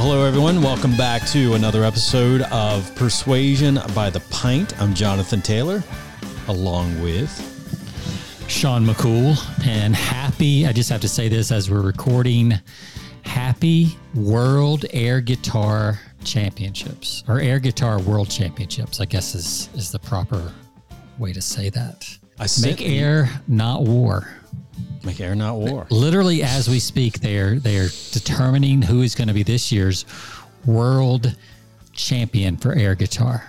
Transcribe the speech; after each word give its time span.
Well, 0.00 0.12
hello, 0.12 0.24
everyone. 0.24 0.62
Welcome 0.62 0.96
back 0.96 1.26
to 1.26 1.52
another 1.52 1.84
episode 1.84 2.40
of 2.50 2.96
Persuasion 2.96 3.78
by 3.94 4.08
the 4.08 4.20
Pint. 4.30 4.80
I'm 4.80 4.94
Jonathan 4.94 5.42
Taylor, 5.42 5.84
along 6.48 7.02
with. 7.02 7.28
Sean 8.48 8.86
McCool, 8.86 9.36
and 9.66 9.94
happy, 9.94 10.66
I 10.66 10.72
just 10.72 10.88
have 10.88 11.02
to 11.02 11.08
say 11.08 11.28
this 11.28 11.52
as 11.52 11.70
we're 11.70 11.82
recording, 11.82 12.54
happy 13.26 13.98
World 14.14 14.86
Air 14.94 15.20
Guitar 15.20 16.00
Championships, 16.24 17.22
or 17.28 17.38
Air 17.38 17.58
Guitar 17.58 18.00
World 18.00 18.30
Championships, 18.30 19.00
I 19.00 19.04
guess 19.04 19.34
is, 19.34 19.68
is 19.74 19.92
the 19.92 19.98
proper 19.98 20.50
way 21.18 21.34
to 21.34 21.42
say 21.42 21.68
that. 21.68 22.08
I 22.38 22.46
Make 22.62 22.80
air, 22.80 23.28
not 23.46 23.82
war. 23.82 24.26
Make 25.10 25.20
air, 25.20 25.34
not 25.34 25.56
war. 25.56 25.86
Literally, 25.90 26.42
as 26.42 26.68
we 26.68 26.78
speak, 26.78 27.20
they 27.20 27.38
are 27.38 27.58
they 27.58 27.78
are 27.78 27.88
determining 28.12 28.82
who 28.82 29.02
is 29.02 29.14
going 29.14 29.28
to 29.28 29.34
be 29.34 29.42
this 29.42 29.70
year's 29.72 30.04
world 30.64 31.34
champion 31.92 32.56
for 32.56 32.72
air 32.74 32.94
guitar. 32.94 33.44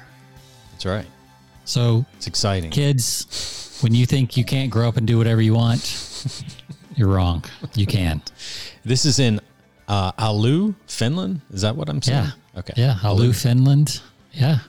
That's 0.71 0.85
right. 0.85 1.05
So, 1.65 2.05
It's 2.17 2.27
exciting. 2.27 2.71
kids, 2.71 3.79
when 3.81 3.93
you 3.93 4.05
think 4.05 4.35
you 4.35 4.43
can't 4.43 4.70
grow 4.71 4.87
up 4.89 4.97
and 4.97 5.05
do 5.07 5.17
whatever 5.17 5.41
you 5.41 5.53
want, 5.53 5.81
you're 6.95 7.07
wrong. 7.07 7.43
You 7.75 7.85
can. 7.85 8.21
This 8.84 9.05
is 9.05 9.20
in 9.20 9.39
uh, 9.87 10.12
Alu, 10.17 10.73
Finland. 10.87 11.41
Is 11.54 11.62
that 11.62 11.76
what 11.76 11.87
I'm 11.87 12.01
saying? 12.01 12.26
Yeah. 12.26 12.59
Okay. 12.59 12.73
Yeah, 12.76 12.98
Alu, 13.04 13.32
Finland. 13.34 14.01
Yeah. 14.34 14.59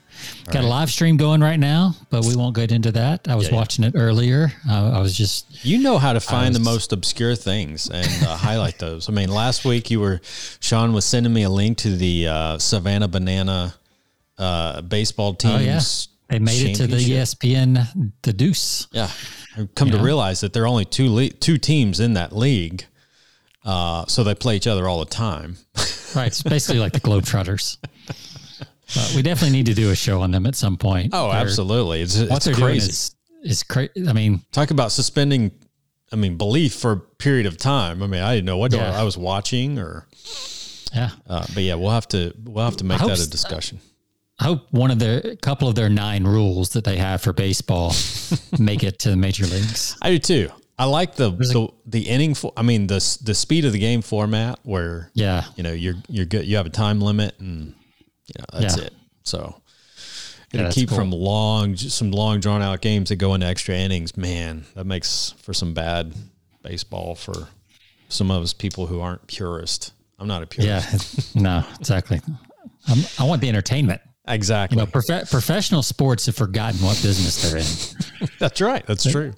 Got 0.50 0.64
a 0.64 0.66
live 0.66 0.90
stream 0.90 1.16
going 1.16 1.40
right 1.40 1.58
now, 1.58 1.94
but 2.10 2.24
we 2.24 2.36
won't 2.36 2.54
get 2.54 2.72
into 2.72 2.92
that. 2.92 3.28
I 3.28 3.34
was 3.36 3.46
Yeah, 3.46 3.52
yeah. 3.52 3.56
watching 3.58 3.84
it 3.84 3.94
earlier. 3.96 4.52
I, 4.68 4.90
I 4.90 5.00
was 5.00 5.16
just, 5.16 5.64
You 5.64 5.78
know 5.78 5.98
how 5.98 6.12
to 6.12 6.20
find 6.20 6.54
the 6.54 6.60
most 6.60 6.92
obscure 6.92 7.34
things 7.36 7.88
and 7.88 8.06
uh, 8.26 8.36
highlight 8.36 8.78
those. 8.78 9.08
I 9.08 9.12
mean, 9.12 9.30
last 9.30 9.64
week 9.64 9.90
you 9.90 10.00
were, 10.00 10.20
Sean 10.60 10.92
was 10.92 11.04
sending 11.04 11.32
me 11.32 11.42
a 11.44 11.50
link 11.50 11.78
to 11.78 11.96
the 11.96 12.28
uh, 12.28 12.58
Savannah 12.58 13.08
Banana 13.08 13.74
uh, 14.38 14.82
baseball 14.82 15.34
teams. 15.34 15.54
oh, 15.54 15.58
yeah. 15.58 15.80
They 16.28 16.38
made 16.38 16.70
it 16.70 16.74
to 16.76 16.86
the. 16.86 16.96
ESPN, 16.96 18.12
the 18.22 18.32
Deuce. 18.32 18.86
Yeah, 18.92 19.10
I've 19.56 19.74
come 19.74 19.90
to 19.90 19.98
Yeah. 19.98 20.02
realize 20.02 20.40
that 20.40 20.54
there 20.54 20.62
are 20.62 20.66
only 20.66 20.86
two 20.86 21.12
le- 21.12 21.28
two 21.28 21.58
teams 21.58 22.00
in 22.00 22.14
that 22.14 22.34
league, 22.34 22.86
uh, 23.66 24.06
so 24.06 24.24
they 24.24 24.34
play 24.34 24.56
each 24.56 24.66
other 24.66 24.88
all 24.88 24.98
the 25.00 25.04
time. 25.10 25.58
Right. 26.16 26.28
It's 26.28 26.42
basically 26.42 26.80
like 26.80 26.92
the 26.94 27.00
Globetrotters. 27.06 27.76
But 28.94 29.12
we 29.16 29.22
definitely 29.22 29.56
need 29.56 29.66
to 29.66 29.74
do 29.74 29.90
a 29.90 29.94
show 29.96 30.20
on 30.22 30.30
them 30.30 30.46
at 30.46 30.54
some 30.54 30.76
point. 30.76 31.10
Oh, 31.12 31.28
They're- 31.30 31.40
absolutely! 31.40 32.02
It's, 32.02 32.18
What 32.18 32.36
it's 32.36 32.44
they're 32.46 32.54
doing 32.54 32.66
crazy. 32.66 32.90
is, 32.90 33.14
is 33.42 33.62
crazy. 33.62 33.90
I 34.08 34.12
mean, 34.12 34.40
Talk 34.52 34.70
about 34.70 34.92
suspending. 34.92 35.50
I 36.12 36.16
mean, 36.16 36.36
belief 36.36 36.74
for 36.74 36.92
a 36.92 36.96
period 36.98 37.46
of 37.46 37.56
time. 37.56 38.02
I 38.02 38.06
mean, 38.06 38.20
I 38.22 38.34
didn't 38.34 38.44
know 38.46 38.58
what 38.58 38.72
Yeah. 38.74 38.98
I 38.98 39.02
was 39.02 39.16
watching, 39.16 39.78
or 39.78 40.06
yeah. 40.94 41.10
uh, 41.26 41.46
but 41.54 41.62
yeah, 41.62 41.74
we'll 41.76 41.90
have 41.90 42.06
to 42.08 42.34
we'll 42.44 42.64
have 42.64 42.76
to 42.78 42.84
make 42.84 42.98
that 42.98 43.18
a 43.18 43.30
discussion. 43.30 43.80
I 44.38 44.44
hope 44.44 44.66
one 44.72 44.90
of 44.90 44.98
their, 44.98 45.20
a 45.20 45.36
couple 45.36 45.68
of 45.68 45.74
their 45.74 45.88
nine 45.88 46.24
rules 46.24 46.70
that 46.70 46.84
they 46.84 46.96
have 46.96 47.22
for 47.22 47.32
baseball 47.32 47.94
make 48.58 48.82
it 48.82 48.98
to 49.00 49.10
the 49.10 49.16
major 49.16 49.46
leagues. 49.46 49.96
I 50.02 50.10
do 50.10 50.18
too. 50.18 50.50
I 50.78 50.86
like 50.86 51.14
the 51.14 51.30
the, 51.30 51.68
the 51.86 52.02
inning. 52.08 52.34
For, 52.34 52.52
I 52.56 52.62
mean, 52.62 52.88
the 52.88 52.96
the 53.22 53.34
speed 53.34 53.64
of 53.64 53.72
the 53.72 53.78
game 53.78 54.02
format 54.02 54.58
where 54.64 55.10
Yeah. 55.14 55.44
you 55.56 55.62
know 55.62 55.72
you're 55.72 55.94
you're 56.08 56.26
good. 56.26 56.44
You 56.44 56.56
have 56.56 56.66
a 56.66 56.70
time 56.70 57.00
limit, 57.00 57.36
and 57.38 57.74
you 58.36 58.40
know 58.40 58.60
that's 58.60 58.76
Yeah. 58.78 58.84
it. 58.84 58.92
So 59.24 59.38
Yeah, 60.52 60.60
it'll 60.60 60.64
that's 60.64 60.74
keep 60.74 60.88
cool. 60.88 60.98
from 60.98 61.10
long, 61.10 61.76
some 61.76 62.10
long 62.10 62.40
drawn 62.40 62.62
out 62.62 62.80
games 62.80 63.08
that 63.10 63.16
go 63.16 63.34
into 63.34 63.46
extra 63.46 63.74
innings. 63.74 64.16
Man, 64.16 64.64
that 64.74 64.84
makes 64.84 65.34
for 65.38 65.54
some 65.54 65.74
bad 65.74 66.12
baseball 66.62 67.14
for 67.14 67.48
some 68.08 68.30
of 68.30 68.42
us 68.42 68.52
people 68.52 68.86
who 68.86 69.00
aren't 69.00 69.26
purist. 69.26 69.92
I'm 70.18 70.28
not 70.28 70.42
a 70.42 70.46
purist. 70.46 71.34
Yeah. 71.34 71.40
no, 71.42 71.64
exactly. 71.80 72.20
I'm, 72.86 72.98
I 73.18 73.24
want 73.24 73.40
the 73.40 73.48
entertainment. 73.48 74.00
Exactly. 74.28 74.76
You 74.78 74.84
know, 74.84 74.90
prof- 74.90 75.28
professional 75.30 75.82
sports 75.82 76.26
have 76.26 76.36
forgotten 76.36 76.78
what 76.80 77.00
business 77.02 77.42
they're 77.50 77.58
in. 77.58 78.28
That's 78.38 78.60
right. 78.60 78.86
That's 78.86 79.10
true. 79.10 79.32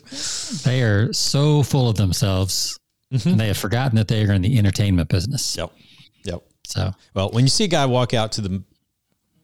They 0.65 0.83
are 0.83 1.11
so 1.15 1.63
full 1.63 1.89
of 1.89 1.97
themselves, 1.97 2.79
mm-hmm. 3.13 3.31
and 3.31 3.41
they 3.41 3.47
have 3.47 3.57
forgotten 3.57 3.97
that 3.97 4.09
they 4.09 4.25
are 4.27 4.33
in 4.33 4.43
the 4.43 4.59
entertainment 4.59 5.09
business. 5.09 5.57
Yep. 5.57 5.73
Yep. 6.25 6.43
So, 6.67 6.93
Well, 7.15 7.31
when 7.31 7.45
you 7.45 7.49
see 7.51 7.65
a 7.65 7.69
guy 7.69 7.87
walk 7.87 8.13
out 8.13 8.33
to 8.33 8.43
the 8.43 8.63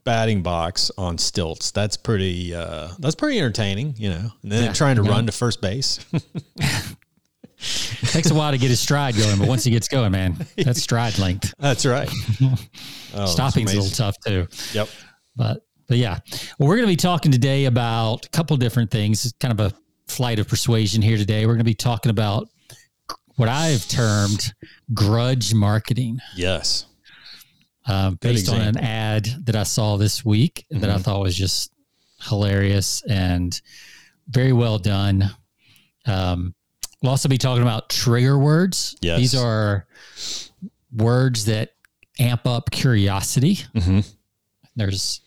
batting 0.03 0.41
box 0.41 0.91
on 0.97 1.17
stilts, 1.17 1.71
that's 1.71 1.97
pretty 1.97 2.53
uh 2.55 2.89
that's 2.99 3.15
pretty 3.15 3.37
entertaining, 3.39 3.93
you 3.97 4.09
know. 4.09 4.31
And 4.43 4.51
then 4.51 4.63
Yeah, 4.65 4.73
trying 4.73 4.95
to 4.97 5.03
yeah. 5.03 5.09
run 5.11 5.25
to 5.27 5.31
first 5.31 5.61
base. 5.61 5.99
takes 8.11 8.31
a 8.31 8.33
while 8.33 8.51
to 8.51 8.57
get 8.57 8.69
his 8.69 8.79
stride 8.79 9.15
going, 9.15 9.37
but 9.37 9.47
once 9.47 9.63
he 9.63 9.71
gets 9.71 9.87
going, 9.87 10.11
man, 10.11 10.35
that's 10.57 10.81
stride 10.81 11.17
length. 11.19 11.53
that's 11.59 11.85
right. 11.85 12.09
Oh, 13.13 13.25
Stopping's 13.25 13.73
a 13.73 13.75
little 13.75 13.91
tough 13.91 14.15
too. 14.25 14.47
Yep. 14.73 14.87
But 15.35 15.65
but 15.89 15.97
yeah, 15.97 16.19
well, 16.57 16.69
we're 16.69 16.77
going 16.77 16.87
to 16.87 16.91
be 16.93 16.95
talking 16.95 17.29
today 17.29 17.65
about 17.65 18.25
a 18.25 18.29
couple 18.29 18.55
different 18.55 18.89
things. 18.89 19.25
It's 19.25 19.33
kind 19.37 19.51
of 19.51 19.59
a 19.59 19.75
flight 20.07 20.39
of 20.39 20.47
persuasion 20.47 21.01
here 21.01 21.17
today. 21.17 21.45
We're 21.45 21.55
going 21.55 21.59
to 21.59 21.63
be 21.65 21.73
talking 21.73 22.09
about 22.09 22.47
what 23.35 23.49
I've 23.49 23.85
termed 23.89 24.53
grudge 24.93 25.53
marketing, 25.53 26.19
Yes. 26.37 26.85
Uh, 27.87 28.11
based 28.11 28.49
on 28.49 28.61
an 28.61 28.77
ad 28.77 29.25
that 29.45 29.55
I 29.55 29.63
saw 29.63 29.97
this 29.97 30.23
week 30.25 30.65
that 30.69 30.89
I 30.89 30.97
thought 30.97 31.21
was 31.21 31.35
just 31.35 31.71
hilarious 32.21 33.01
and 33.09 33.59
very 34.29 34.53
well 34.53 34.77
done. 34.77 35.29
Um, 36.05 36.53
we'll 37.01 37.09
also 37.11 37.27
be 37.29 37.37
talking 37.37 37.63
about 37.63 37.89
trigger 37.89 38.37
words. 38.37 38.95
Yes. 39.01 39.19
These 39.19 39.35
are 39.35 39.87
words 40.95 41.45
that 41.45 41.71
amp 42.19 42.45
up 42.45 42.69
curiosity. 42.71 43.59
Mhm. 43.75 44.05
There's 44.75 45.21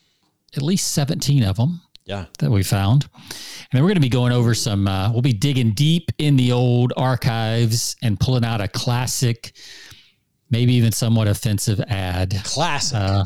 at 0.56 0.62
least 0.62 0.92
17 0.92 1.42
of 1.42 1.56
them 1.56 1.80
Yeah. 2.06 2.26
that 2.38 2.50
we 2.50 2.62
found. 2.62 3.08
And 3.14 3.68
then 3.72 3.82
we're 3.82 3.88
going 3.88 3.96
to 3.96 4.00
be 4.00 4.08
going 4.08 4.32
over 4.32 4.54
some, 4.54 4.86
uh, 4.86 5.10
we'll 5.10 5.22
be 5.22 5.32
digging 5.32 5.72
deep 5.72 6.12
in 6.18 6.36
the 6.36 6.52
old 6.52 6.92
archives 6.96 7.96
and 8.02 8.18
pulling 8.20 8.44
out 8.44 8.60
a 8.60 8.68
classic, 8.68 9.54
maybe 10.54 10.72
even 10.74 10.92
somewhat 10.92 11.26
offensive 11.28 11.80
ad. 11.88 12.34
Classic. 12.44 12.96
Uh, 12.98 13.24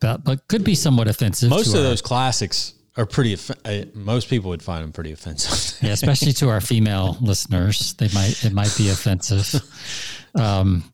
but, 0.00 0.24
but 0.24 0.46
could 0.48 0.62
be 0.64 0.74
somewhat 0.74 1.08
offensive. 1.08 1.50
most 1.50 1.68
of 1.68 1.74
our- 1.76 1.82
those 1.82 2.02
classics 2.02 2.74
are 2.96 3.06
pretty 3.06 3.36
uh, 3.64 3.84
most 3.94 4.28
people 4.28 4.50
would 4.50 4.62
find 4.62 4.82
them 4.84 4.92
pretty 4.92 5.12
offensive. 5.12 5.78
yeah, 5.82 5.92
especially 5.92 6.32
to 6.34 6.48
our 6.48 6.60
female 6.60 7.16
listeners, 7.20 7.94
they 7.94 8.08
might, 8.14 8.44
it 8.44 8.52
might 8.52 8.74
be 8.76 8.88
offensive. 8.90 9.62
Um, 10.34 10.84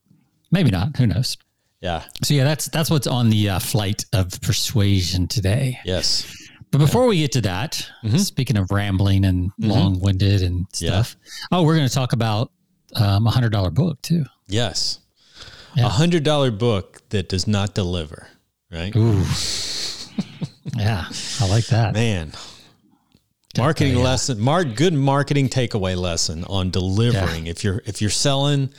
maybe 0.50 0.70
not. 0.70 0.96
Who 0.96 1.06
knows? 1.06 1.36
yeah. 1.80 2.04
So 2.22 2.34
yeah, 2.34 2.44
that's, 2.44 2.66
that's 2.68 2.90
what's 2.90 3.06
on 3.06 3.30
the 3.30 3.50
uh, 3.50 3.58
flight 3.58 4.04
of 4.12 4.40
persuasion 4.40 5.26
today. 5.28 5.78
Yes. 5.84 6.26
But 6.70 6.78
before 6.78 7.06
we 7.06 7.18
get 7.18 7.32
to 7.32 7.40
that, 7.42 7.88
Mm-hmm. 8.04 8.16
speaking 8.18 8.56
of 8.56 8.70
rambling 8.70 9.24
and 9.24 9.50
long-winded 9.58 10.42
and 10.42 10.66
stuff, 10.72 11.16
oh, 11.52 11.62
we're 11.64 11.76
going 11.76 11.88
to 11.88 11.94
talk 11.94 12.12
about 12.12 12.50
um, 12.94 13.26
a 13.26 13.30
hundred 13.30 13.50
dollar 13.52 13.70
book 13.70 14.00
too. 14.02 14.24
Yes. 14.48 14.98
Yeah. 15.76 15.86
A 15.86 15.88
hundred 15.88 16.24
dollar 16.24 16.50
book 16.50 17.02
that 17.10 17.28
does 17.28 17.46
not 17.46 17.74
deliver. 17.74 18.28
Right? 18.72 18.94
Ooh, 18.96 19.24
yeah, 20.74 21.06
I 21.40 21.48
like 21.48 21.66
that. 21.66 21.92
Man. 21.94 22.32
Marketing 23.58 23.96
yeah. 23.96 24.02
lesson, 24.04 24.38
mark 24.38 24.74
good 24.74 24.92
marketing 24.92 25.48
takeaway 25.48 25.96
lesson 25.96 26.44
on 26.44 26.70
delivering. 26.70 27.46
If 27.46 27.64
you're 27.64 27.80
if 27.86 28.02
you're 28.02 28.10
selling 28.10 28.70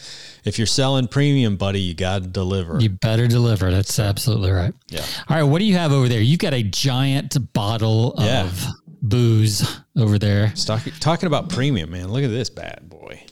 if 0.43 0.57
you're 0.57 0.67
selling 0.67 1.07
premium, 1.07 1.57
buddy, 1.57 1.81
you 1.81 1.93
got 1.93 2.21
to 2.21 2.27
deliver. 2.27 2.79
You 2.79 2.89
better 2.89 3.27
deliver. 3.27 3.71
That's 3.71 3.99
absolutely 3.99 4.51
right. 4.51 4.73
yeah. 4.89 5.03
All 5.29 5.37
right, 5.37 5.43
what 5.43 5.59
do 5.59 5.65
you 5.65 5.75
have 5.75 5.91
over 5.91 6.07
there? 6.07 6.21
You've 6.21 6.39
got 6.39 6.53
a 6.53 6.63
giant 6.63 7.35
bottle 7.53 8.13
of 8.17 8.65
booze 9.01 9.79
over 9.97 10.17
there. 10.17 10.53
Talk, 10.55 10.83
talking 10.99 11.27
about 11.27 11.49
premium, 11.49 11.91
man. 11.91 12.09
Look 12.09 12.23
at 12.23 12.29
this 12.29 12.49
bad 12.49 12.87
boy. 12.87 13.23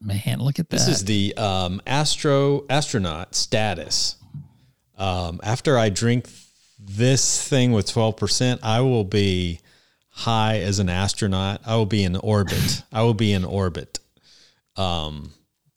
Man, 0.00 0.38
look 0.38 0.58
at 0.58 0.70
that. 0.70 0.76
This 0.76 0.88
is 0.88 1.04
the 1.04 1.34
um, 1.36 1.82
astro 1.86 2.64
astronaut 2.70 3.34
status. 3.34 4.16
Um, 4.96 5.40
after 5.42 5.78
I 5.78 5.90
drink 5.90 6.28
this 6.78 7.46
thing 7.46 7.72
with 7.72 7.90
twelve 7.90 8.16
percent, 8.16 8.60
I 8.62 8.80
will 8.80 9.04
be 9.04 9.60
high 10.08 10.60
as 10.60 10.78
an 10.78 10.88
astronaut. 10.88 11.60
I 11.66 11.76
will 11.76 11.86
be 11.86 12.04
in 12.04 12.16
orbit. 12.16 12.82
I 12.92 13.02
will 13.02 13.14
be 13.14 13.32
in 13.32 13.44
orbit. 13.44 13.98
Um, 14.76 15.32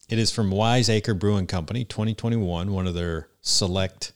it 0.10 0.20
is 0.20 0.32
from 0.32 0.52
Wiseacre 0.52 1.14
Brewing 1.14 1.48
Company, 1.48 1.86
2021, 1.86 2.72
one 2.72 2.88
of 2.88 2.94
their 2.94 3.30
select 3.42 4.14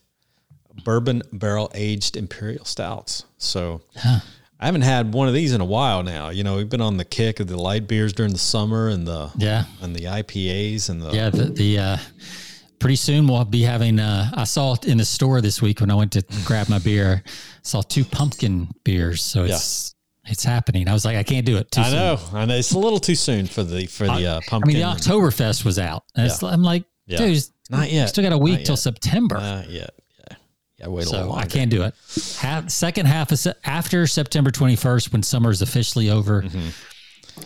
bourbon 0.84 1.22
barrel 1.32 1.70
aged 1.74 2.16
imperial 2.16 2.64
stouts. 2.64 3.24
So 3.36 3.80
I 4.60 4.66
haven't 4.66 4.82
had 4.82 5.12
one 5.14 5.28
of 5.28 5.34
these 5.34 5.52
in 5.52 5.60
a 5.60 5.64
while 5.64 6.02
now. 6.02 6.30
You 6.30 6.42
know, 6.42 6.56
we've 6.56 6.68
been 6.68 6.80
on 6.80 6.96
the 6.96 7.04
kick 7.04 7.38
of 7.38 7.46
the 7.46 7.56
light 7.56 7.86
beers 7.86 8.12
during 8.12 8.32
the 8.32 8.38
summer 8.38 8.88
and 8.88 9.06
the 9.06 9.30
yeah, 9.36 9.64
and 9.80 9.94
the 9.94 10.04
IPAs 10.04 10.88
and 10.90 11.00
the 11.00 11.12
yeah. 11.12 11.30
The, 11.30 11.44
the 11.44 11.78
uh, 11.78 11.96
pretty 12.80 12.96
soon 12.96 13.28
we'll 13.28 13.44
be 13.44 13.62
having. 13.62 14.00
Uh, 14.00 14.30
I 14.34 14.44
saw 14.44 14.74
it 14.74 14.84
in 14.86 14.98
the 14.98 15.04
store 15.04 15.40
this 15.40 15.62
week 15.62 15.80
when 15.80 15.90
I 15.90 15.94
went 15.94 16.12
to 16.12 16.24
grab 16.44 16.68
my 16.68 16.80
beer. 16.80 17.22
Saw 17.62 17.82
two 17.82 18.04
pumpkin 18.04 18.68
beers, 18.82 19.22
so 19.22 19.44
it's 19.44 19.94
it's 20.24 20.44
happening. 20.44 20.88
I 20.88 20.92
was 20.92 21.04
like, 21.04 21.16
I 21.16 21.22
can't 21.22 21.46
do 21.46 21.56
it. 21.56 21.70
Too 21.70 21.80
I 21.80 21.84
soon. 21.84 21.94
know, 21.94 22.18
I 22.32 22.44
know. 22.44 22.56
It's 22.56 22.72
a 22.72 22.78
little 22.78 22.98
too 23.00 23.14
soon 23.14 23.46
for 23.46 23.62
the 23.62 23.86
for 23.86 24.06
the 24.06 24.26
uh, 24.26 24.40
I 24.50 24.58
mean, 24.66 24.76
the 24.76 24.82
Oktoberfest 24.82 25.64
was 25.64 25.78
out. 25.78 26.04
And 26.16 26.26
it's, 26.26 26.42
I'm 26.42 26.62
like, 26.62 26.84
Yeah. 27.06 27.18
Dude, 27.18 27.42
Not 27.70 27.90
yet. 27.92 28.08
still 28.08 28.24
got 28.24 28.32
a 28.32 28.38
week 28.38 28.64
till. 28.64 28.76
September. 28.76 29.36
Not 29.36 29.70
yet. 29.70 29.90
Yeah. 30.78 30.86
Wait 30.88 31.06
a 31.06 31.10
little 31.10 31.12
so 31.24 31.28
longer. 31.30 31.42
I 31.42 31.46
can't 31.46 31.70
do 31.70 31.82
it. 31.82 31.94
Half, 32.38 32.70
second 32.70 33.06
half 33.06 33.32
of 33.32 33.38
se- 33.38 33.54
after 33.64 34.06
September 34.06 34.50
21st, 34.50 35.12
when 35.12 35.22
summer 35.22 35.50
is 35.50 35.60
officially 35.62 36.10
over, 36.10 36.42
Mm-hmm. 36.42 36.68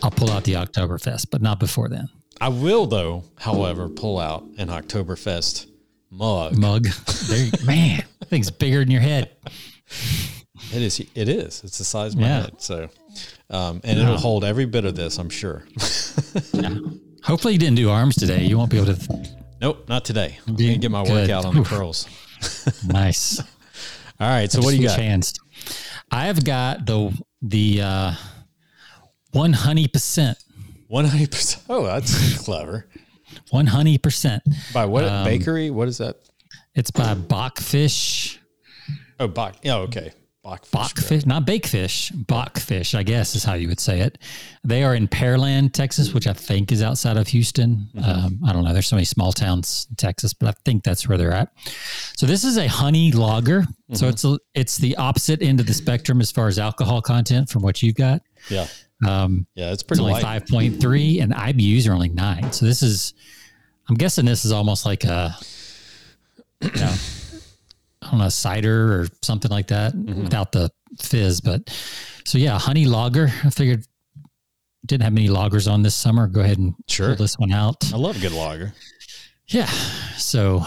I'll 0.02 0.10
pull 0.10 0.30
out 0.30 0.44
the 0.44 0.54
Oktoberfest, 0.54 1.26
but 1.30 1.42
not 1.42 1.60
before 1.60 1.88
then. 1.90 2.08
I 2.40 2.48
will, 2.48 2.86
though, 2.86 3.24
however, 3.38 3.88
pull 3.90 4.18
out 4.18 4.42
an 4.56 4.68
Oktoberfest 4.68 5.66
mug. 6.10 6.56
Mug, 6.56 6.86
there, 7.28 7.50
man, 7.66 8.02
that 8.18 8.28
thing's 8.30 8.50
bigger 8.50 8.78
than 8.78 8.90
your 8.90 9.02
head. 9.02 9.30
It 10.72 10.80
is. 10.82 10.98
It 11.14 11.28
is. 11.28 11.62
It's 11.62 11.76
the 11.76 11.84
size 11.84 12.14
of 12.14 12.20
my 12.20 12.26
Yeah. 12.26 12.40
head. 12.42 12.54
So, 12.62 12.88
um, 13.50 13.80
and 13.84 13.98
it'll 13.98 14.16
hold 14.16 14.44
every 14.44 14.64
bit 14.64 14.86
of 14.86 14.94
this, 14.96 15.18
I'm 15.18 15.28
sure. 15.28 15.64
Hopefully, 17.24 17.52
you 17.52 17.58
didn't 17.58 17.76
do 17.76 17.90
arms 17.90 18.16
today. 18.16 18.44
You 18.46 18.56
won't 18.58 18.70
be 18.70 18.78
able 18.78 18.94
to. 18.94 19.26
nope, 19.60 19.88
not 19.88 20.04
today. 20.06 20.38
I'm 20.46 20.56
gonna 20.56 20.78
get 20.78 20.90
my 20.90 21.04
Good. 21.04 21.12
workout 21.12 21.44
on 21.44 21.54
the 21.54 21.62
curls. 21.64 22.06
Nice. 22.86 23.40
All 24.20 24.28
right. 24.28 24.50
So, 24.50 24.60
what 24.60 24.70
do 24.70 24.76
you 24.76 24.88
got? 24.88 24.98
Hands. 24.98 25.32
I 26.10 26.26
have 26.26 26.44
got 26.44 26.86
the 26.86 27.12
the 27.40 27.80
uh, 27.82 28.12
one 29.32 29.52
honey 29.52 29.88
percent. 29.88 30.38
One 30.88 31.04
hundred 31.06 31.30
percent. 31.30 31.64
Oh, 31.68 31.84
that's 31.84 32.38
clever. 32.44 32.86
One 33.50 33.66
honey 33.66 33.98
percent. 33.98 34.42
By 34.74 34.84
what 34.86 35.04
Um, 35.04 35.24
bakery? 35.24 35.70
What 35.70 35.88
is 35.88 35.98
that? 35.98 36.16
It's 36.74 36.90
by 36.90 37.14
Bakfish. 37.14 38.38
Oh, 39.18 39.28
Bach. 39.28 39.56
Yeah. 39.62 39.76
Okay. 39.76 40.12
Bach. 40.42 40.64
Bakfish, 40.72 41.24
not 41.24 41.46
bakefish. 41.46 42.10
Bakfish, 42.26 42.96
I 42.98 43.04
guess 43.04 43.36
is 43.36 43.44
how 43.44 43.54
you 43.54 43.68
would 43.68 43.78
say 43.78 44.00
it. 44.00 44.18
They 44.64 44.82
are 44.82 44.94
in 44.96 45.06
Pearland, 45.06 45.72
Texas, 45.72 46.12
which 46.12 46.26
I 46.26 46.32
think 46.32 46.72
is 46.72 46.82
outside 46.82 47.16
of 47.16 47.28
Houston. 47.28 47.88
Um, 48.04 48.40
I 48.44 48.52
don't 48.52 48.64
know. 48.64 48.72
There's 48.72 48.88
so 48.88 48.96
many 48.96 49.04
small 49.04 49.32
towns 49.32 49.86
in 49.88 49.94
Texas, 49.94 50.34
but 50.34 50.48
I 50.48 50.52
think 50.64 50.82
that's 50.82 51.08
where 51.08 51.16
they're 51.16 51.32
at. 51.32 51.52
So 52.16 52.26
this 52.26 52.42
is 52.42 52.56
a 52.58 52.66
honey 52.66 53.12
lager. 53.12 53.64
So 53.92 54.08
it's 54.08 54.24
a, 54.24 54.36
it's 54.54 54.76
the 54.78 54.96
opposite 54.96 55.42
end 55.42 55.60
of 55.60 55.66
the 55.66 55.74
spectrum 55.74 56.20
as 56.20 56.32
far 56.32 56.48
as 56.48 56.58
alcohol 56.58 57.00
content 57.02 57.48
from 57.48 57.62
what 57.62 57.80
you've 57.80 57.94
got. 57.94 58.22
Yeah. 58.50 58.66
Um, 59.06 59.46
Yeah. 59.54 59.66
It's 59.66 59.74
it's 59.74 59.82
pretty 59.84 60.02
only 60.02 60.20
five 60.20 60.46
point 60.48 60.80
three, 60.80 61.20
and 61.20 61.32
IBUs 61.32 61.88
are 61.88 61.92
only 61.92 62.08
nine. 62.08 62.52
So 62.52 62.66
this 62.66 62.82
is, 62.82 63.14
I'm 63.88 63.94
guessing 63.96 64.24
this 64.24 64.44
is 64.44 64.50
almost 64.50 64.86
like 64.86 65.04
a, 65.04 65.36
you 66.62 66.70
know, 66.80 66.94
I 68.02 68.10
don't 68.10 68.18
know, 68.18 68.28
cider 68.28 69.00
or 69.02 69.06
something 69.22 69.50
like 69.50 69.68
that 69.68 69.94
Mm-hmm. 69.94 70.24
without 70.24 70.52
the 70.52 70.70
fizz. 71.00 71.40
But 71.40 71.70
so 72.24 72.36
yeah, 72.38 72.58
honey 72.58 72.84
lager. 72.86 73.30
I 73.44 73.50
figured 73.50 73.84
didn't 74.84 75.04
have 75.04 75.12
many 75.12 75.28
loggers 75.28 75.68
on 75.68 75.82
this 75.82 75.94
summer. 75.94 76.26
Go 76.26 76.40
ahead 76.40 76.58
and 76.58 76.74
Sure. 76.88 77.08
pull 77.08 77.16
this 77.16 77.38
one 77.38 77.52
out. 77.52 77.92
I 77.94 77.96
love 77.96 78.16
a 78.16 78.20
good 78.20 78.32
lager. 78.32 78.72
Yeah. 79.46 79.66
So 80.16 80.64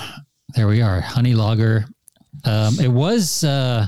there 0.55 0.67
we 0.67 0.81
are, 0.81 1.01
honey 1.01 1.33
lager. 1.33 1.85
Um, 2.45 2.79
it 2.79 2.87
was 2.91 3.43
uh, 3.43 3.87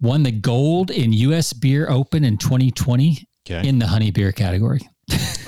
won 0.00 0.22
the 0.22 0.30
gold 0.32 0.90
in 0.90 1.12
U.S. 1.12 1.52
Beer 1.52 1.88
Open 1.90 2.24
in 2.24 2.36
2020 2.38 3.26
Okay. 3.48 3.68
in 3.68 3.78
the 3.78 3.86
honey 3.86 4.10
beer 4.10 4.32
category. 4.32 4.80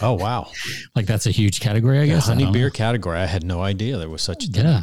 oh 0.01 0.13
wow. 0.15 0.51
Like 0.95 1.07
that's 1.07 1.27
a 1.27 1.31
huge 1.33 1.59
category, 1.61 1.99
I 1.99 2.07
guess. 2.07 2.29
I 2.29 2.33
honey 2.33 2.45
don't 2.45 2.53
beer 2.53 2.67
know. 2.67 2.71
category. 2.71 3.19
I 3.19 3.27
had 3.27 3.43
no 3.45 3.61
idea 3.61 3.97
there 3.99 4.09
was 4.09 4.23
such 4.23 4.45
a 4.45 4.47
thing. 4.47 4.65
Yeah. 4.65 4.83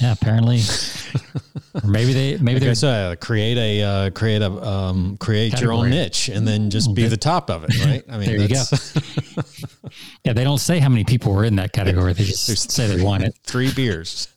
Yeah. 0.00 0.12
Apparently, 0.12 0.60
or 1.82 1.88
maybe 1.88 2.12
they 2.12 2.36
maybe 2.38 2.60
they're 2.60 2.74
so 2.74 2.88
uh, 2.88 3.16
create 3.16 3.56
a 3.58 3.82
uh, 3.82 4.10
create 4.10 4.42
a 4.42 4.50
um, 4.50 5.16
create 5.18 5.60
your 5.60 5.72
own 5.72 5.90
niche 5.90 6.28
and 6.28 6.46
then 6.46 6.70
just 6.70 6.94
be 6.94 7.06
the 7.08 7.16
top 7.16 7.50
of 7.50 7.64
it, 7.64 7.76
right? 7.84 8.04
I 8.08 8.18
mean, 8.18 8.28
There 8.28 8.40
you 8.40 8.48
go. 8.48 8.62
yeah 10.24 10.32
they 10.32 10.44
don't 10.44 10.58
say 10.58 10.78
how 10.78 10.88
many 10.88 11.04
people 11.04 11.32
were 11.34 11.44
in 11.44 11.56
that 11.56 11.72
category. 11.72 12.12
They 12.12 12.24
just 12.24 12.70
say 12.70 12.86
they 12.86 13.02
won 13.02 13.22
it. 13.22 13.36
three 13.44 13.72
beers. 13.72 14.28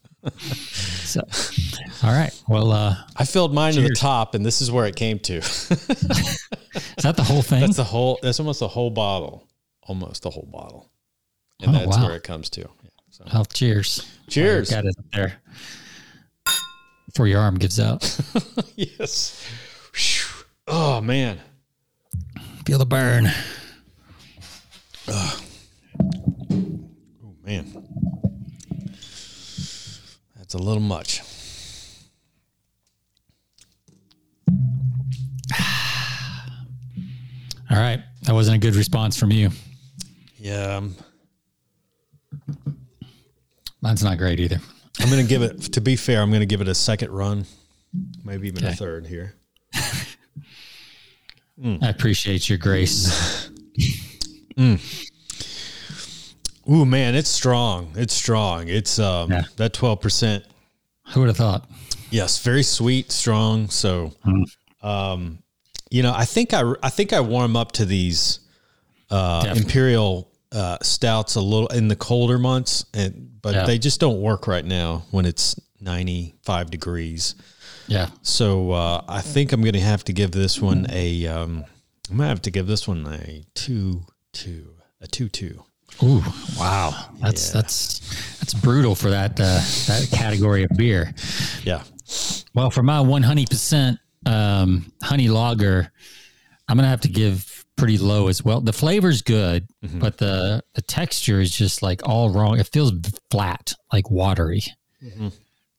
So, 1.03 1.21
all 2.03 2.11
right. 2.13 2.31
Well, 2.47 2.71
uh, 2.71 2.95
I 3.15 3.25
filled 3.25 3.53
mine 3.55 3.73
to 3.73 3.81
the 3.81 3.95
top, 3.95 4.35
and 4.35 4.45
this 4.45 4.61
is 4.61 4.71
where 4.71 4.85
it 4.85 4.95
came 4.95 5.17
to. 5.19 5.37
is 5.37 5.77
that 7.01 7.15
the 7.17 7.23
whole 7.23 7.41
thing? 7.41 7.61
That's 7.61 7.77
the 7.77 7.83
whole. 7.83 8.19
That's 8.21 8.39
almost 8.39 8.59
the 8.59 8.67
whole 8.67 8.91
bottle, 8.91 9.47
almost 9.83 10.21
the 10.23 10.29
whole 10.29 10.47
bottle, 10.51 10.91
and 11.61 11.75
Oh, 11.75 11.79
that's 11.79 11.97
wow. 11.97 12.05
where 12.07 12.15
it 12.15 12.23
comes 12.23 12.49
to. 12.51 12.69
So. 13.25 13.33
Well, 13.33 13.45
cheers. 13.45 14.07
Cheers. 14.29 14.71
Got 14.71 14.85
it 14.85 14.95
there 15.13 15.41
before 17.12 17.27
your 17.27 17.39
arm 17.39 17.57
gives 17.57 17.79
out. 17.79 18.19
yes. 18.75 19.45
Oh 20.68 21.01
man. 21.01 21.39
Feel 22.65 22.77
the 22.77 22.85
burn. 22.85 23.27
Oh 25.07 25.41
man. 27.44 27.88
That's 30.38 30.53
a 30.53 30.57
little 30.57 30.81
much. 30.81 31.21
All 37.69 37.77
right. 37.77 38.01
That 38.24 38.33
wasn't 38.33 38.57
a 38.57 38.59
good 38.59 38.75
response 38.75 39.17
from 39.17 39.31
you. 39.31 39.50
Yeah. 40.38 40.77
Um, 40.77 40.95
Mine's 43.81 44.03
not 44.03 44.17
great 44.17 44.39
either. 44.39 44.59
I'm 44.99 45.09
gonna 45.09 45.23
give 45.23 45.41
it. 45.41 45.73
To 45.73 45.81
be 45.81 45.95
fair, 45.95 46.21
I'm 46.21 46.31
gonna 46.31 46.45
give 46.45 46.61
it 46.61 46.67
a 46.67 46.75
second 46.75 47.11
run, 47.11 47.45
maybe 48.23 48.47
even 48.47 48.63
a 48.65 48.73
third 48.73 49.07
here. 49.07 49.35
I 51.63 51.89
appreciate 51.89 52.49
your 52.49 52.57
grace. 52.57 53.49
Ooh 56.69 56.85
man, 56.85 57.15
it's 57.15 57.29
strong. 57.29 57.91
It's 57.95 58.13
strong. 58.13 58.67
It's 58.67 58.99
um 58.99 59.31
Yeah. 59.31 59.43
that 59.57 59.73
twelve 59.73 60.01
percent. 60.01 60.45
Who 61.13 61.21
would 61.21 61.27
have 61.29 61.37
thought? 61.37 61.69
Yes, 62.11 62.39
very 62.39 62.63
sweet, 62.63 63.11
strong. 63.11 63.69
So, 63.69 64.13
um, 64.81 65.39
you 65.89 66.03
know, 66.03 66.13
I 66.15 66.25
think 66.25 66.53
I 66.53 66.73
I 66.83 66.89
think 66.89 67.13
I 67.13 67.21
warm 67.21 67.55
up 67.55 67.71
to 67.73 67.85
these 67.85 68.39
uh, 69.09 69.41
Definitely. 69.43 69.63
imperial 69.63 70.30
uh, 70.51 70.77
stouts 70.81 71.36
a 71.36 71.42
little 71.42 71.68
in 71.68 71.88
the 71.88 71.95
colder 71.95 72.38
months, 72.38 72.86
and 72.93 73.29
but 73.41 73.53
Yeah. 73.55 73.65
they 73.65 73.77
just 73.79 74.00
don't 74.00 74.22
work 74.22 74.48
right 74.48 74.65
now 74.65 75.03
when 75.12 75.25
it's 75.25 75.55
95 75.79 76.70
degrees. 76.70 77.36
Yeah. 77.88 78.10
So 78.22 78.72
uh, 78.72 79.01
I 79.08 79.22
think 79.22 79.51
I'm 79.51 79.62
going 79.62 79.74
to 79.74 79.79
have 79.79 80.03
to 80.05 80.13
give 80.13 80.31
this 80.31 80.60
one 80.62 80.86
a. 80.89 81.25
Um, 81.27 81.65
I'm 82.10 82.17
going 82.17 82.25
to 82.27 82.29
have 82.29 82.41
to 82.43 82.51
give 82.51 82.67
this 82.67 82.88
one 82.88 83.05
a 83.08 83.43
two 83.55 84.01
two 84.34 84.75
a 85.01 85.08
two 85.08 85.29
two. 85.29 85.63
Ooh, 86.03 86.24
wow. 86.58 86.93
That's 87.20 87.48
Yeah. 87.48 87.62
that's 87.62 88.38
that's 88.39 88.53
brutal 88.53 88.96
for 88.96 89.10
that 89.10 89.31
uh, 89.39 89.60
that 89.88 90.08
category 90.12 90.63
of 90.63 90.70
beer. 90.77 91.13
Yeah. 91.63 91.84
Well, 92.53 92.70
for 92.72 92.84
my 92.84 93.00
one 93.01 93.24
honey 93.24 93.46
percent 93.46 94.00
um, 94.25 94.91
honey 95.01 95.27
lager, 95.29 95.91
I'm 96.67 96.77
gonna 96.77 96.88
have 96.88 97.01
to 97.01 97.10
give 97.10 97.43
pretty 97.77 97.97
low 97.97 98.27
as 98.27 98.43
well. 98.43 98.61
The 98.61 98.73
flavor's 98.73 99.21
good, 99.21 99.67
but 99.81 100.17
the 100.17 100.61
the 100.75 100.81
texture 100.81 101.39
is 101.39 101.51
just 101.51 101.81
like 101.81 102.07
all 102.07 102.29
wrong. 102.29 102.59
It 102.59 102.69
feels 102.71 102.91
flat, 103.29 103.73
like 103.91 104.09
watery. 104.11 104.63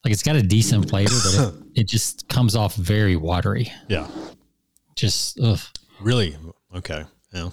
Like 0.05 0.13
it's 0.13 0.23
got 0.23 0.35
a 0.37 0.43
decent 0.43 0.89
flavor, 0.91 1.15
but 1.25 1.49
it, 1.49 1.55
it 1.83 1.89
just 1.89 2.29
comes 2.29 2.57
off 2.57 2.75
very 2.75 3.15
watery. 3.17 3.71
Yeah. 3.89 4.09
Just 4.97 5.39
ugh. 5.41 5.61
Really. 6.01 6.37
Okay. 6.75 7.05
Yeah. 7.33 7.51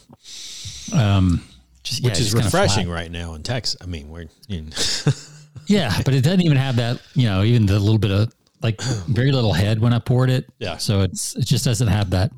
Um, 0.93 1.43
just, 1.84 2.01
yeah, 2.01 2.10
Which 2.10 2.19
is 2.19 2.34
refreshing 2.34 2.89
right 2.89 3.12
now 3.12 3.36
in 3.36 3.43
Texas. 3.43 3.77
I 3.81 3.86
mean, 3.86 4.10
we're 4.10 4.25
in, 4.50 4.74
Yeah, 5.67 5.96
but 6.03 6.13
it 6.13 6.24
doesn't 6.24 6.41
even 6.41 6.58
have 6.58 6.77
that. 6.77 7.00
You 7.13 7.27
know, 7.27 7.43
even 7.43 7.65
the 7.67 7.79
little 7.79 8.00
bit 8.00 8.12
of 8.12 8.34
like 8.62 8.81
very 8.81 9.31
little 9.31 9.53
head 9.53 9.79
when 9.79 9.93
I 9.93 10.00
poured 10.00 10.29
it. 10.29 10.46
Yeah. 10.58 10.77
So 10.77 11.01
it's 11.01 11.36
it 11.36 11.46
just 11.46 11.63
doesn't 11.63 11.88
have 11.88 12.10
that 12.10 12.31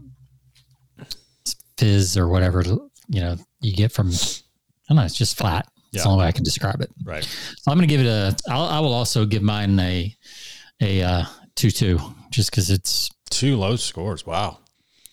fizz 1.81 2.17
or 2.17 2.27
whatever 2.27 2.63
you 3.09 3.19
know 3.21 3.35
you 3.59 3.75
get 3.75 3.91
from. 3.91 4.09
I 4.09 4.13
don't 4.93 4.97
know. 4.97 5.03
It's 5.05 5.17
just 5.17 5.37
flat. 5.37 5.67
That's 5.91 6.03
the 6.05 6.09
only 6.09 6.21
way 6.23 6.27
I 6.27 6.31
can 6.31 6.43
describe 6.43 6.81
it. 6.81 6.89
right. 7.03 7.23
So 7.57 7.71
I'm 7.71 7.77
going 7.77 7.87
to 7.87 7.93
give 7.93 8.05
it 8.05 8.07
a. 8.09 8.35
I'll, 8.49 8.63
I 8.63 8.79
will 8.79 8.93
also 8.93 9.25
give 9.25 9.41
mine 9.41 9.77
a 9.79 10.15
a 10.81 11.01
uh, 11.01 11.23
two 11.55 11.71
two 11.71 11.99
just 12.29 12.51
because 12.51 12.69
it's 12.69 13.09
Two 13.29 13.55
low 13.55 13.75
scores. 13.77 14.25
Wow. 14.25 14.59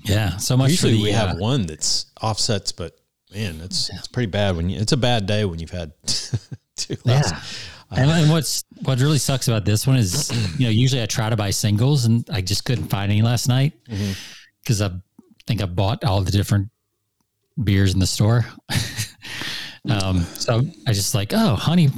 yeah 0.05 0.37
so 0.39 0.57
much 0.57 0.71
Usually 0.71 0.95
the 0.95 1.03
we 1.03 1.13
uh, 1.13 1.27
have 1.27 1.39
one 1.39 1.67
that's 1.67 2.07
offsets, 2.21 2.73
but 2.73 2.93
man, 3.33 3.61
it's 3.61 3.91
it's 3.91 4.09
pretty 4.09 4.31
bad 4.31 4.57
when 4.57 4.69
you. 4.69 4.81
It's 4.81 4.93
a 4.93 4.97
bad 4.97 5.27
day 5.27 5.45
when 5.45 5.59
you've 5.61 5.71
had 5.71 5.93
two. 6.77 6.97
lows. 7.05 7.31
Yeah. 7.31 7.41
And, 7.91 8.11
and 8.11 8.31
what's 8.31 8.65
what 8.83 9.01
really 9.01 9.19
sucks 9.19 9.49
about 9.49 9.65
this 9.65 9.87
one 9.87 9.97
is, 9.97 10.31
you 10.59 10.67
know, 10.67 10.71
usually 10.71 11.03
I 11.03 11.07
try 11.07 11.31
to 11.31 11.37
buy 11.37 11.51
singles 11.51 12.05
and 12.05 12.29
I 12.31 12.43
just 12.43 12.65
couldn't 12.67 12.89
find 12.89 13.11
any 13.11 13.23
last 13.23 13.49
night 13.49 13.73
because 14.63 14.83
I 14.83 14.91
think 15.49 15.62
I 15.62 15.67
bought 15.67 16.05
all 16.05 16.21
the 16.21 16.31
different 16.31 16.69
beers 17.62 17.93
in 17.95 17.99
the 18.00 18.07
store. 18.07 18.45
um, 19.90 20.21
so 20.35 20.62
I 20.87 20.93
just 20.93 21.14
like, 21.14 21.33
oh, 21.33 21.55
honey. 21.57 21.88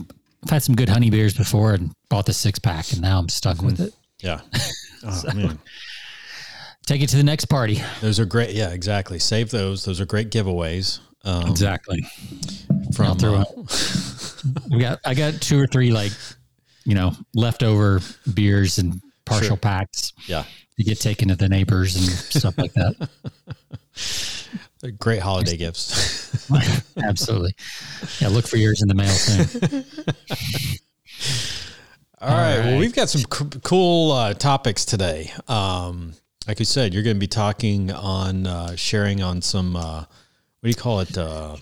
I've 0.45 0.51
had 0.51 0.63
some 0.63 0.75
good 0.75 0.89
honey 0.89 1.11
beers 1.11 1.37
before 1.37 1.75
and 1.75 1.93
bought 2.09 2.25
the 2.25 2.33
six 2.33 2.59
pack, 2.59 2.93
and 2.93 3.03
now 3.03 3.19
I'm 3.19 3.29
stuck 3.29 3.61
with 3.61 3.81
it. 3.81 3.93
Yeah. 4.23 4.41
Oh, 5.03 5.23
man. 5.35 5.59
Take 6.87 7.01
it 7.01 7.09
to 7.09 7.17
the 7.17 7.23
next 7.23 7.47
party. 7.47 7.81
Those 8.03 8.21
are 8.21 8.27
great. 8.27 8.51
Yeah, 8.55 8.69
exactly. 8.69 9.19
Save 9.19 9.51
those. 9.51 9.83
Those 9.83 9.99
are 9.99 10.05
great 10.05 10.29
giveaways. 10.31 10.99
Um, 11.25 11.49
Exactly. 11.49 12.05
from 12.95 13.17
uh, 13.25 13.45
we 14.71 14.79
got 14.79 15.01
I 15.07 15.15
got 15.15 15.41
two 15.41 15.59
or 15.59 15.67
three 15.67 15.91
like 15.91 16.13
you 16.85 16.95
know 16.95 17.13
leftover 17.35 18.01
beers 18.35 18.77
and 18.77 19.01
partial 19.25 19.49
Sure. 19.49 19.57
packs 19.57 20.13
Yeah. 20.27 20.45
To 20.83 20.89
get 20.89 21.01
taken 21.01 21.29
to 21.29 21.37
the 21.37 21.49
neighbors 21.49 21.97
and 21.97 22.05
stuff 22.07 22.57
like 22.59 22.73
that. 22.75 23.09
They're 24.81 24.91
great 24.93 25.21
holiday 25.21 25.57
gifts. 25.59 26.51
Absolutely. 27.05 27.55
Yeah, 28.21 28.29
look 28.29 28.47
for 28.47 28.57
yours 28.57 28.81
in 28.83 28.89
the 28.89 28.95
mail 28.95 29.09
soon. 29.09 29.85
All 32.23 32.29
right. 32.31 32.59
Well, 32.61 32.79
we've 32.79 32.95
got 32.95 33.09
some 33.11 33.23
c- 33.23 33.61
cool 33.63 34.13
uh, 34.13 34.35
topics 34.35 34.85
today. 34.85 35.33
Um, 35.49 36.15
like 36.49 36.59
you 36.59 36.65
said, 36.65 36.93
you're 36.95 37.03
going 37.03 37.17
to 37.17 37.21
be 37.21 37.27
talking 37.27 37.91
on 37.91 38.47
uh, 38.47 38.77
sharing 38.77 39.23
on 39.23 39.43
some, 39.43 39.77
uh, 39.77 40.01
what 40.01 40.07
do 40.63 40.69
you 40.69 40.75
call 40.75 41.01
it? 41.01 41.17
Uh, 41.17 41.57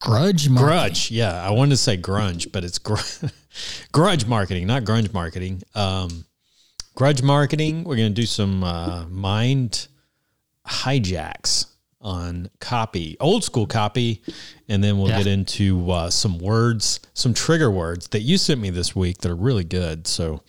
Grudge 0.00 0.48
marketing. 0.48 0.54
grudge. 0.56 1.10
Yeah. 1.12 1.40
I 1.46 1.50
wanted 1.50 1.70
to 1.70 1.76
say 1.76 1.96
grunge, 1.96 2.50
but 2.50 2.64
it's 2.64 2.78
gr- 2.78 2.96
grudge 3.92 4.26
marketing, 4.26 4.66
not 4.66 4.82
grunge 4.82 5.12
marketing. 5.12 5.62
Um, 5.76 6.24
grudge 6.94 7.22
marketing. 7.22 7.84
We're 7.84 7.96
going 7.96 8.14
to 8.14 8.20
do 8.20 8.26
some 8.26 8.62
uh, 8.64 9.06
mind 9.08 9.88
hijacks 10.66 11.66
on 12.00 12.50
copy, 12.58 13.16
old 13.20 13.44
school 13.44 13.64
copy, 13.66 14.20
and 14.68 14.82
then 14.82 14.98
we'll 14.98 15.08
Yeah. 15.08 15.18
get 15.18 15.28
into 15.28 15.88
uh, 15.88 16.10
some 16.10 16.38
words, 16.38 16.98
some 17.14 17.32
trigger 17.32 17.70
words 17.70 18.08
that 18.08 18.22
you 18.22 18.38
sent 18.38 18.60
me 18.60 18.70
this 18.70 18.96
week 18.96 19.18
that 19.18 19.30
are 19.30 19.36
really 19.36 19.62
good. 19.62 20.08
So, 20.08 20.42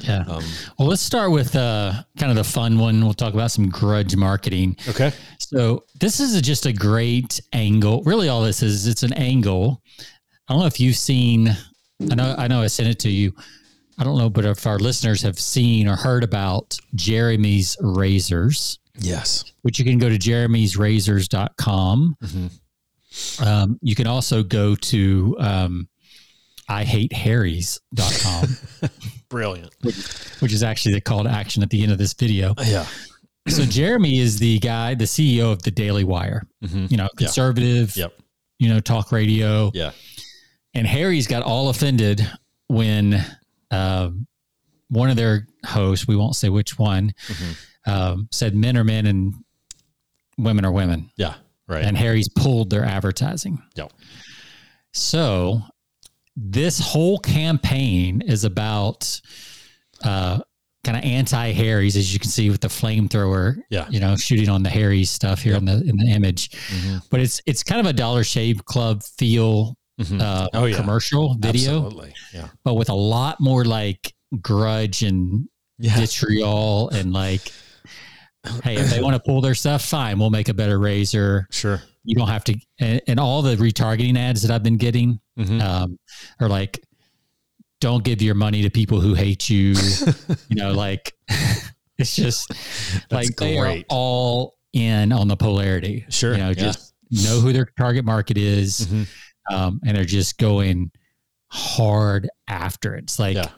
Yeah. 0.00 0.24
um, 0.28 0.44
well, 0.78 0.86
let's 0.88 1.00
start 1.00 1.30
with 1.30 1.56
uh, 1.56 2.02
kind 2.18 2.30
of 2.30 2.36
the 2.36 2.44
fun 2.44 2.78
one. 2.78 3.02
We'll 3.02 3.14
talk 3.14 3.32
about 3.32 3.50
some 3.50 3.70
grudge 3.70 4.16
marketing. 4.16 4.76
okay. 4.86 5.12
So 5.38 5.84
this 5.98 6.20
is 6.20 6.38
just 6.42 6.66
a 6.66 6.74
great 6.74 7.40
angle. 7.54 8.02
Really, 8.02 8.28
all 8.28 8.42
this 8.42 8.62
is 8.62 8.86
it's 8.86 9.02
an 9.02 9.14
angle. 9.14 9.82
I 10.46 10.52
don't 10.52 10.60
know 10.60 10.66
if 10.66 10.78
you've 10.78 10.96
seen. 10.96 11.56
I 12.10 12.14
know. 12.14 12.34
I 12.36 12.48
know. 12.48 12.60
I 12.60 12.66
sent 12.66 12.88
it 12.90 12.98
to 13.00 13.10
you. 13.10 13.32
I 13.98 14.04
don't 14.04 14.16
know, 14.16 14.30
but 14.30 14.44
if 14.44 14.64
our 14.66 14.78
listeners 14.78 15.22
have 15.22 15.38
seen 15.40 15.88
or 15.88 15.96
heard 15.96 16.22
about 16.24 16.78
Jeremy's 16.94 17.76
razors, 17.80 18.78
Yes. 19.00 19.44
which 19.62 19.78
you 19.78 19.84
can 19.84 19.98
go 19.98 20.08
to 20.08 20.18
jeremy'srazors.com. 20.18 22.16
Um, 23.44 23.78
you 23.82 23.94
can 23.94 24.06
also 24.06 24.42
go 24.42 24.74
to 24.76 25.36
um, 25.40 25.88
ihateharrys.com, 26.70 28.90
Brilliant. 29.28 29.74
which 29.82 30.52
is 30.52 30.62
actually 30.62 30.94
the 30.94 31.00
call 31.00 31.24
to 31.24 31.30
action 31.30 31.62
at 31.62 31.70
the 31.70 31.82
end 31.82 31.92
of 31.92 31.98
this 31.98 32.12
video. 32.14 32.54
Yeah. 32.64 32.86
So 33.48 33.64
Jeremy 33.64 34.18
is 34.20 34.38
the 34.38 34.58
guy, 34.58 34.94
the 34.94 35.04
CEO 35.06 35.50
of 35.52 35.62
the 35.62 35.70
Daily 35.70 36.04
Wire. 36.04 36.46
Mhm. 36.62 36.90
You 36.90 36.96
know, 36.98 37.04
Yeah. 37.04 37.08
conservative. 37.26 37.96
Yep. 37.96 38.12
You 38.58 38.68
know, 38.68 38.80
talk 38.80 39.10
radio. 39.10 39.70
Yeah. 39.74 39.92
And 40.74 40.86
Harry's 40.86 41.26
got 41.26 41.42
all 41.42 41.70
offended 41.70 42.28
when 42.66 43.24
um, 43.70 44.26
one 44.88 45.10
of 45.10 45.16
their 45.16 45.46
hosts, 45.66 46.08
we 46.08 46.16
won't 46.16 46.36
say 46.36 46.48
which 46.48 46.78
one, 46.78 47.12
Mm-hmm. 47.28 47.90
um, 47.90 48.28
said 48.32 48.54
men 48.54 48.76
are 48.76 48.84
men 48.84 49.06
and 49.06 49.34
women 50.38 50.64
are 50.64 50.72
women. 50.72 51.10
Yeah. 51.16 51.34
Right. 51.66 51.84
And 51.84 51.96
Harry's 51.96 52.28
pulled 52.30 52.70
their 52.70 52.84
advertising. 52.84 53.62
Yep. 53.76 53.92
So 54.92 55.60
this 56.36 56.78
whole 56.78 57.18
campaign 57.18 58.22
is 58.22 58.44
about 58.44 59.20
uh, 60.04 60.40
kind 60.84 60.96
of 60.96 61.04
anti 61.04 61.52
Harry's, 61.52 61.96
as 61.96 62.12
you 62.12 62.18
can 62.18 62.30
see 62.30 62.48
with 62.50 62.60
the 62.60 62.68
flamethrower. 62.68 63.56
Yeah. 63.70 63.86
You 63.90 64.00
know, 64.00 64.16
shooting 64.16 64.48
on 64.48 64.62
the 64.62 64.70
Harry's 64.70 65.10
stuff 65.10 65.42
here 65.42 65.56
in 65.56 65.64
the 65.64 65.82
in 65.84 65.96
the 65.96 66.06
image. 66.10 66.50
Mhm. 66.50 67.02
But 67.10 67.20
it's 67.20 67.40
it's 67.46 67.62
kind 67.62 67.80
of 67.80 67.86
a 67.86 67.92
Dollar 67.92 68.24
Shave 68.24 68.64
Club 68.64 69.02
feel 69.02 69.76
Mhm. 69.98 70.20
uh, 70.20 70.48
Oh, 70.54 70.64
yeah. 70.66 70.76
commercial 70.76 71.34
video, 71.38 71.84
Absolutely. 71.86 72.14
Yeah. 72.32 72.48
but 72.64 72.74
with 72.74 72.88
a 72.88 72.94
lot 72.94 73.40
more 73.40 73.64
like 73.64 74.14
grudge 74.40 75.02
and 75.02 75.48
Yeah. 75.78 75.96
vitriol 75.96 76.88
and 76.90 77.12
like, 77.12 77.52
hey, 78.62 78.76
if 78.76 78.90
they 78.90 79.00
want 79.02 79.14
to 79.14 79.20
pull 79.20 79.40
their 79.40 79.54
stuff, 79.54 79.84
fine, 79.84 80.18
we'll 80.18 80.30
make 80.30 80.48
a 80.48 80.54
better 80.54 80.78
razor. 80.78 81.46
Sure. 81.50 81.82
You 82.04 82.14
don't 82.14 82.28
have 82.28 82.44
to. 82.44 82.56
And, 82.78 83.00
and 83.08 83.20
all 83.20 83.42
the 83.42 83.56
retargeting 83.56 84.16
ads 84.16 84.42
that 84.42 84.50
I've 84.50 84.62
been 84.62 84.76
getting 84.76 85.20
Mhm. 85.38 85.60
um, 85.62 85.98
are 86.40 86.48
like, 86.48 86.80
don't 87.80 88.02
give 88.02 88.22
your 88.22 88.34
money 88.34 88.62
to 88.62 88.70
people 88.70 89.00
who 89.00 89.14
hate 89.14 89.48
you. 89.50 89.74
you 90.48 90.56
know, 90.56 90.72
like 90.86 91.12
it's 91.98 92.14
just 92.16 92.50
like 93.10 93.34
they 93.36 93.58
are 93.58 93.76
all 93.88 94.56
in 94.72 95.12
on 95.12 95.28
the 95.28 95.36
polarity. 95.36 96.04
Sure, 96.08 96.32
You 96.32 96.38
know, 96.38 96.48
yeah. 96.48 96.54
just 96.54 96.94
know 97.10 97.40
who 97.40 97.52
their 97.52 97.66
target 97.78 98.04
market 98.04 98.36
is. 98.36 98.80
Mhm. 98.86 99.08
Um, 99.50 99.80
and 99.86 99.96
they're 99.96 100.04
just 100.04 100.38
going 100.38 100.90
hard 101.50 102.28
after 102.48 102.94
it. 102.94 103.04
It's 103.04 103.18
like, 103.18 103.36
Yeah. 103.36 103.48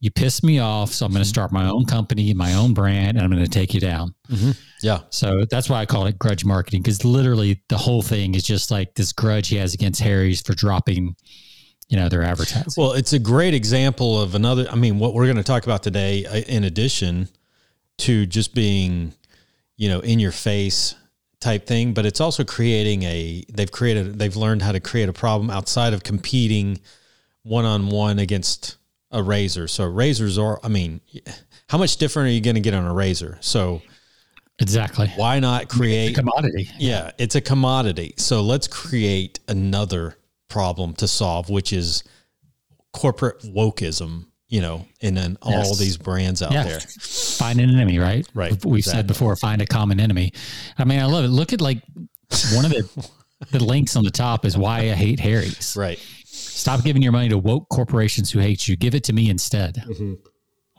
you 0.00 0.10
piss 0.10 0.42
me 0.42 0.58
off. 0.58 0.92
So 0.92 1.04
I'm 1.06 1.12
going 1.12 1.22
to 1.22 1.28
start 1.28 1.52
my 1.52 1.68
own 1.68 1.84
company, 1.84 2.32
my 2.34 2.54
own 2.54 2.74
brand, 2.74 3.16
and 3.16 3.20
I'm 3.20 3.30
going 3.30 3.44
to 3.44 3.50
take 3.50 3.74
you 3.74 3.80
down. 3.80 4.14
Yeah. 4.82 5.00
So 5.10 5.44
that's 5.50 5.68
why 5.68 5.80
I 5.80 5.86
call 5.86 6.06
it 6.06 6.18
grudge 6.18 6.44
marketing 6.44 6.82
because 6.82 7.04
literally 7.04 7.62
the 7.68 7.76
whole 7.76 8.02
thing 8.02 8.34
is 8.34 8.42
just 8.42 8.70
like 8.70 8.94
this 8.94 9.12
grudge 9.12 9.48
he 9.48 9.56
has 9.56 9.74
against 9.74 10.00
Harry's 10.00 10.40
for 10.40 10.54
dropping, 10.54 11.14
you 11.88 11.96
know, 11.96 12.08
their 12.08 12.22
advertising. 12.22 12.72
Well, 12.76 12.92
it's 12.92 13.12
a 13.12 13.18
great 13.18 13.52
example 13.54 14.20
of 14.20 14.34
another. 14.34 14.66
I 14.70 14.74
mean, 14.76 14.98
what 14.98 15.12
we're 15.14 15.26
going 15.26 15.36
to 15.36 15.42
talk 15.42 15.64
about 15.64 15.82
today, 15.82 16.24
uh, 16.24 16.36
in 16.36 16.64
addition 16.64 17.28
to 17.98 18.24
just 18.24 18.54
being, 18.54 19.12
you 19.76 19.88
know, 19.90 20.00
in 20.00 20.18
your 20.18 20.32
face 20.32 20.94
type 21.40 21.66
thing, 21.66 21.94
but 21.94 22.06
it's 22.06 22.20
also 22.20 22.44
creating 22.44 23.02
a. 23.02 23.44
They've 23.52 23.70
created. 23.70 24.18
They've 24.18 24.36
learned 24.36 24.62
how 24.62 24.72
to 24.72 24.80
create 24.80 25.08
a 25.08 25.12
problem 25.12 25.50
outside 25.50 25.92
of 25.92 26.02
competing 26.02 26.80
one 27.42 27.64
on 27.64 27.88
one 27.88 28.18
against 28.18 28.76
a 29.10 29.22
razor. 29.22 29.68
So 29.68 29.84
razors 29.86 30.38
are. 30.38 30.60
I 30.62 30.68
mean, 30.68 31.00
how 31.68 31.78
much 31.78 31.96
different 31.96 32.28
are 32.28 32.32
you 32.32 32.40
going 32.40 32.56
to 32.56 32.60
get 32.60 32.74
on 32.74 32.84
a 32.84 32.94
razor? 32.94 33.38
So 33.40 33.82
exactly. 34.58 35.08
why 35.16 35.40
not 35.40 35.68
create 35.68 36.12
a 36.12 36.20
Commodity. 36.20 36.68
Yeah, 36.78 37.12
it's 37.18 37.34
a 37.34 37.40
commodity. 37.40 38.14
So 38.16 38.42
let's 38.42 38.66
create 38.66 39.40
another 39.48 40.16
problem 40.48 40.94
to 40.94 41.08
solve, 41.08 41.48
which 41.48 41.72
is 41.72 42.04
corporate 42.92 43.40
wokeism, 43.42 44.26
you 44.50 44.60
know, 44.60 44.84
and 45.00 45.16
then 45.16 45.38
all 45.40 45.52
Yes. 45.52 45.78
these 45.78 45.96
brands 45.96 46.42
out 46.42 46.52
Yeah. 46.52 46.64
there. 46.64 46.80
Find 46.80 47.58
an 47.60 47.70
enemy, 47.70 47.98
right? 47.98 48.26
Right, 48.34 48.50
We've 48.64 48.80
exactly. 48.80 48.98
said 48.98 49.06
before, 49.06 49.34
find 49.36 49.62
a 49.62 49.66
common 49.66 49.98
enemy. 50.00 50.32
I 50.76 50.84
mean, 50.84 50.98
I 51.00 51.06
love 51.06 51.24
it. 51.24 51.28
Look 51.28 51.52
at 51.54 51.60
like 51.62 51.80
one 52.54 52.64
of 52.66 52.72
the 52.72 53.08
the 53.52 53.64
links 53.64 53.96
on 53.96 54.04
the 54.04 54.10
top 54.10 54.44
is 54.44 54.58
why 54.58 54.80
I 54.80 54.88
hate 54.94 55.18
Harry's. 55.20 55.74
Right. 55.74 55.98
Stop 56.26 56.84
giving 56.84 57.00
your 57.00 57.12
money 57.12 57.30
to 57.30 57.38
woke 57.38 57.68
corporations 57.70 58.30
who 58.30 58.38
hate 58.38 58.68
you. 58.68 58.76
Give 58.76 58.94
it 58.94 59.04
to 59.04 59.14
me 59.14 59.30
instead. 59.30 59.76
Mm-hmm. 59.76 60.14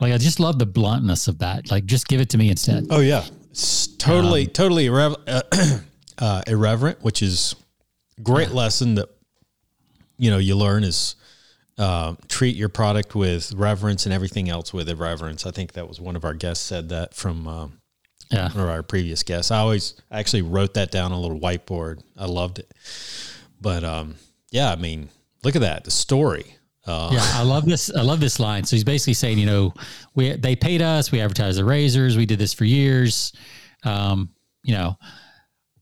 Like 0.00 0.12
I 0.12 0.18
just 0.18 0.38
love 0.38 0.58
the 0.60 0.66
bluntness 0.66 1.26
of 1.26 1.38
that. 1.38 1.70
Like 1.70 1.86
just 1.86 2.06
give 2.06 2.20
it 2.20 2.28
to 2.30 2.38
me 2.38 2.50
instead. 2.50 2.86
Oh 2.90 3.00
yeah, 3.00 3.24
it's 3.50 3.88
totally, 3.96 4.46
totally 4.46 4.86
irrev- 4.86 5.16
uh, 5.26 5.42
uh, 6.18 6.42
irreverent, 6.46 7.02
which 7.02 7.20
is 7.22 7.54
great 8.22 8.50
lesson 8.52 8.94
that 8.96 9.08
you 10.18 10.30
know 10.30 10.38
you 10.38 10.54
learn 10.56 10.84
is 10.84 11.16
uh, 11.78 12.14
treat 12.28 12.54
your 12.56 12.68
product 12.68 13.14
with 13.14 13.52
reverence 13.54 14.04
and 14.06 14.12
everything 14.12 14.48
else 14.48 14.72
with 14.72 14.88
irreverence. 14.88 15.46
I 15.46 15.50
think 15.50 15.72
that 15.72 15.88
was 15.88 16.00
one 16.00 16.16
of 16.16 16.24
our 16.24 16.34
guests 16.34 16.64
said 16.64 16.88
that 16.90 17.14
from 17.14 17.46
um, 17.48 17.80
Yeah. 18.30 18.50
or 18.56 18.68
our 18.70 18.82
previous 18.82 19.22
guests. 19.22 19.50
I 19.50 19.58
always 19.58 19.94
I 20.10 20.18
actually 20.20 20.42
wrote 20.42 20.74
that 20.74 20.90
down 20.90 21.12
on 21.12 21.18
a 21.18 21.20
little 21.20 21.40
whiteboard. 21.40 22.02
I 22.16 22.26
loved 22.26 22.58
it. 22.58 22.70
But 23.60 23.84
um, 23.84 24.16
yeah, 24.50 24.70
I 24.70 24.76
mean, 24.76 25.08
look 25.44 25.56
at 25.56 25.62
that 25.62 25.84
the 25.84 25.90
story. 25.90 26.56
Uh, 26.84 27.10
Yeah, 27.12 27.22
I 27.34 27.42
love 27.44 27.64
this. 27.64 27.94
I 27.94 28.02
love 28.02 28.18
this 28.20 28.40
line. 28.40 28.64
So 28.64 28.74
he's 28.76 28.84
basically 28.84 29.14
saying, 29.14 29.38
you 29.38 29.46
know, 29.46 29.72
we 30.14 30.32
they 30.36 30.56
paid 30.56 30.82
us, 30.82 31.12
we 31.12 31.20
advertised 31.20 31.58
the 31.58 31.64
razors, 31.64 32.16
we 32.16 32.26
did 32.26 32.38
this 32.38 32.52
for 32.52 32.64
years. 32.64 33.32
Um, 33.84 34.30
you 34.64 34.74
know, 34.74 34.96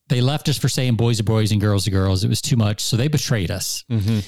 they 0.08 0.20
left 0.20 0.48
us 0.48 0.58
for 0.58 0.68
saying 0.68 0.96
boys 0.96 1.18
are 1.20 1.24
boys 1.24 1.52
and 1.52 1.60
girls 1.60 1.86
are 1.88 1.90
girls. 1.90 2.22
It 2.24 2.28
was 2.28 2.40
too 2.42 2.56
much, 2.56 2.80
so 2.82 2.96
they 2.96 3.08
betrayed 3.08 3.50
us. 3.50 3.84
Mhm. 3.90 4.24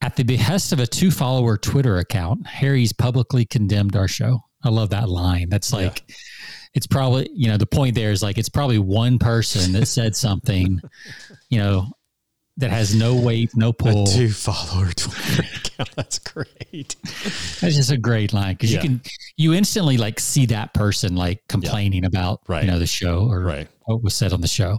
At 0.00 0.14
the 0.16 0.22
behest 0.22 0.72
of 0.72 0.78
a 0.80 0.86
two 0.86 1.10
follower 1.10 1.56
Twitter 1.56 1.98
account, 1.98 2.46
Harry's 2.46 2.92
publicly 2.92 3.44
condemned 3.44 3.96
our 3.96 4.06
show. 4.08 4.40
I 4.62 4.68
love 4.70 4.90
that 4.90 5.08
line. 5.08 5.48
That's 5.48 5.72
like, 5.72 6.02
it's 6.74 6.86
probably 6.86 7.28
you 7.34 7.48
know 7.48 7.56
the 7.56 7.66
point 7.66 7.94
there 7.94 8.12
is 8.12 8.22
like 8.22 8.38
it's 8.38 8.48
probably 8.48 8.78
one 8.78 9.18
person 9.18 9.72
that 9.72 9.86
said 9.86 10.14
something, 10.14 10.80
you 11.50 11.58
know, 11.58 11.86
that 12.58 12.70
has 12.70 12.94
no 12.94 13.14
weight, 13.16 13.50
no 13.56 13.72
pull. 13.72 14.04
A 14.04 14.06
two 14.06 14.30
follower 14.30 14.90
Twitter 14.96 15.42
account. 15.42 15.90
That's 15.96 16.18
great. 16.20 16.94
That's 17.02 17.76
just 17.76 17.90
a 17.92 17.96
great 17.96 18.32
line 18.32 18.54
because 18.54 18.72
Yeah. 18.72 18.82
you 18.82 18.88
can 18.88 19.00
you 19.36 19.54
instantly 19.54 19.96
like 19.96 20.18
see 20.20 20.46
that 20.46 20.74
person 20.74 21.16
like 21.16 21.42
complaining 21.48 22.04
about 22.04 22.40
Right. 22.48 22.64
you 22.64 22.70
know 22.70 22.78
the 22.78 22.86
show 22.86 23.26
or 23.28 23.40
Right. 23.40 23.68
what 23.86 24.02
was 24.02 24.14
said 24.14 24.32
on 24.32 24.40
the 24.42 24.48
show. 24.48 24.78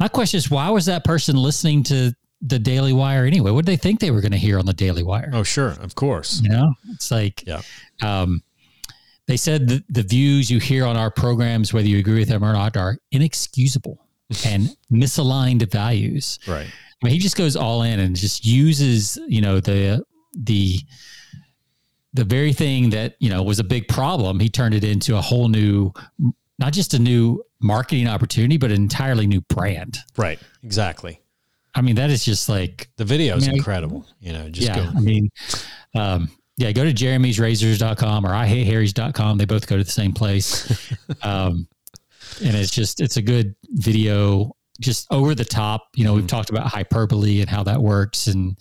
My 0.00 0.08
question 0.08 0.38
is, 0.38 0.50
why 0.50 0.70
was 0.70 0.86
that 0.86 1.04
person 1.04 1.36
listening 1.36 1.82
to 1.84 2.12
the 2.40 2.58
Daily 2.58 2.92
Wire 2.92 3.24
anyway? 3.24 3.50
What 3.50 3.64
did 3.64 3.72
they 3.72 3.76
think 3.76 4.00
they 4.00 4.10
were 4.10 4.20
going 4.20 4.32
to 4.32 4.38
hear 4.38 4.58
on 4.58 4.66
the 4.66 4.72
Daily 4.72 5.02
Wire? 5.02 5.30
Oh, 5.32 5.42
sure, 5.42 5.70
of 5.80 5.94
course. 5.94 6.40
You 6.42 6.50
know, 6.50 6.74
it's 6.90 7.10
like 7.10 7.44
Yeah. 7.46 7.62
um, 8.02 8.42
they 9.26 9.36
said 9.36 9.68
the, 9.68 9.84
the 9.90 10.02
views 10.02 10.50
you 10.50 10.58
hear 10.58 10.86
on 10.86 10.96
our 10.96 11.10
programs, 11.10 11.72
whether 11.72 11.86
you 11.88 11.98
agree 11.98 12.20
with 12.20 12.28
them 12.28 12.42
or 12.44 12.52
not, 12.52 12.76
are 12.76 12.96
inexcusable 13.10 14.06
and 14.46 14.68
misaligned 14.90 15.70
values. 15.70 16.38
Right. 16.46 16.66
I 16.66 17.04
mean, 17.06 17.12
he 17.12 17.18
just 17.20 17.36
goes 17.36 17.54
all 17.56 17.82
in 17.82 18.00
and 18.00 18.16
just 18.16 18.44
uses, 18.46 19.18
you 19.28 19.40
know, 19.40 19.60
the 19.60 20.04
the 20.34 20.80
the 22.14 22.24
very 22.24 22.52
thing 22.52 22.90
that 22.90 23.14
you 23.20 23.28
know 23.30 23.42
was 23.42 23.58
a 23.58 23.64
big 23.64 23.86
problem. 23.88 24.40
He 24.40 24.48
turned 24.48 24.74
it 24.74 24.82
into 24.82 25.16
a 25.16 25.20
whole 25.20 25.48
new, 25.48 25.92
not 26.58 26.72
just 26.72 26.94
a 26.94 26.98
new 26.98 27.42
marketing 27.60 28.08
opportunity, 28.08 28.56
but 28.56 28.70
an 28.70 28.76
entirely 28.76 29.26
new 29.26 29.40
brand. 29.42 29.98
Right. 30.16 30.38
Exactly. 30.64 31.20
I 31.78 31.80
mean, 31.80 31.94
that 31.94 32.10
is 32.10 32.24
just 32.24 32.48
like 32.48 32.90
The 32.96 33.04
video 33.04 33.36
is 33.36 33.44
I 33.44 33.52
mean, 33.52 33.58
incredible. 33.58 34.04
You 34.18 34.32
know, 34.32 34.48
just 34.50 34.66
yeah. 34.66 34.76
go. 34.76 34.90
I 34.96 35.00
mean, 35.00 35.30
um, 35.94 36.28
yeah, 36.56 36.72
go 36.72 36.82
to 36.82 36.92
jeremy'srazors.com 36.92 38.26
or 38.26 38.30
ihateharrys.com. 38.30 39.38
They 39.38 39.44
both 39.44 39.68
go 39.68 39.76
to 39.76 39.84
the 39.84 39.90
same 39.90 40.12
place. 40.12 40.92
um, 41.22 41.68
and 42.44 42.56
it's 42.56 42.72
just, 42.72 43.00
it's 43.00 43.16
a 43.16 43.22
good 43.22 43.54
video, 43.62 44.56
just 44.80 45.06
over 45.12 45.36
the 45.36 45.44
top. 45.44 45.86
You 45.94 46.02
know, 46.02 46.14
we've 46.14 46.26
talked 46.26 46.50
about 46.50 46.66
hyperbole 46.66 47.40
and 47.42 47.48
how 47.48 47.62
that 47.62 47.80
works 47.80 48.26
and, 48.26 48.58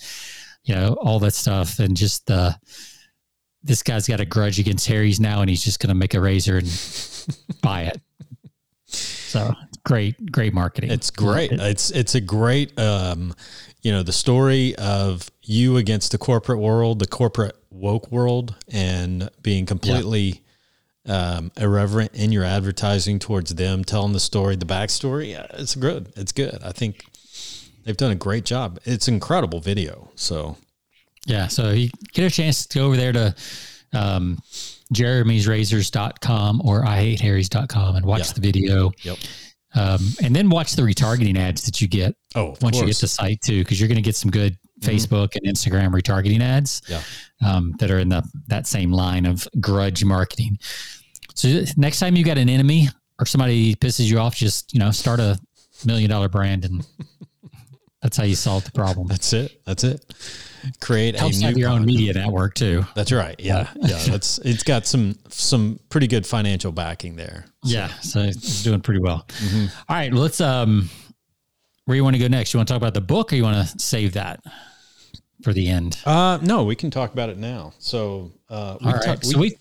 you 0.63 0.75
know, 0.75 0.93
all 1.01 1.17
that 1.19 1.33
stuff. 1.33 1.79
And 1.79 1.97
just, 1.97 2.29
uh, 2.29 2.51
this 3.63 3.81
guy's 3.81 4.07
got 4.07 4.19
a 4.19 4.25
grudge 4.25 4.59
against 4.59 4.87
Harry's 4.87 5.19
now 5.19 5.41
and 5.41 5.49
he's 5.49 5.63
just 5.63 5.79
going 5.79 5.89
to 5.89 5.95
make 5.95 6.13
a 6.13 6.21
razor 6.21 6.57
and 6.57 6.67
buy 7.63 7.81
it. 7.83 7.99
So 8.85 9.51
great, 9.87 10.31
great 10.31 10.53
marketing. 10.53 10.91
It's 10.91 11.09
great. 11.09 11.51
It's 11.51 11.89
it's 11.91 12.13
a 12.15 12.21
great 12.21 12.77
um, 12.79 13.33
you 13.81 13.91
know, 13.91 14.03
the 14.03 14.11
story 14.11 14.75
of 14.75 15.29
you 15.43 15.77
against 15.77 16.11
the 16.11 16.17
corporate 16.17 16.59
world, 16.59 16.99
the 16.99 17.07
corporate 17.07 17.55
woke 17.69 18.11
world, 18.11 18.55
and 18.71 19.29
being 19.41 19.65
completely 19.65 20.41
um, 21.07 21.51
irreverent 21.57 22.13
in 22.15 22.31
your 22.33 22.43
advertising 22.43 23.17
towards 23.17 23.55
them, 23.55 23.83
telling 23.85 24.11
the 24.13 24.19
story, 24.19 24.55
the 24.57 24.65
backstory. 24.65 25.29
Yeah, 25.29 25.45
it's 25.51 25.75
good. 25.75 26.11
It's 26.17 26.33
good. 26.33 26.59
I 26.63 26.71
think 26.73 27.05
they've 27.85 27.95
done 27.95 28.11
a 28.11 28.15
great 28.15 28.43
job. 28.43 28.79
It's 28.83 29.07
incredible 29.07 29.61
video. 29.61 30.09
So 30.15 30.57
Yeah. 31.25 31.47
So 31.47 31.69
you 31.71 31.89
get 32.13 32.25
a 32.25 32.29
chance 32.35 32.65
to 32.65 32.79
go 32.79 32.85
over 32.87 32.97
there 32.97 33.13
to 33.13 33.35
um, 33.93 34.39
jeremy'srazors.com 34.93 36.61
or 36.65 36.83
ihateharrys.com 36.83 37.95
and 37.95 38.05
watch 38.05 38.27
Yeah. 38.27 38.33
the 38.33 38.41
video. 38.41 38.91
Yep. 39.03 39.17
Um, 39.77 39.99
and 40.23 40.35
then 40.35 40.49
watch 40.49 40.73
the 40.73 40.81
retargeting 40.81 41.37
ads 41.37 41.63
that 41.65 41.79
you 41.81 41.87
get 41.87 42.15
oh, 42.35 42.55
once 42.61 42.77
you 42.77 42.81
get 42.81 42.85
course. 42.87 43.01
the 43.01 43.07
site 43.07 43.41
too, 43.41 43.63
because 43.63 43.79
you're 43.79 43.87
going 43.87 43.97
to 43.97 44.01
get 44.01 44.15
some 44.15 44.31
good 44.31 44.57
Facebook 44.81 45.35
and 45.35 45.45
Instagram 45.45 45.91
retargeting 45.91 46.41
ads 46.41 46.81
Yeah. 46.87 47.01
um, 47.45 47.73
that 47.79 47.91
are 47.91 47.99
in 47.99 48.09
the 48.09 48.23
that 48.47 48.67
same 48.67 48.91
line 48.91 49.25
of 49.25 49.47
grudge 49.59 50.03
marketing. 50.03 50.57
So 51.35 51.63
next 51.77 51.99
time 51.99 52.15
you 52.15 52.23
got 52.23 52.37
an 52.37 52.49
enemy 52.49 52.89
or 53.19 53.25
somebody 53.25 53.75
pisses 53.75 54.09
you 54.09 54.19
off, 54.19 54.35
just 54.35 54.73
you 54.73 54.79
know 54.79 54.91
start 54.91 55.19
a 55.19 55.39
million 55.85 56.09
dollar 56.09 56.29
brand 56.29 56.65
and 56.65 56.85
that's 58.01 58.17
how 58.17 58.23
you 58.23 58.35
solve 58.35 58.63
the 58.63 58.71
problem. 58.71 59.07
That's 59.09 59.33
it. 59.33 59.59
That's 59.65 59.83
it. 59.83 60.03
Create 60.79 61.15
a 61.15 61.19
Helps 61.19 61.39
new 61.39 61.47
have 61.47 61.57
your 61.57 61.69
own 61.69 61.85
media 61.85 62.13
network 62.13 62.53
too. 62.55 62.85
That's 62.95 63.11
right. 63.11 63.35
Yeah. 63.39 63.69
Yeah. 63.75 64.03
That's 64.05 64.37
it's 64.39 64.63
got 64.63 64.85
some 64.85 65.15
some 65.29 65.79
pretty 65.89 66.07
good 66.07 66.25
financial 66.25 66.71
backing 66.71 67.15
there. 67.15 67.45
Yeah, 67.63 67.87
so 68.01 68.19
it's 68.19 68.63
doing 68.63 68.81
pretty 68.81 68.99
well. 68.99 69.25
Mm-hmm. 69.27 69.65
All 69.89 69.95
right, 69.95 70.13
let's 70.13 70.41
um 70.41 70.89
where 71.85 71.95
you 71.95 72.03
want 72.03 72.15
to 72.15 72.19
go 72.19 72.27
next? 72.27 72.53
You 72.53 72.57
want 72.59 72.67
to 72.67 72.73
talk 72.73 72.81
about 72.81 72.93
the 72.93 73.01
book 73.01 73.31
or 73.31 73.35
you 73.37 73.43
want 73.43 73.67
to 73.67 73.79
save 73.79 74.13
that 74.13 74.41
for 75.41 75.53
the 75.53 75.69
end? 75.69 75.97
Uh, 76.05 76.37
no, 76.41 76.65
we 76.65 76.75
can 76.75 76.91
talk 76.91 77.13
about 77.13 77.29
it 77.29 77.37
now. 77.37 77.73
So, 77.79 78.33
uh, 78.49 78.77
we 78.81 78.87
All 78.87 78.93
right. 78.93 79.03
talk- 79.03 79.23
so 79.23 79.39
we 79.39 79.55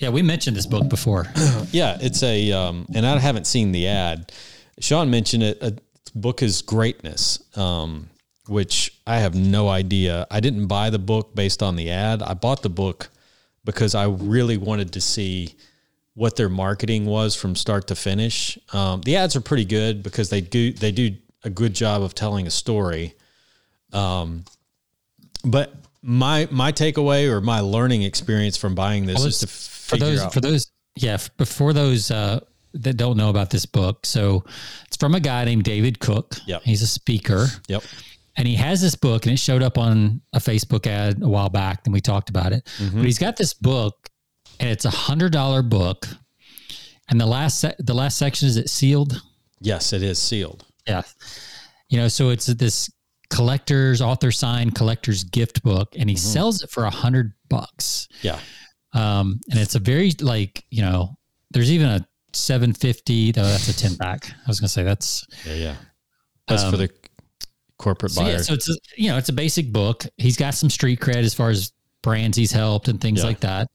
yeah, 0.00 0.08
we 0.08 0.22
mentioned 0.22 0.56
this 0.56 0.66
book 0.66 0.88
before. 0.88 1.26
yeah, 1.70 1.98
it's 2.00 2.22
a, 2.22 2.50
um, 2.52 2.86
and 2.94 3.06
I 3.06 3.18
haven't 3.18 3.46
seen 3.46 3.70
the 3.70 3.86
ad. 3.86 4.32
Sean 4.80 5.10
mentioned 5.10 5.42
it. 5.42 5.62
A 5.62 5.74
book 6.10 6.42
is 6.42 6.62
greatness, 6.62 7.42
um, 7.56 8.08
which 8.46 8.98
I 9.06 9.18
have 9.18 9.34
no 9.34 9.68
idea. 9.68 10.26
I 10.30 10.40
didn't 10.40 10.66
buy 10.66 10.90
the 10.90 10.98
book 10.98 11.34
based 11.34 11.62
on 11.62 11.76
the 11.76 11.90
ad. 11.90 12.22
I 12.22 12.34
bought 12.34 12.62
the 12.62 12.70
book 12.70 13.08
because 13.64 13.94
I 13.94 14.06
really 14.06 14.56
wanted 14.56 14.92
to 14.92 15.00
see 15.00 15.54
what 16.14 16.36
their 16.36 16.48
marketing 16.48 17.06
was 17.06 17.34
from 17.34 17.54
start 17.54 17.86
to 17.88 17.94
finish. 17.94 18.58
Um, 18.72 19.00
the 19.02 19.16
ads 19.16 19.36
are 19.36 19.40
pretty 19.40 19.64
good 19.64 20.02
because 20.02 20.28
they 20.30 20.40
do 20.40 20.72
they 20.72 20.92
do 20.92 21.16
a 21.44 21.50
good 21.50 21.74
job 21.74 22.02
of 22.02 22.14
telling 22.14 22.46
a 22.46 22.50
story. 22.50 23.14
Um, 23.92 24.44
but 25.44 25.74
my 26.02 26.48
my 26.50 26.72
takeaway 26.72 27.30
or 27.30 27.40
my 27.40 27.60
learning 27.60 28.02
experience 28.02 28.56
from 28.56 28.74
buying 28.74 29.06
this 29.06 29.18
Well, 29.18 29.26
is 29.26 29.38
to 29.38 29.46
for 29.46 29.96
those 29.96 30.20
out. 30.20 30.32
for 30.32 30.40
those 30.40 30.70
yeah 30.96 31.18
before 31.36 31.72
those 31.72 32.10
uh 32.10 32.40
that 32.74 32.96
don't 32.96 33.16
know 33.16 33.30
about 33.30 33.50
this 33.50 33.66
book 33.66 34.04
so 34.06 34.44
it's 34.86 34.96
from 34.96 35.14
a 35.14 35.20
guy 35.20 35.44
named 35.44 35.64
david 35.64 35.98
cook 36.00 36.36
Yep. 36.46 36.62
he's 36.62 36.82
a 36.82 36.86
speaker 36.86 37.46
yep. 37.68 37.82
and 38.36 38.46
he 38.46 38.54
has 38.54 38.80
this 38.80 38.94
book 38.94 39.26
and 39.26 39.32
it 39.32 39.38
showed 39.38 39.62
up 39.62 39.76
on 39.78 40.20
a 40.32 40.38
facebook 40.38 40.86
ad 40.86 41.22
a 41.22 41.28
while 41.28 41.48
back 41.48 41.80
and 41.86 41.92
we 41.92 42.00
talked 42.00 42.30
about 42.30 42.52
it 42.52 42.64
Mm-hmm. 42.78 42.96
but 42.98 43.04
he's 43.06 43.18
got 43.18 43.36
this 43.36 43.54
book 43.54 44.08
and 44.60 44.68
it's 44.68 44.84
a 44.84 44.90
hundred 44.90 45.32
dollar 45.32 45.62
book 45.62 46.06
and 47.08 47.20
the 47.20 47.26
last 47.26 47.58
se- 47.60 47.74
the 47.78 47.94
last 47.94 48.18
section 48.18 48.46
is 48.48 48.56
it 48.56 48.68
sealed 48.70 49.20
Yes, 49.62 49.92
it 49.92 50.02
is 50.02 50.18
sealed. 50.18 50.64
yeah 50.86 51.02
you 51.88 51.98
know 51.98 52.08
so 52.08 52.30
it's 52.30 52.46
this 52.46 52.88
collector's 53.30 54.00
author 54.00 54.32
signed 54.32 54.74
collector's 54.74 55.24
gift 55.24 55.62
book 55.62 55.94
and 55.98 56.08
he 56.10 56.16
Mm-hmm. 56.16 56.32
sells 56.32 56.62
it 56.62 56.70
for 56.70 56.84
a 56.84 56.90
hundred 56.90 57.32
bucks 57.48 58.08
Yeah. 58.22 58.38
um, 58.92 59.40
and 59.50 59.58
it's 59.60 59.74
a 59.74 59.78
very 59.78 60.12
like 60.20 60.64
you 60.70 60.82
know, 60.82 61.16
there's 61.52 61.70
even 61.72 61.88
a 61.88 62.06
750. 62.36 63.32
Though 63.32 63.42
that's 63.44 63.68
a 63.68 63.76
10 63.76 63.96
pack. 63.96 64.30
I 64.30 64.48
was 64.48 64.60
gonna 64.60 64.68
say 64.68 64.82
that's 64.82 65.26
Yeah, 65.46 65.54
yeah. 65.54 65.74
That's 66.48 66.62
for 66.64 66.68
Um, 66.70 66.76
the 66.78 66.90
corporate 67.78 68.12
so 68.12 68.22
buyer. 68.22 68.32
yeah. 68.32 68.42
So 68.42 68.54
it's 68.54 68.68
a, 68.68 68.74
you 68.96 69.08
know, 69.08 69.16
it's 69.16 69.28
a 69.28 69.32
basic 69.32 69.72
book. 69.72 70.06
He's 70.16 70.36
got 70.36 70.54
some 70.54 70.68
street 70.70 71.00
cred 71.00 71.16
as 71.24 71.34
far 71.34 71.50
as 71.50 71.72
brands 72.02 72.36
he's 72.36 72.52
helped 72.52 72.88
and 72.88 73.00
things 73.00 73.20
Yeah. 73.20 73.26
like 73.26 73.40
that. 73.40 73.68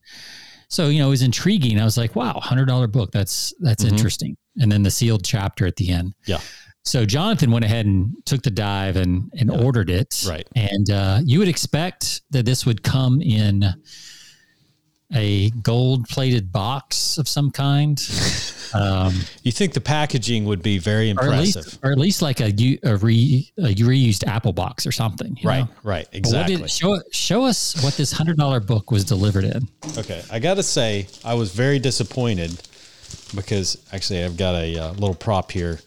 So 0.68 0.88
you 0.88 0.98
know, 0.98 1.06
it 1.06 1.10
was 1.10 1.22
intriguing. 1.22 1.80
I 1.80 1.84
was 1.84 1.96
like, 1.96 2.16
wow, 2.16 2.38
hundred 2.40 2.66
dollar 2.66 2.86
book. 2.88 3.12
That's 3.12 3.52
that's 3.60 3.84
Mhm. 3.84 3.88
interesting. 3.90 4.36
And 4.58 4.70
then 4.70 4.82
the 4.82 4.90
sealed 4.90 5.24
chapter 5.24 5.66
at 5.66 5.76
the 5.76 5.90
end. 5.90 6.14
Yeah. 6.26 6.40
So 6.84 7.04
Jonathan 7.04 7.50
went 7.50 7.64
ahead 7.64 7.84
and 7.86 8.12
took 8.26 8.42
the 8.42 8.50
dive 8.50 8.96
and 8.96 9.30
and 9.38 9.50
Yeah. 9.52 9.58
ordered 9.58 9.90
it. 9.90 10.24
Right. 10.26 10.46
And 10.56 10.90
uh, 10.90 11.20
you 11.24 11.38
would 11.40 11.48
expect 11.48 12.22
that 12.30 12.44
this 12.46 12.64
would 12.66 12.82
come 12.82 13.20
in 13.22 13.74
a 15.14 15.50
gold 15.50 16.08
plated 16.08 16.52
box 16.52 17.18
of 17.18 17.28
some 17.28 17.50
kind. 17.50 18.00
Um, 18.74 19.14
you 19.44 19.52
think 19.52 19.74
the 19.74 19.80
packaging 19.80 20.44
would 20.46 20.62
be 20.62 20.78
very 20.78 21.10
or 21.12 21.22
at 21.22 21.24
impressive. 21.24 21.64
least, 21.64 21.78
or 21.84 21.92
at 21.92 21.98
least 21.98 22.20
like 22.20 22.40
a, 22.40 22.52
a, 22.82 22.96
re, 22.96 23.50
a 23.58 23.74
reused 23.74 24.26
Apple 24.26 24.52
box 24.52 24.86
or 24.86 24.92
something. 24.92 25.36
you 25.40 25.48
right, 25.48 25.60
know? 25.60 25.68
right. 25.84 26.08
Exactly. 26.12 26.56
did, 26.56 26.70
show 26.70 27.00
show 27.12 27.44
us 27.44 27.80
what 27.84 27.96
this 27.96 28.10
hundred 28.10 28.36
dollar 28.36 28.60
book 28.60 28.90
was 28.90 29.04
delivered 29.04 29.44
in. 29.44 29.68
okay. 29.96 30.22
I 30.30 30.40
got 30.40 30.54
to 30.54 30.62
say, 30.62 31.06
I 31.24 31.34
was 31.34 31.52
very 31.52 31.78
disappointed 31.78 32.60
because 33.34 33.78
actually 33.92 34.24
I've 34.24 34.36
got 34.36 34.56
a 34.56 34.78
uh, 34.78 34.92
little 34.94 35.14
prop 35.14 35.52
here. 35.52 35.80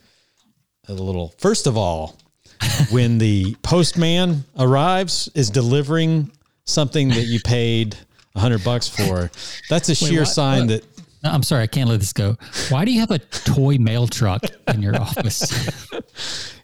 A 0.87 0.93
little, 0.93 1.35
first 1.37 1.67
of 1.67 1.77
all, 1.77 2.17
when 2.91 3.17
the 3.17 3.55
postman 3.61 4.45
arrives, 4.57 5.29
is 5.35 5.49
delivering 5.49 6.31
something 6.65 7.09
that 7.09 7.25
you 7.25 7.39
paid 7.41 7.95
a 7.95 7.99
hundred 8.39 8.63
bucks 8.63 8.87
for, 8.87 9.29
that's 9.69 9.89
a 9.89 9.95
sheer 9.95 10.21
what? 10.21 10.27
sign 10.27 10.67
What? 10.67 10.81
that 10.81 11.03
No, 11.23 11.31
I'm 11.31 11.43
sorry, 11.43 11.63
I 11.63 11.67
can't 11.67 11.89
let 11.89 11.99
this 11.99 12.13
go. 12.13 12.37
Why 12.69 12.85
do 12.85 12.91
you 12.91 12.99
have 13.01 13.11
a 13.11 13.19
toy 13.19 13.77
mail 13.77 14.07
truck 14.07 14.43
in 14.67 14.81
your 14.81 14.95
office? 14.95 15.87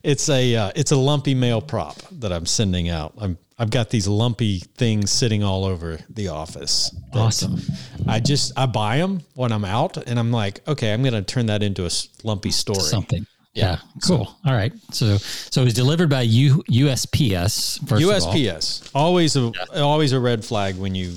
It's 0.06 0.30
a 0.30 0.56
uh, 0.56 0.72
it's 0.76 0.92
a 0.92 0.96
lumpy 0.96 1.34
mail 1.34 1.62
prop 1.62 1.98
that 2.20 2.32
I'm 2.32 2.46
sending 2.46 2.90
out. 2.90 3.16
I'm 3.18 3.40
I've 3.58 3.72
got 3.72 3.90
these 3.90 4.08
lumpy 4.08 4.60
things 4.60 5.10
sitting 5.10 5.44
all 5.44 5.66
over 5.66 5.98
the 6.10 6.28
office. 6.28 6.96
Awesome. 7.12 7.60
I 8.08 8.20
just 8.20 8.52
I 8.56 8.68
buy 8.68 8.98
them 8.98 9.22
when 9.34 9.52
I'm 9.52 9.66
out, 9.66 9.98
and 9.98 10.20
I'm 10.20 10.32
like, 10.32 10.62
okay, 10.68 10.94
I'm 10.94 11.02
going 11.02 11.16
to 11.16 11.24
turn 11.24 11.48
that 11.48 11.64
into 11.64 11.88
a 11.88 11.90
lumpy 12.24 12.52
story. 12.52 12.82
Something. 12.82 13.26
Yeah, 13.54 13.80
cool. 14.06 14.38
All 14.46 14.54
right. 14.54 14.74
So 14.92 15.18
so 15.18 15.62
it 15.62 15.66
was 15.66 15.74
delivered 15.74 16.10
by 16.10 16.22
U, 16.22 16.62
USPS. 16.70 17.80
First 17.88 18.04
Of 18.04 18.10
all. 18.10 18.34
USPS 18.34 18.92
always 18.94 19.36
a 19.36 19.52
always 19.74 20.12
a 20.12 20.20
red 20.20 20.46
flag 20.46 20.76
when 20.76 20.94
you 20.94 21.16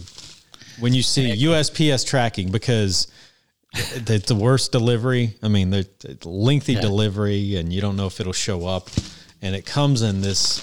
when 0.81 0.95
you 0.95 1.03
see 1.03 1.31
USPS 1.45 2.07
tracking 2.07 2.51
because 2.51 3.09
it's 3.75 4.27
the 4.29 4.35
worst 4.35 4.73
delivery. 4.73 5.35
I 5.43 5.49
mean, 5.49 5.71
the 5.71 5.87
lengthy 6.25 6.75
Yeah. 6.75 6.81
delivery, 6.81 7.57
and 7.57 7.73
you 7.73 7.81
don't 7.81 7.97
know 7.97 8.07
if 8.07 8.21
it'll 8.21 8.33
show 8.33 8.67
up. 8.67 8.89
And 9.43 9.55
it 9.55 9.65
comes 9.67 10.03
in 10.03 10.21
this 10.21 10.61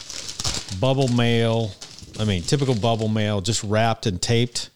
bubble 0.80 1.08
mail. 1.08 1.74
I 2.20 2.26
mean, 2.26 2.42
typical 2.44 2.76
bubble 2.76 3.08
mail, 3.08 3.42
just 3.42 3.64
wrapped 3.64 4.06
and 4.06 4.22
taped. 4.22 4.70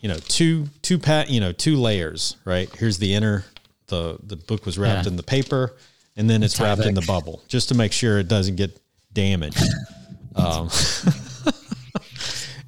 You 0.00 0.08
know, 0.08 0.16
two 0.28 0.68
two 0.82 0.98
pat. 0.98 1.28
You 1.30 1.40
know, 1.40 1.52
two 1.52 1.76
layers. 1.76 2.36
Right 2.44 2.68
here's 2.76 2.98
the 2.98 3.14
inner. 3.14 3.44
the 3.88 4.18
The 4.22 4.36
book 4.36 4.64
was 4.64 4.78
wrapped 4.78 5.06
Yeah. 5.06 5.10
in 5.10 5.16
the 5.16 5.22
paper, 5.22 5.76
and 6.16 6.30
then 6.30 6.42
it's 6.42 6.58
wrapped 6.60 6.82
in 6.86 6.94
the 6.94 7.02
bubble, 7.02 7.42
just 7.48 7.68
to 7.68 7.74
make 7.74 7.92
sure 7.92 8.18
it 8.18 8.28
doesn't 8.28 8.56
get 8.56 8.80
damaged. 9.12 9.60
um, 10.36 10.70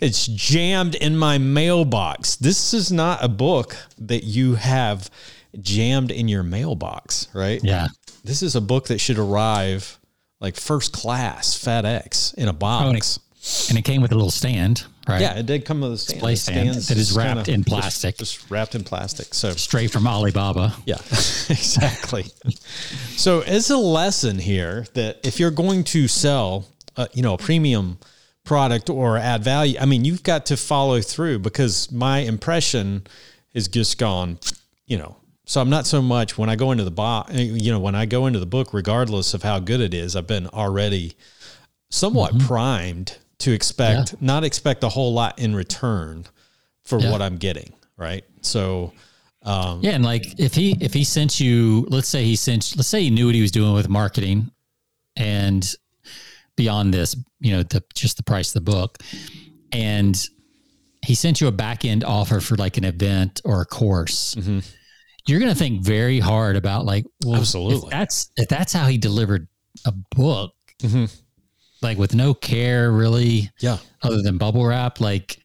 it's 0.03 0.27
jammed 0.27 0.97
in 0.97 1.17
my 1.17 1.39
mailbox. 1.39 2.35
This 2.35 2.75
is 2.75 2.91
not 2.91 3.23
a 3.23 3.29
book 3.29 3.77
that 3.99 4.25
you 4.25 4.57
have 4.57 5.09
jammed 5.61 6.11
in 6.11 6.27
your 6.27 6.43
mailbox, 6.43 7.29
right? 7.33 7.61
Yeah. 7.63 7.87
This 8.25 8.43
is 8.43 8.57
a 8.57 8.61
book 8.61 8.89
that 8.89 8.99
should 8.99 9.19
arrive 9.19 10.01
like 10.41 10.57
first 10.57 10.93
class 10.93 11.57
FedEx 11.57 12.35
in 12.35 12.49
a 12.49 12.53
box. 12.53 13.21
and 13.69 13.79
it 13.79 13.83
came 13.83 14.03
with 14.03 14.11
a 14.11 14.17
little 14.17 14.31
stand, 14.31 14.85
right? 15.07 15.21
yeah, 15.21 15.35
it 15.39 15.47
did 15.47 15.65
come 15.65 15.81
with 15.81 15.93
a 15.93 15.99
stand. 15.99 16.17
Display 16.17 16.35
stand 16.35 16.75
that 16.75 16.97
is 16.97 17.17
wrapped 17.17 17.47
kinda- 17.47 17.53
in 17.53 17.63
plastic. 17.65 18.19
just 18.19 18.51
wrapped 18.51 18.75
in 18.75 18.83
plastic. 18.83 19.33
So 19.35 19.53
Straight 19.53 19.93
from 19.93 20.09
Alibaba. 20.09 20.75
Yeah, 20.85 20.97
exactly. 21.49 22.25
so 23.17 23.45
it's 23.47 23.71
a 23.71 23.77
lesson 23.77 24.39
here 24.41 24.85
that 24.95 25.21
if 25.23 25.39
you're 25.39 25.53
going 25.53 25.85
to 25.85 26.09
sell, 26.09 26.67
uh, 26.97 27.07
you 27.15 27.23
know, 27.23 27.35
a 27.35 27.39
premium 27.39 27.99
product 28.45 28.91
or 28.91 29.17
add 29.17 29.45
value, 29.45 29.79
I 29.81 29.87
mean, 29.87 30.05
you've 30.05 30.23
got 30.23 30.47
to 30.47 30.57
follow 30.57 31.01
through 31.01 31.41
because 31.41 31.91
my 31.93 32.19
impression 32.21 33.07
is 33.55 33.69
just 33.69 33.99
gone, 33.99 34.39
you 34.87 34.99
know. 34.99 35.17
So 35.45 35.61
I'm 35.61 35.71
not 35.71 35.87
so 35.87 36.01
much 36.01 36.39
when 36.39 36.49
I 36.49 36.57
go 36.57 36.71
into 36.73 36.85
the 36.85 36.91
box, 36.91 37.33
you 37.35 37.73
know, 37.73 37.81
when 37.81 37.95
I 37.95 38.07
go 38.07 38.27
into 38.27 38.39
the 38.39 38.47
book, 38.47 38.73
regardless 38.73 39.35
of 39.35 39.43
how 39.43 39.59
good 39.59 39.81
it 39.81 39.93
is, 39.93 40.15
I've 40.17 40.27
been 40.27 40.47
already 40.49 41.15
somewhat 41.91 42.39
primed 42.41 43.19
to 43.39 43.53
expect, 43.53 44.21
not 44.23 44.45
expect 44.45 44.85
a 44.85 44.89
whole 44.89 45.13
lot 45.13 45.39
in 45.39 45.55
return 45.55 46.25
for 46.85 46.99
Yeah. 47.01 47.11
what 47.11 47.21
I'm 47.21 47.37
getting. 47.37 47.73
Right. 47.97 48.25
So, 48.41 48.93
um, 49.43 49.81
Yeah, 49.83 49.91
and 49.93 50.05
like 50.05 50.39
if 50.39 50.55
he 50.55 50.77
if 50.81 50.95
he 50.95 51.05
sent 51.05 51.39
you, 51.41 51.87
let's 51.91 52.09
say 52.09 52.25
he 52.25 52.37
sent, 52.37 52.75
let's 52.77 52.89
say 52.89 53.03
he 53.03 53.11
knew 53.11 53.27
what 53.27 53.35
he 53.35 53.43
was 53.43 53.51
doing 53.51 53.75
with 53.75 53.89
marketing, 53.89 54.51
and 55.17 55.75
beyond 56.57 56.95
this, 56.95 57.17
you 57.43 57.53
know, 57.53 57.63
the 57.63 57.83
just 57.95 58.17
the 58.17 58.23
price 58.23 58.55
of 58.55 58.65
the 58.65 58.71
book, 58.73 58.99
and 59.73 60.17
he 61.05 61.15
sent 61.15 61.41
you 61.41 61.49
a 61.49 61.53
back 61.53 61.85
end 61.85 62.05
offer 62.05 62.41
for 62.41 62.55
like 62.57 62.77
an 62.79 62.85
event 62.85 63.41
or 63.45 63.61
a 63.61 63.67
course. 63.67 64.37
You're 65.27 65.39
going 65.41 65.53
to 65.53 65.59
think 65.59 65.83
very 65.85 66.19
hard 66.19 66.57
about 66.57 66.85
like, 66.85 67.05
well, 67.25 67.37
Absolutely. 67.41 67.87
If 67.89 67.91
that's 67.91 68.31
if 68.37 68.49
that's 68.49 68.73
how 68.73 68.87
he 68.87 68.99
delivered 68.99 69.49
a 69.85 69.93
book, 70.17 70.53
Mhm. 70.81 71.13
like 71.83 71.99
with 71.99 72.15
no 72.15 72.35
care 72.35 72.91
really, 72.93 73.51
yeah. 73.61 73.79
other 74.03 74.21
than 74.23 74.39
bubble 74.39 74.65
wrap 74.65 75.01
like 75.01 75.39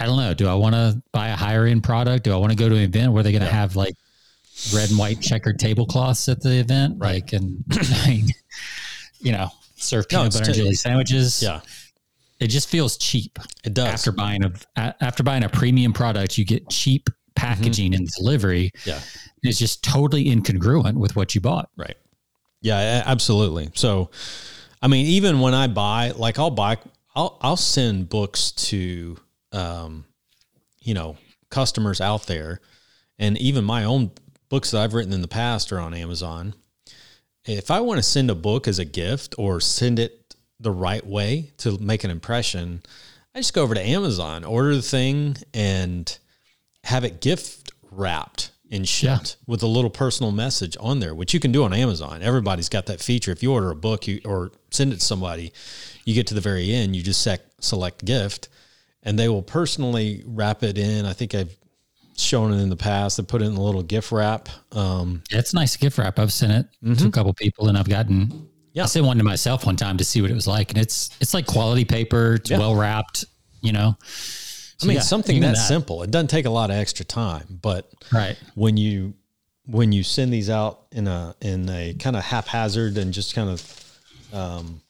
i 0.00 0.06
don't 0.06 0.16
know 0.16 0.32
do 0.34 0.48
i 0.48 0.54
want 0.54 0.74
to 0.74 1.00
buy 1.12 1.28
a 1.28 1.36
higher 1.36 1.66
end 1.66 1.84
product 1.84 2.24
do 2.24 2.32
i 2.32 2.36
want 2.36 2.50
to 2.50 2.56
go 2.56 2.68
to 2.70 2.74
an 2.74 2.80
event 2.82 3.12
where 3.12 3.22
they're 3.22 3.32
going 3.32 3.42
to 3.44 3.48
have 3.48 3.76
like 3.76 3.94
red 4.74 4.88
and 4.88 4.98
white 4.98 5.20
checkered 5.20 5.58
tablecloths 5.58 6.26
at 6.28 6.40
the 6.42 6.56
event 6.58 6.94
Right. 6.98 7.22
like 7.22 7.32
and 7.34 7.62
you 9.20 9.30
know 9.32 9.50
serve 9.76 10.06
No, 10.12 10.18
peanut 10.18 10.26
it's 10.28 10.36
butter 10.38 10.50
and 10.50 10.56
jelly 10.58 10.74
sandwiches 10.74 11.42
Yeah. 11.42 11.60
it 12.40 12.48
just 12.48 12.68
feels 12.68 12.96
cheap 12.96 13.38
It 13.64 13.74
does. 13.74 13.86
after 13.88 14.12
buying 14.12 14.44
a 14.44 14.52
a- 14.76 14.94
after 15.02 15.22
buying 15.22 15.42
a 15.44 15.48
premium 15.48 15.92
product 15.92 16.36
you 16.38 16.44
get 16.44 16.68
cheap 16.70 17.08
packaging 17.34 17.94
and 17.94 18.08
delivery 18.18 18.70
yeah. 18.84 19.00
it's 19.42 19.58
just 19.58 19.82
totally 19.82 20.26
incongruent 20.26 20.94
with 20.94 21.16
what 21.16 21.34
you 21.34 21.40
bought 21.40 21.68
Right. 21.76 21.96
Yeah, 22.60 23.02
absolutely. 23.04 23.68
So, 23.74 24.10
I 24.80 24.88
mean, 24.88 25.04
even 25.04 25.40
when 25.40 25.52
I 25.52 25.66
buy, 25.66 26.12
like, 26.16 26.38
I'll 26.38 26.48
buy, 26.50 26.78
I'll 27.14 27.36
I'll 27.42 27.58
send 27.58 28.08
books 28.08 28.52
to, 28.52 29.18
um, 29.52 30.06
you 30.80 30.94
know, 30.94 31.18
customers 31.50 32.00
out 32.00 32.26
there, 32.26 32.60
and 33.18 33.36
even 33.36 33.64
my 33.64 33.84
own 33.84 34.12
books 34.48 34.70
that 34.70 34.80
I've 34.80 34.94
written 34.94 35.12
in 35.12 35.20
the 35.20 35.28
past 35.28 35.72
are 35.72 35.78
on 35.78 35.92
Amazon. 35.92 36.54
If 37.46 37.70
I 37.70 37.80
want 37.80 37.98
to 37.98 38.02
send 38.02 38.30
a 38.30 38.34
book 38.34 38.66
as 38.66 38.78
a 38.78 38.86
gift 38.86 39.34
or 39.36 39.60
send 39.60 39.98
it 39.98 40.34
the 40.60 40.70
right 40.70 41.04
way 41.06 41.52
to 41.58 41.76
make 41.78 42.02
an 42.02 42.10
impression, 42.10 42.82
I 43.34 43.40
just 43.40 43.52
go 43.52 43.62
over 43.62 43.74
to 43.74 43.86
Amazon, 43.86 44.44
order 44.44 44.74
the 44.74 44.82
thing, 44.82 45.36
and 45.52 46.16
have 46.84 47.04
it 47.04 47.20
gift 47.20 47.70
wrapped 47.90 48.50
and 48.70 48.88
shipped 48.88 49.36
with 49.46 49.62
a 49.62 49.66
little 49.66 49.90
personal 49.90 50.32
message 50.32 50.74
on 50.80 51.00
there, 51.00 51.14
which 51.14 51.34
you 51.34 51.40
can 51.40 51.52
do 51.52 51.64
on 51.64 51.74
Amazon. 51.74 52.22
Everybody's 52.22 52.70
got 52.70 52.86
that 52.86 53.00
feature. 53.00 53.30
If 53.30 53.42
you 53.42 53.52
order 53.52 53.70
a 53.70 53.76
book 53.76 54.08
you, 54.08 54.20
or 54.24 54.52
send 54.70 54.92
it 54.92 55.00
to 55.00 55.04
somebody, 55.04 55.52
you 56.06 56.14
get 56.14 56.26
to 56.28 56.34
the 56.34 56.40
very 56.40 56.72
end, 56.72 56.96
you 56.96 57.02
just 57.02 57.20
sec, 57.20 57.42
select 57.60 58.04
gift, 58.06 58.48
and 59.02 59.18
they 59.18 59.28
will 59.28 59.42
personally 59.42 60.22
wrap 60.26 60.62
it 60.62 60.78
in. 60.78 61.04
I 61.04 61.12
think 61.12 61.34
I've 61.34 61.54
shown 62.16 62.52
it 62.52 62.60
in 62.62 62.68
the 62.68 62.76
past. 62.76 63.16
They 63.16 63.22
put 63.22 63.42
it 63.42 63.46
in 63.46 63.54
a 63.54 63.62
little 63.62 63.82
gift 63.82 64.12
wrap. 64.12 64.48
Um, 64.72 65.22
it's 65.30 65.52
a 65.52 65.56
nice 65.56 65.76
gift 65.76 65.98
wrap. 65.98 66.18
I've 66.18 66.32
sent 66.32 66.52
it 66.84 66.96
to 66.98 67.08
a 67.08 67.10
couple 67.10 67.32
people, 67.34 67.68
and 67.68 67.76
I've 67.78 67.88
gotten. 67.88 68.26
Mm-hmm. 68.26 68.44
Yeah. 68.72 68.82
I 68.84 68.86
sent 68.86 69.06
one 69.06 69.18
to 69.18 69.24
myself 69.24 69.66
one 69.66 69.76
time 69.76 69.96
to 69.98 70.04
see 70.04 70.20
what 70.20 70.30
it 70.30 70.34
was 70.34 70.46
like, 70.48 70.70
and 70.72 70.78
it's 70.80 71.10
it's 71.20 71.32
like 71.34 71.46
quality 71.46 71.84
paper. 71.84 72.34
It's 72.34 72.50
Yeah. 72.50 72.58
well 72.58 72.74
wrapped. 72.74 73.24
You 73.60 73.72
know. 73.72 73.96
I 74.82 74.86
mean, 74.86 74.96
yeah, 74.96 75.02
something 75.02 75.40
that, 75.40 75.54
that. 75.54 75.56
simple. 75.56 76.02
It 76.02 76.10
doesn't 76.10 76.28
take 76.28 76.44
a 76.46 76.50
lot 76.50 76.70
of 76.70 76.76
extra 76.76 77.04
time, 77.04 77.58
but 77.62 77.90
Right. 78.12 78.36
when 78.54 78.76
you 78.76 79.14
when 79.66 79.92
you 79.92 80.02
send 80.02 80.32
these 80.32 80.50
out 80.50 80.86
in 80.92 81.06
a 81.06 81.34
in 81.40 81.68
a 81.70 81.94
kind 81.94 82.16
of 82.16 82.22
haphazard 82.24 82.98
and 82.98 83.12
just 83.14 83.34
kind 83.34 83.48
of 83.48 83.98
um, 84.32 84.82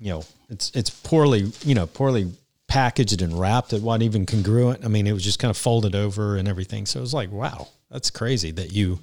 you 0.00 0.08
know 0.10 0.24
it's 0.48 0.72
it's 0.74 0.90
poorly 0.90 1.52
you 1.64 1.74
know 1.74 1.86
poorly 1.86 2.32
packaged 2.68 3.22
and 3.22 3.38
wrapped 3.38 3.72
it 3.72 3.82
wasn't 3.82 4.02
even 4.02 4.26
congruent 4.26 4.84
i 4.84 4.88
mean 4.88 5.06
it 5.06 5.12
was 5.12 5.22
just 5.22 5.38
kind 5.38 5.50
of 5.50 5.56
folded 5.56 5.94
over 5.94 6.36
and 6.36 6.48
everything 6.48 6.84
so 6.86 6.98
it 6.98 7.02
was 7.02 7.14
like 7.14 7.30
wow 7.30 7.68
that's 7.90 8.10
crazy 8.10 8.50
that 8.50 8.72
you 8.72 8.98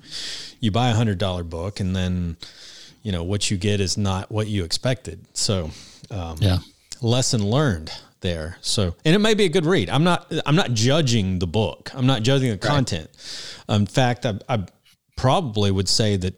you 0.59 0.69
buy 0.71 0.89
a 0.89 0.93
hundred 0.93 1.17
dollar 1.17 1.43
book 1.43 1.79
and 1.79 1.95
then 1.95 2.35
you 3.03 3.11
know 3.11 3.23
what 3.23 3.49
you 3.49 3.57
get 3.57 3.79
is 3.79 3.97
not 3.97 4.29
what 4.31 4.47
you 4.47 4.63
expected 4.65 5.25
so 5.33 5.71
um, 6.11 6.37
Yeah. 6.41 6.57
lesson 7.01 7.45
learned 7.49 7.91
there. 8.21 8.57
So, 8.61 8.95
and 9.03 9.13
it 9.13 9.19
may 9.19 9.33
be 9.33 9.43
a 9.43 9.49
good 9.49 9.65
read. 9.65 9.89
I'm 9.89 10.05
not, 10.05 10.31
I'm 10.45 10.55
not 10.55 10.71
judging 10.71 11.39
the 11.39 11.47
book. 11.47 11.91
I'm 11.93 12.05
not 12.05 12.21
judging 12.23 12.51
the 12.51 12.57
content. 12.57 13.09
In 13.67 13.85
fact, 13.85 14.25
I, 14.25 14.39
I 14.47 14.65
probably 15.17 15.71
would 15.71 15.89
say 15.89 16.15
that, 16.15 16.33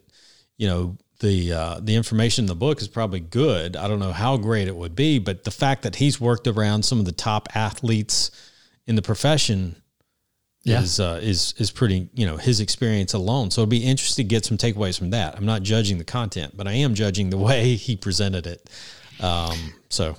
you 0.57 0.67
know, 0.67 0.97
the, 1.19 1.53
uh, 1.53 1.79
the 1.81 1.95
information 1.95 2.43
in 2.43 2.47
the 2.47 2.55
book 2.55 2.81
is 2.81 2.87
probably 2.87 3.19
good. 3.19 3.75
I 3.75 3.87
don't 3.87 3.99
know 3.99 4.11
how 4.11 4.37
great 4.37 4.67
it 4.67 4.75
would 4.75 4.95
be, 4.95 5.19
but 5.19 5.43
the 5.43 5.51
fact 5.51 5.83
that 5.83 5.95
he's 5.95 6.19
worked 6.19 6.47
around 6.47 6.83
some 6.83 6.99
of 6.99 7.05
the 7.05 7.11
top 7.11 7.47
athletes 7.55 8.31
in 8.85 8.95
the 8.95 9.01
profession 9.01 9.75
Yeah. 10.63 10.81
is, 10.81 10.99
uh, 10.99 11.19
is, 11.23 11.53
is 11.57 11.71
pretty, 11.71 12.09
you 12.13 12.25
know, 12.25 12.37
his 12.37 12.59
experience 12.59 13.13
alone. 13.13 13.49
So 13.51 13.61
it'd 13.61 13.69
be 13.69 13.83
interesting 13.85 14.25
to 14.25 14.29
get 14.29 14.45
some 14.45 14.57
takeaways 14.57 14.97
from 14.97 15.11
that. 15.11 15.35
I'm 15.37 15.45
not 15.45 15.63
judging 15.63 15.97
the 15.97 16.03
content, 16.03 16.55
but 16.57 16.67
I 16.67 16.73
am 16.73 16.93
judging 16.95 17.29
the 17.29 17.37
way 17.49 17.75
he 17.75 17.95
presented 17.95 18.45
it. 18.47 18.69
Um, 19.21 19.57
so 19.89 20.17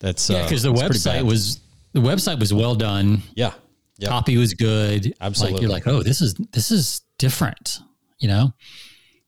that's, 0.00 0.30
Yeah, 0.30 0.38
uh, 0.38 0.42
because 0.44 0.62
the 0.62 0.72
website 0.72 1.22
was 1.22 1.60
the 1.92 2.00
website 2.00 2.38
was 2.38 2.54
well 2.54 2.74
done. 2.74 3.22
Yeah. 3.34 3.52
Yeah. 3.98 4.08
Copy 4.08 4.36
was 4.38 4.54
good. 4.54 5.12
Absolutely. 5.20 5.54
Like 5.54 5.62
you're 5.62 5.70
like, 5.70 5.86
oh, 5.86 6.02
this 6.02 6.22
is 6.22 6.34
this 6.52 6.70
is 6.70 7.02
different. 7.18 7.80
You 8.18 8.28
know, 8.28 8.54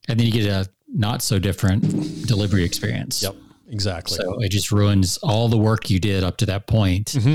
and 0.09 0.19
then 0.19 0.27
you 0.27 0.33
get 0.33 0.47
a 0.47 0.67
not 0.95 1.23
so 1.23 1.39
different 1.39 2.27
delivery 2.27 2.65
experience. 2.65 3.23
Yep. 3.23 3.37
Exactly. 3.71 4.17
So 4.19 4.41
it 4.41 4.51
just 4.51 4.71
ruins 4.71 5.17
all 5.19 5.49
the 5.49 5.57
work 5.57 5.89
you 5.89 5.99
did 5.99 6.23
up 6.25 6.37
to 6.39 6.47
that 6.47 6.67
point. 6.67 7.07
Mm-hmm. 7.13 7.35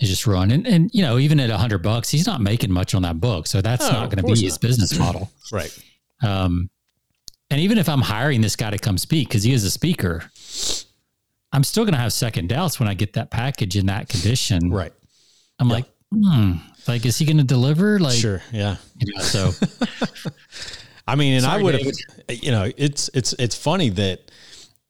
It's 0.00 0.08
just 0.08 0.26
ruined. 0.26 0.50
And, 0.52 0.66
and, 0.66 0.90
you 0.94 1.02
know, 1.02 1.18
even 1.18 1.38
at 1.40 1.50
a 1.50 1.58
hundred 1.58 1.82
bucks, 1.82 2.08
he's 2.08 2.26
not 2.26 2.40
making 2.40 2.72
much 2.72 2.94
on 2.94 3.02
that 3.02 3.20
book. 3.20 3.46
So 3.46 3.60
that's 3.60 3.84
No, 3.84 3.92
not 3.92 4.06
going 4.10 4.24
to 4.24 4.32
be 4.32 4.40
his 4.40 4.54
not. 4.54 4.60
business 4.62 4.98
model. 4.98 5.30
right. 5.52 5.78
Um, 6.22 6.70
and 7.50 7.60
even 7.60 7.76
if 7.76 7.88
I'm 7.90 8.00
hiring 8.00 8.40
this 8.40 8.56
guy 8.56 8.70
to 8.70 8.78
come 8.78 8.96
speak, 8.96 9.28
because 9.28 9.42
he 9.42 9.52
is 9.52 9.64
a 9.64 9.70
speaker, 9.70 10.22
I'm 11.52 11.64
still 11.64 11.84
going 11.84 11.92
to 11.94 12.00
have 12.00 12.14
second 12.14 12.48
doubts 12.48 12.80
when 12.80 12.88
I 12.88 12.94
get 12.94 13.12
that 13.14 13.30
package 13.30 13.76
in 13.76 13.86
that 13.86 14.08
condition. 14.08 14.70
Right. 14.70 14.92
I'm 15.58 15.68
like, 15.68 15.84
hmm, 16.10 16.52
like, 16.88 17.04
is 17.04 17.18
he 17.18 17.26
going 17.26 17.36
to 17.36 17.44
deliver? 17.44 17.98
Like, 17.98 18.16
Sure. 18.16 18.40
Yeah. 18.52 18.76
you 18.96 19.12
know, 19.14 19.22
so 19.22 19.50
I 21.10 21.16
mean, 21.16 21.34
and 21.34 21.46
I 21.46 21.62
would 21.62 21.74
have, 21.74 21.92
you 22.28 22.50
know, 22.52 22.70
it's, 22.76 23.10
it's, 23.14 23.32
it's 23.34 23.56
funny 23.56 23.88
that, 23.90 24.30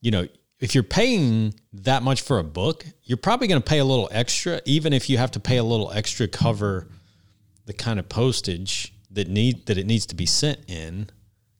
you 0.00 0.10
know, 0.10 0.26
if 0.60 0.74
you're 0.74 0.84
paying 0.84 1.54
that 1.72 2.02
much 2.02 2.20
for 2.20 2.38
a 2.38 2.44
book, 2.44 2.84
you're 3.04 3.16
probably 3.16 3.48
going 3.48 3.60
to 3.62 3.66
pay 3.66 3.78
a 3.78 3.84
little 3.84 4.08
extra, 4.12 4.60
even 4.66 4.92
if 4.92 5.08
you 5.08 5.16
have 5.18 5.30
to 5.32 5.40
pay 5.40 5.56
a 5.56 5.64
little 5.64 5.90
extra 5.92 6.28
cover 6.28 6.88
the 7.66 7.72
kind 7.72 7.98
of 7.98 8.08
postage 8.08 8.92
that 9.12 9.28
need, 9.28 9.66
that 9.66 9.78
it 9.78 9.86
needs 9.86 10.06
to 10.06 10.14
be 10.14 10.26
sent 10.26 10.58
in. 10.68 11.08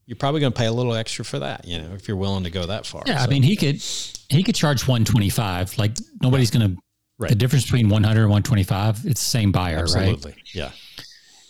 You're 0.05 0.17
probably 0.17 0.41
going 0.41 0.53
to 0.53 0.57
pay 0.57 0.65
a 0.67 0.71
little 0.71 0.93
extra 0.93 1.23
for 1.25 1.39
that, 1.39 1.65
you 1.67 1.77
know, 1.79 1.93
if 1.93 2.07
you're 2.07 2.17
willing 2.17 2.43
to 2.43 2.49
go 2.49 2.65
that 2.67 2.85
far. 2.85 3.03
yeah, 3.07 3.23
I 3.23 3.27
mean, 3.27 3.43
he 3.43 3.55
could, 3.55 3.81
he 4.29 4.43
could 4.43 4.55
charge 4.55 4.87
125. 4.87 5.77
Like 5.77 5.93
nobody's 6.21 6.51
going 6.51 6.75
to, 6.75 6.81
Right. 7.17 7.29
the 7.29 7.35
difference 7.35 7.65
between 7.65 7.87
100 7.89 8.21
and 8.21 8.29
125, 8.31 9.05
it's 9.05 9.21
the 9.21 9.29
same 9.29 9.51
buyer, 9.51 9.75
right? 9.75 9.85
absolutely. 9.85 10.33
Yeah. 10.55 10.71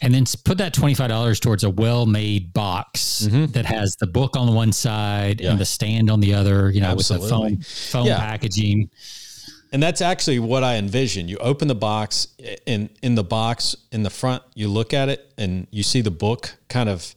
And 0.02 0.14
then 0.14 0.26
put 0.44 0.58
that 0.58 0.74
$25 0.74 1.40
towards 1.40 1.64
a 1.64 1.70
well-made 1.70 2.54
box 2.54 3.20
that 3.30 3.66
has 3.66 3.96
the 3.98 4.08
book 4.08 4.36
on 4.36 4.48
the 4.48 4.52
one 4.54 4.72
side 4.72 5.38
Mm-hmm. 5.38 5.44
Yeah. 5.46 5.52
and 5.52 5.60
the 5.60 5.66
stand 5.66 6.10
on 6.10 6.20
the 6.20 6.34
other, 6.34 6.70
you 6.72 6.82
know, 6.82 6.96
with 6.96 7.08
the 7.08 7.16
Absolutely. 7.16 7.56
phone, 7.56 7.62
phone 7.62 8.06
Yeah. 8.08 8.18
packaging. 8.20 8.90
And 9.74 9.82
that's 9.82 10.02
actually 10.02 10.40
what 10.40 10.64
I 10.64 10.76
envision. 10.76 11.28
You 11.30 11.38
open 11.38 11.68
the 11.70 11.76
box, 11.76 12.28
and 12.68 12.90
in 13.02 13.16
the 13.16 13.24
box 13.24 13.76
in 13.92 14.04
the 14.04 14.10
front, 14.10 14.44
you 14.54 14.68
look 14.68 14.94
at 14.94 15.08
it 15.08 15.32
and 15.38 15.66
you 15.72 15.82
see 15.84 16.02
the 16.02 16.12
book 16.12 16.56
kind 16.68 16.90
of 16.90 17.16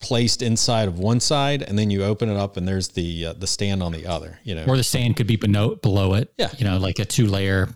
placed 0.00 0.42
inside 0.42 0.86
of 0.86 1.00
one 1.00 1.18
side, 1.18 1.60
and 1.62 1.76
then 1.76 1.90
you 1.90 2.04
open 2.04 2.28
it 2.28 2.36
up, 2.36 2.56
and 2.56 2.68
there's 2.68 2.88
the 2.90 3.26
uh, 3.26 3.32
the 3.32 3.48
stand 3.48 3.82
on 3.82 3.90
the 3.90 4.06
other. 4.06 4.38
You 4.44 4.54
know, 4.54 4.64
Or 4.68 4.76
the 4.76 4.84
stand 4.84 5.16
could 5.16 5.26
be 5.26 5.34
below, 5.34 5.74
below 5.74 6.14
it. 6.14 6.32
Yeah. 6.38 6.50
You 6.56 6.64
know, 6.66 6.78
like 6.78 7.00
a 7.00 7.04
two 7.04 7.26
layer 7.26 7.68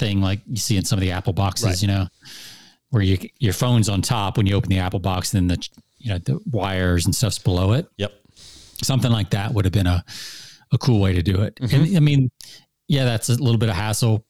thing 0.00 0.20
like 0.20 0.40
you 0.48 0.56
see 0.56 0.76
in 0.76 0.84
some 0.84 0.98
of 0.98 1.02
the 1.02 1.12
Apple 1.12 1.32
boxes, 1.32 1.66
Right. 1.66 1.82
you 1.82 1.86
know, 1.88 2.08
where 2.92 3.02
you, 3.02 3.18
your 3.38 3.54
phone's 3.54 3.88
on 3.88 4.02
top 4.02 4.36
when 4.36 4.46
you 4.46 4.54
open 4.54 4.68
the 4.68 4.78
Apple 4.78 5.00
box 5.00 5.32
and 5.32 5.50
then 5.50 5.56
the, 5.56 5.68
you 5.98 6.10
know, 6.10 6.18
the 6.18 6.38
wires 6.50 7.06
and 7.06 7.14
stuff's 7.14 7.38
below 7.38 7.72
it. 7.72 7.88
yep, 7.96 8.12
something 8.82 9.10
like 9.10 9.30
that 9.30 9.54
would 9.54 9.64
have 9.64 9.72
been 9.72 9.86
a, 9.86 10.04
a 10.72 10.78
cool 10.78 11.00
way 11.00 11.14
to 11.14 11.22
do 11.22 11.40
it. 11.40 11.54
Mm-hmm. 11.56 11.84
And 11.84 11.96
I 11.96 12.00
mean, 12.00 12.30
yeah, 12.88 13.04
that's 13.04 13.30
a 13.30 13.34
little 13.34 13.56
bit 13.56 13.70
of 13.70 13.76
hassle, 13.76 14.26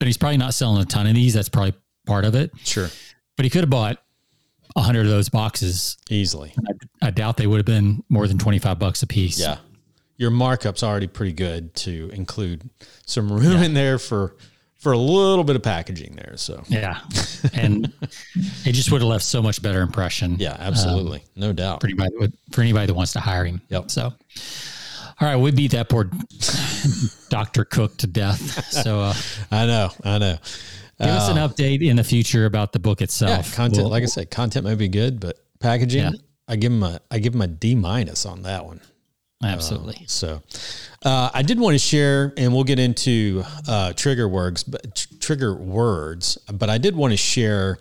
but 0.00 0.06
he's 0.06 0.16
probably 0.16 0.36
not 0.36 0.52
selling 0.52 0.82
a 0.82 0.84
ton 0.84 1.06
of 1.06 1.14
these. 1.14 1.32
That's 1.32 1.48
probably 1.48 1.74
part 2.06 2.24
of 2.24 2.34
it. 2.34 2.50
Sure. 2.64 2.88
But 3.36 3.44
he 3.44 3.50
could 3.50 3.62
have 3.62 3.70
bought 3.70 4.02
a 4.74 4.80
hundred 4.80 5.02
of 5.02 5.12
those 5.12 5.28
boxes. 5.28 5.96
Easily. 6.08 6.52
I, 7.02 7.06
I 7.06 7.10
doubt 7.12 7.36
they 7.36 7.46
would 7.46 7.58
have 7.58 7.66
been 7.66 8.02
more 8.08 8.26
than 8.26 8.36
25 8.36 8.80
bucks 8.80 9.04
a 9.04 9.06
piece. 9.06 9.38
Yeah. 9.38 9.58
Your 10.16 10.30
markup's 10.30 10.82
already 10.82 11.06
pretty 11.06 11.32
good 11.32 11.72
to 11.76 12.10
include 12.12 12.68
some 13.06 13.30
room 13.30 13.62
in 13.62 13.74
there 13.74 13.98
for 13.98 14.34
for 14.80 14.92
a 14.92 14.98
little 14.98 15.44
bit 15.44 15.56
of 15.56 15.62
packaging 15.62 16.16
there. 16.16 16.32
So 16.36 16.62
Yeah. 16.68 17.00
And 17.52 17.92
it 18.64 18.72
just 18.72 18.90
would 18.90 19.00
have 19.02 19.08
left 19.10 19.24
so 19.24 19.42
much 19.42 19.60
better 19.62 19.82
impression. 19.82 20.36
yeah, 20.38 20.56
absolutely. 20.58 21.22
no 21.36 21.52
doubt. 21.52 21.80
For 21.82 21.86
anybody, 21.86 22.10
that- 22.20 22.32
for 22.52 22.60
anybody 22.62 22.86
that 22.86 22.94
wants 22.94 23.12
to 23.12 23.20
hire 23.20 23.44
him. 23.44 23.60
Yep. 23.68 23.90
So, 23.90 24.04
all 24.06 25.28
right, 25.28 25.36
we 25.36 25.50
beat 25.50 25.72
that 25.72 25.88
poor 25.88 26.04
Dr. 27.28 27.64
Cook 27.64 27.96
to 27.98 28.06
death. 28.06 28.64
So, 28.72 29.00
uh, 29.00 29.14
I 29.50 29.66
know, 29.66 29.90
I 30.02 30.18
know. 30.18 30.38
give 30.98 31.08
us 31.08 31.28
an 31.28 31.36
update 31.36 31.86
in 31.86 31.96
the 31.96 32.04
future 32.04 32.46
about 32.46 32.72
the 32.72 32.78
book 32.78 33.00
Yeah, 33.00 33.04
itself. 33.04 33.54
content. 33.54 33.82
We'll- 33.82 33.90
like 33.90 34.02
I 34.02 34.06
said, 34.06 34.30
content 34.30 34.64
might 34.64 34.78
be 34.78 34.88
good, 34.88 35.20
but 35.20 35.38
packaging, 35.60 36.02
Yeah. 36.04 36.10
I 36.48 36.56
give 36.56 36.72
him 36.72 36.82
a 36.82 37.00
I 37.10 37.18
give 37.20 37.34
him 37.34 37.42
a 37.42 37.46
D 37.46 37.74
minus 37.76 38.26
on 38.26 38.42
that 38.42 38.64
one. 38.66 38.80
Absolutely. 39.42 40.04
So, 40.06 40.42
uh, 41.04 41.30
I 41.32 41.42
did 41.42 41.58
want 41.58 41.74
to 41.74 41.78
share, 41.78 42.32
and 42.36 42.52
we'll 42.52 42.64
get 42.64 42.78
into 42.78 43.42
uh, 43.66 43.92
trigger 43.94 44.28
words, 44.28 44.64
but 44.64 44.94
tr- 44.94 45.08
trigger 45.20 45.54
words. 45.54 46.36
But 46.52 46.68
I 46.70 46.78
did 46.78 46.94
want 46.94 47.12
to 47.12 47.16
share 47.16 47.78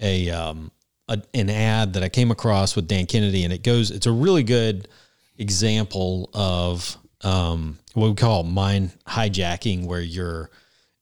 a, 0.00 0.30
um, 0.30 0.70
a 1.08 1.22
an 1.34 1.50
ad 1.50 1.94
that 1.94 2.02
I 2.02 2.08
came 2.08 2.30
across 2.30 2.76
with 2.76 2.86
Dan 2.86 3.06
Kennedy, 3.06 3.44
and 3.44 3.52
it 3.52 3.62
goes. 3.62 3.90
It's 3.90 4.06
a 4.06 4.12
really 4.12 4.42
good 4.42 4.88
example 5.38 6.30
of 6.34 6.96
um, 7.22 7.78
what 7.94 8.08
we 8.08 8.14
call 8.14 8.42
mind 8.42 8.92
hijacking, 9.06 9.86
where 9.86 10.00
you're 10.00 10.50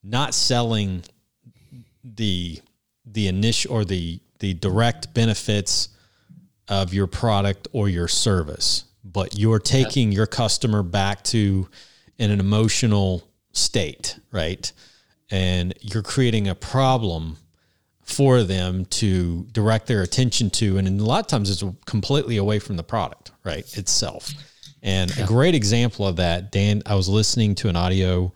not 0.03 0.33
selling 0.33 1.03
the 2.03 2.59
the 3.05 3.27
initial 3.27 3.73
or 3.73 3.85
the 3.85 4.19
the 4.39 4.53
direct 4.53 5.13
benefits 5.13 5.89
of 6.67 6.93
your 6.93 7.07
product 7.07 7.67
or 7.71 7.89
your 7.89 8.07
service, 8.07 8.83
but 9.11 9.37
you're 9.37 9.59
taking 9.59 10.11
your 10.11 10.27
customer 10.27 10.83
back 10.83 11.23
to 11.25 11.67
in 12.17 12.31
an 12.31 12.39
emotional 12.39 13.27
state, 13.51 14.19
right? 14.31 14.71
And 15.29 15.73
you're 15.81 16.03
creating 16.03 16.47
a 16.47 16.55
problem 16.55 17.37
for 18.01 18.43
them 18.43 18.85
to 18.85 19.43
direct 19.51 19.87
their 19.87 20.01
attention 20.01 20.49
to. 20.49 20.77
And 20.77 20.87
a 20.87 21.03
lot 21.03 21.19
of 21.19 21.27
times 21.27 21.49
it's 21.49 21.63
completely 21.85 22.37
away 22.37 22.59
from 22.59 22.77
the 22.77 22.83
product, 22.83 23.31
right? 23.43 23.65
Itself. 23.77 24.31
And 24.81 25.15
a 25.17 25.25
great 25.25 25.55
example 25.55 26.07
of 26.07 26.15
that, 26.15 26.51
Dan, 26.51 26.81
I 26.85 26.95
was 26.95 27.09
listening 27.09 27.55
to 27.55 27.69
an 27.69 27.75
audio 27.75 28.33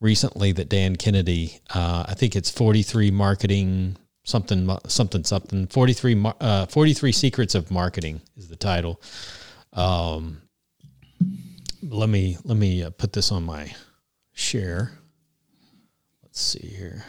recently 0.00 0.52
that 0.52 0.68
Dan 0.70 0.96
Kennedy, 0.96 1.60
uh, 1.74 2.06
I 2.08 2.14
think 2.14 2.36
it's 2.36 2.50
43 2.50 3.10
marketing 3.10 3.96
something 4.22 4.68
something 4.86 5.24
something 5.24 5.66
43 5.66 6.24
uh, 6.40 6.66
43 6.66 7.12
secrets 7.12 7.54
of 7.54 7.70
marketing 7.70 8.20
is 8.36 8.48
the 8.48 8.56
title. 8.56 9.00
Um, 9.72 10.42
let 11.82 12.08
me 12.08 12.36
let 12.44 12.56
me 12.56 12.82
uh, 12.82 12.90
put 12.90 13.12
this 13.12 13.30
on 13.32 13.44
my 13.44 13.74
share. 14.32 14.92
Let's 16.22 16.40
see 16.40 16.66
here. 16.66 17.04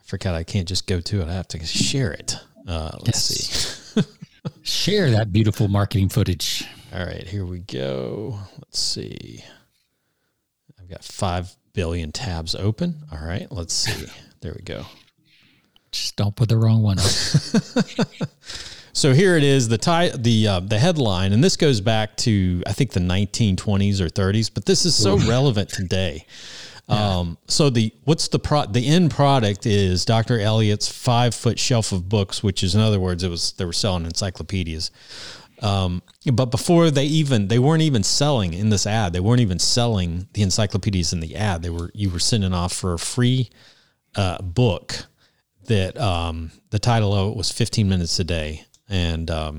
I 0.00 0.04
forgot 0.04 0.34
I 0.34 0.44
can't 0.44 0.68
just 0.68 0.86
go 0.86 1.00
to 1.00 1.20
it. 1.22 1.28
I 1.28 1.32
have 1.32 1.48
to 1.48 1.64
share 1.64 2.12
it. 2.12 2.36
Uh, 2.66 2.90
let's 3.00 3.30
Yes. 3.30 3.78
see. 3.94 4.02
Share 4.64 5.10
that 5.12 5.32
beautiful 5.32 5.68
marketing 5.68 6.08
footage. 6.08 6.64
All 6.92 7.04
right, 7.04 7.26
here 7.26 7.44
we 7.46 7.60
go. 7.60 8.38
Let's 8.58 8.78
see. 8.80 9.42
I've 10.80 10.88
got 10.88 11.04
five 11.04 11.54
billion 11.72 12.10
tabs 12.12 12.54
open. 12.56 13.04
All 13.12 13.24
right, 13.24 13.46
let's 13.52 13.72
see. 13.72 14.06
There 14.40 14.52
we 14.56 14.62
go. 14.62 14.84
Just 15.92 16.16
don't 16.16 16.34
put 16.34 16.48
the 16.48 16.56
wrong 16.56 16.82
one 16.82 16.98
up. 16.98 17.04
So 18.94 19.14
here 19.14 19.36
it 19.36 19.42
is, 19.42 19.68
the 19.68 19.78
tie, 19.78 20.10
the 20.10 20.46
uh, 20.48 20.60
the 20.60 20.78
headline, 20.78 21.32
and 21.32 21.42
this 21.42 21.56
goes 21.56 21.80
back 21.80 22.16
to 22.18 22.62
I 22.66 22.72
think 22.72 22.92
the 22.92 23.00
1920s 23.00 24.00
or 24.00 24.08
30s, 24.08 24.50
but 24.52 24.66
this 24.66 24.84
is 24.84 24.94
so 24.94 25.16
relevant 25.16 25.70
today. 25.70 26.26
Um, 26.88 27.38
so 27.46 27.70
the 27.70 27.92
what's 28.04 28.28
the 28.28 28.38
pro 28.38 28.66
the 28.66 28.86
end 28.86 29.10
product 29.10 29.64
is 29.64 30.04
Dr. 30.04 30.38
Eliot's 30.38 30.88
five 30.88 31.34
foot 31.34 31.58
shelf 31.58 31.92
of 31.92 32.08
books, 32.08 32.42
which 32.42 32.62
is 32.62 32.74
in 32.74 32.82
other 32.82 33.00
words, 33.00 33.22
it 33.22 33.30
was 33.30 33.52
they 33.52 33.64
were 33.64 33.72
selling 33.72 34.04
encyclopedias. 34.04 34.90
Um, 35.62 36.02
but 36.30 36.46
before 36.46 36.90
they 36.90 37.04
even 37.04 37.48
they 37.48 37.58
weren't 37.58 37.82
even 37.82 38.02
selling 38.02 38.52
in 38.52 38.68
this 38.68 38.86
ad, 38.86 39.14
they 39.14 39.20
weren't 39.20 39.40
even 39.40 39.58
selling 39.58 40.28
the 40.34 40.42
encyclopedias 40.42 41.14
in 41.14 41.20
the 41.20 41.34
ad. 41.36 41.62
They 41.62 41.70
were 41.70 41.90
you 41.94 42.10
were 42.10 42.18
sending 42.18 42.52
off 42.52 42.74
for 42.74 42.92
a 42.92 42.98
free 42.98 43.48
uh, 44.16 44.42
book 44.42 45.06
that 45.68 45.98
um, 45.98 46.50
the 46.70 46.78
title 46.78 47.14
of 47.14 47.30
it 47.30 47.36
was 47.36 47.50
15 47.50 47.88
minutes 47.88 48.18
a 48.18 48.24
day 48.24 48.66
and 48.92 49.28
um, 49.30 49.58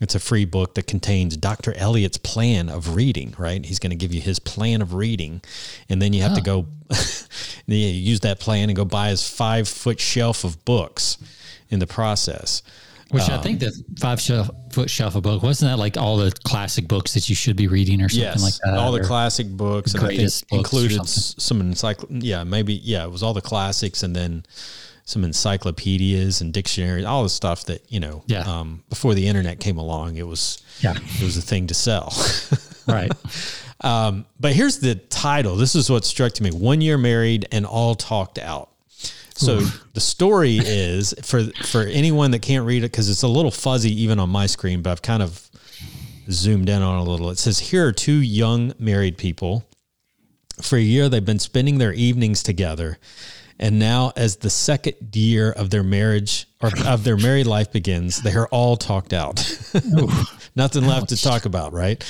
it's 0.00 0.14
a 0.14 0.20
free 0.20 0.44
book 0.44 0.74
that 0.74 0.86
contains 0.86 1.36
dr 1.36 1.72
eliot's 1.74 2.18
plan 2.18 2.68
of 2.68 2.94
reading 2.94 3.34
right? 3.38 3.64
He's 3.64 3.78
going 3.78 3.90
to 3.90 3.96
give 3.96 4.12
you 4.12 4.20
his 4.20 4.38
plan 4.38 4.82
of 4.82 4.92
reading 4.94 5.40
and 5.88 6.02
then 6.02 6.12
you 6.12 6.22
have 6.22 6.34
to 6.34 6.40
go 6.40 6.66
you 7.66 7.76
use 7.76 8.20
that 8.20 8.40
plan 8.40 8.68
and 8.68 8.76
go 8.76 8.84
buy 8.84 9.08
his 9.08 9.28
five 9.28 9.68
foot 9.68 10.00
shelf 10.00 10.44
of 10.44 10.64
books 10.64 11.18
in 11.70 11.78
the 11.78 11.86
process. 11.86 12.62
Which 13.10 13.30
I 13.30 13.38
think 13.38 13.60
the 13.60 13.72
five 13.98 14.20
shelf, 14.20 14.50
foot 14.70 14.90
shelf 14.90 15.14
of 15.14 15.22
book 15.22 15.42
wasn't 15.42 15.70
that 15.70 15.78
like 15.78 15.96
all 15.96 16.18
the 16.18 16.30
classic 16.44 16.86
books 16.86 17.14
that 17.14 17.30
you 17.30 17.34
should 17.34 17.56
be 17.56 17.66
reading 17.66 18.02
or 18.02 18.08
something 18.10 18.22
yes 18.22 18.42
like 18.42 18.54
that? 18.64 18.78
all 18.78 18.92
the 18.92 19.02
classic 19.02 19.48
books 19.48 19.94
and 19.94 20.04
i 20.04 20.08
think 20.08 20.18
greatest 20.18 20.46
books 20.48 20.52
or 20.52 20.58
included 20.58 21.08
some 21.08 21.62
encycl 21.62 22.06
yeah 22.22 22.44
maybe 22.44 22.74
yeah 22.74 23.04
it 23.04 23.10
was 23.10 23.22
all 23.22 23.32
the 23.32 23.40
classics 23.40 24.02
and 24.02 24.14
then 24.14 24.44
some 25.08 25.24
encyclopedias 25.24 26.42
and 26.42 26.52
dictionaries 26.52 27.04
all 27.06 27.22
the 27.22 27.28
stuff 27.30 27.64
that 27.64 27.80
you 27.90 27.98
know 27.98 28.22
Yeah. 28.26 28.40
um, 28.42 28.82
before 28.90 29.14
the 29.14 29.26
internet 29.26 29.58
came 29.58 29.78
along 29.78 30.16
it 30.16 30.26
was 30.26 30.62
yeah, 30.80 30.94
it 30.96 31.22
was 31.24 31.36
a 31.36 31.42
thing 31.42 31.66
to 31.68 31.74
sell. 31.74 32.12
Right. 32.86 33.12
um, 33.82 34.24
but 34.40 34.54
here's 34.54 34.78
the 34.78 34.94
title. 34.94 35.56
This 35.56 35.74
is 35.74 35.90
what 35.90 36.06
struck 36.06 36.32
to 36.34 36.42
me. 36.42 36.50
One 36.50 36.80
year 36.80 36.96
married 36.96 37.46
and 37.52 37.66
all 37.66 37.94
talked 37.94 38.38
out. 38.38 38.70
So 39.34 39.60
the 39.92 40.00
story 40.00 40.56
is 40.58 41.14
for 41.22 41.44
for 41.64 41.82
anyone 41.82 42.30
that 42.30 42.40
can't 42.40 42.64
read 42.64 42.78
it 42.78 42.90
because 42.90 43.10
it's 43.10 43.22
a 43.24 43.28
little 43.28 43.50
fuzzy 43.50 43.92
even 44.04 44.18
on 44.18 44.30
my 44.30 44.46
screen 44.46 44.80
but 44.82 44.90
i've 44.90 45.02
kind 45.02 45.22
of 45.22 45.48
zoomed 46.30 46.68
in 46.70 46.80
on 46.82 46.98
it 46.98 47.00
a 47.06 47.10
little. 47.10 47.28
It 47.30 47.38
says 47.38 47.58
here 47.58 47.86
are 47.86 47.92
two 47.92 48.20
young 48.22 48.72
married 48.78 49.16
people. 49.18 49.64
For 50.62 50.76
a 50.76 50.80
year 50.80 51.08
they've 51.10 51.24
been 51.24 51.38
spending 51.38 51.76
their 51.78 51.92
evenings 51.92 52.42
together 52.42 52.98
and 53.58 53.78
now 53.78 54.12
as 54.16 54.36
the 54.36 54.50
second 54.50 54.94
year 55.14 55.52
of 55.52 55.70
their 55.70 55.82
marriage 55.82 56.46
or 56.60 56.70
of 56.86 57.04
their 57.04 57.16
married 57.16 57.46
life 57.46 57.72
begins 57.72 58.22
they 58.22 58.34
are 58.34 58.48
all 58.48 58.76
talked 58.76 59.12
out. 59.12 59.36
Nothing 60.56 60.86
left 60.86 61.10
to 61.10 61.20
talk 61.20 61.44
about 61.44 61.72
right? 61.72 62.04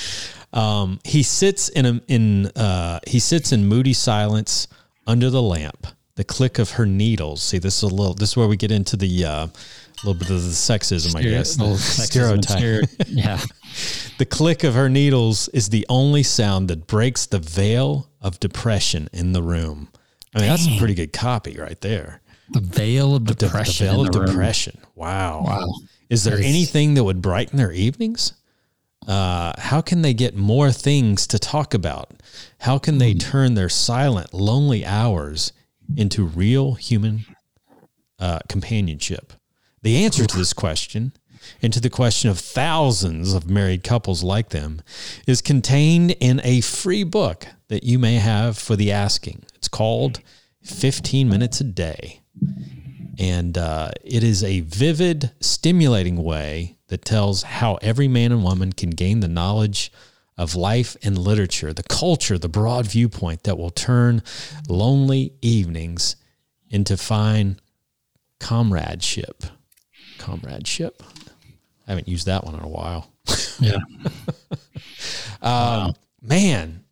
Um, 0.51 0.99
he 1.03 1.21
sits 1.21 1.69
in 1.69 1.85
a, 1.85 2.01
in 2.07 2.47
uh, 2.47 2.99
he 3.07 3.19
sits 3.19 3.51
in 3.51 3.67
moody 3.67 3.93
silence 3.93 4.67
under 5.05 5.29
the 5.29 5.41
lamp 5.41 5.87
the 6.15 6.23
click 6.23 6.59
of 6.59 6.71
her 6.71 6.85
needles. 6.85 7.41
See 7.41 7.59
this 7.59 7.77
is 7.77 7.83
a 7.83 7.95
little 7.95 8.13
this 8.13 8.31
is 8.31 8.37
where 8.37 8.47
we 8.47 8.57
get 8.57 8.71
into 8.71 8.97
the 8.97 9.25
uh, 9.25 9.47
little 10.03 10.19
bit 10.19 10.29
of 10.29 10.41
the 10.41 10.49
sexism 10.49 11.15
i 11.15 11.21
guess 11.21 11.55
the 11.55 11.75
stereotype. 11.75 12.61
stere- 12.61 13.05
yeah. 13.07 13.39
the 14.17 14.25
click 14.25 14.63
of 14.63 14.73
her 14.73 14.89
needles 14.89 15.49
is 15.49 15.69
the 15.69 15.85
only 15.89 16.23
sound 16.23 16.69
that 16.69 16.87
breaks 16.87 17.25
the 17.25 17.39
veil 17.39 18.09
of 18.21 18.39
depression 18.39 19.09
in 19.13 19.33
the 19.33 19.43
room. 19.43 19.89
I 20.35 20.39
mean, 20.39 20.49
that's 20.49 20.65
some 20.65 20.77
pretty 20.77 20.93
good 20.93 21.11
copy 21.13 21.57
right 21.57 21.79
there. 21.81 22.21
The 22.51 22.59
veil 22.61 23.15
of 23.15 23.25
The, 23.25 23.33
the 23.35 23.47
veil 23.49 24.01
of 24.01 24.11
the 24.11 24.19
room. 24.19 24.27
depression. 24.29 24.79
Wow. 24.95 25.43
Wow. 25.45 25.73
Is 26.09 26.23
there 26.23 26.37
anything 26.37 26.95
that 26.95 27.03
would 27.03 27.21
brighten 27.21 27.57
their 27.57 27.71
evenings? 27.71 28.33
Uh, 29.07 29.53
how 29.59 29.81
can 29.81 30.01
they 30.01 30.13
get 30.13 30.35
more 30.35 30.71
things 30.71 31.25
to 31.27 31.39
talk 31.39 31.73
about? 31.73 32.11
How 32.59 32.77
can 32.77 32.97
they 32.97 33.13
turn 33.13 33.53
their 33.55 33.69
silent, 33.69 34.33
lonely 34.33 34.85
hours 34.85 35.51
into 35.95 36.23
real 36.23 36.73
human 36.73 37.25
uh, 38.19 38.39
companionship? 38.49 39.33
The 39.81 40.03
answer 40.03 40.25
to 40.25 40.37
this 40.37 40.53
question, 40.53 41.13
and 41.61 41.73
to 41.73 41.79
the 41.79 41.89
question 41.89 42.29
of 42.29 42.39
thousands 42.39 43.33
of 43.33 43.49
married 43.49 43.83
couples 43.83 44.23
like 44.23 44.49
them, 44.49 44.81
is 45.27 45.41
contained 45.41 46.11
in 46.19 46.41
a 46.43 46.61
free 46.61 47.03
book 47.03 47.47
that 47.67 47.83
you 47.83 47.99
may 47.99 48.15
have 48.15 48.57
for 48.57 48.75
the 48.75 48.91
asking. 48.91 49.43
It's 49.55 49.67
called 49.67 50.21
15 50.63 51.29
Minutes 51.29 51.61
a 51.61 51.65
Day. 51.65 52.21
And 53.17 53.57
uh, 53.57 53.91
it 54.03 54.23
is 54.23 54.43
a 54.43 54.61
vivid, 54.61 55.31
stimulating 55.41 56.23
way 56.23 56.77
that 56.87 57.03
tells 57.03 57.43
how 57.43 57.75
every 57.81 58.07
man 58.07 58.31
and 58.31 58.43
woman 58.43 58.71
can 58.73 58.91
gain 58.91 59.19
the 59.19 59.27
knowledge 59.27 59.91
of 60.37 60.55
life 60.55 60.95
and 61.03 61.17
literature, 61.17 61.73
the 61.73 61.83
culture, 61.83 62.37
the 62.37 62.47
broad 62.47 62.87
viewpoint 62.87 63.43
that 63.43 63.57
will 63.57 63.69
turn 63.69 64.23
lonely 64.69 65.33
evenings 65.41 66.15
into 66.69 66.95
fine 66.95 67.59
comradeship. 68.39 69.43
Comradeship. 70.17 71.03
I 71.89 71.93
haven't 71.93 72.07
used 72.07 72.27
that 72.27 72.45
one 72.45 72.53
in 72.53 72.61
a 72.61 72.67
while. 72.67 73.11
Yeah. 73.59 73.77
um, 75.41 75.93
Man, 76.21 76.83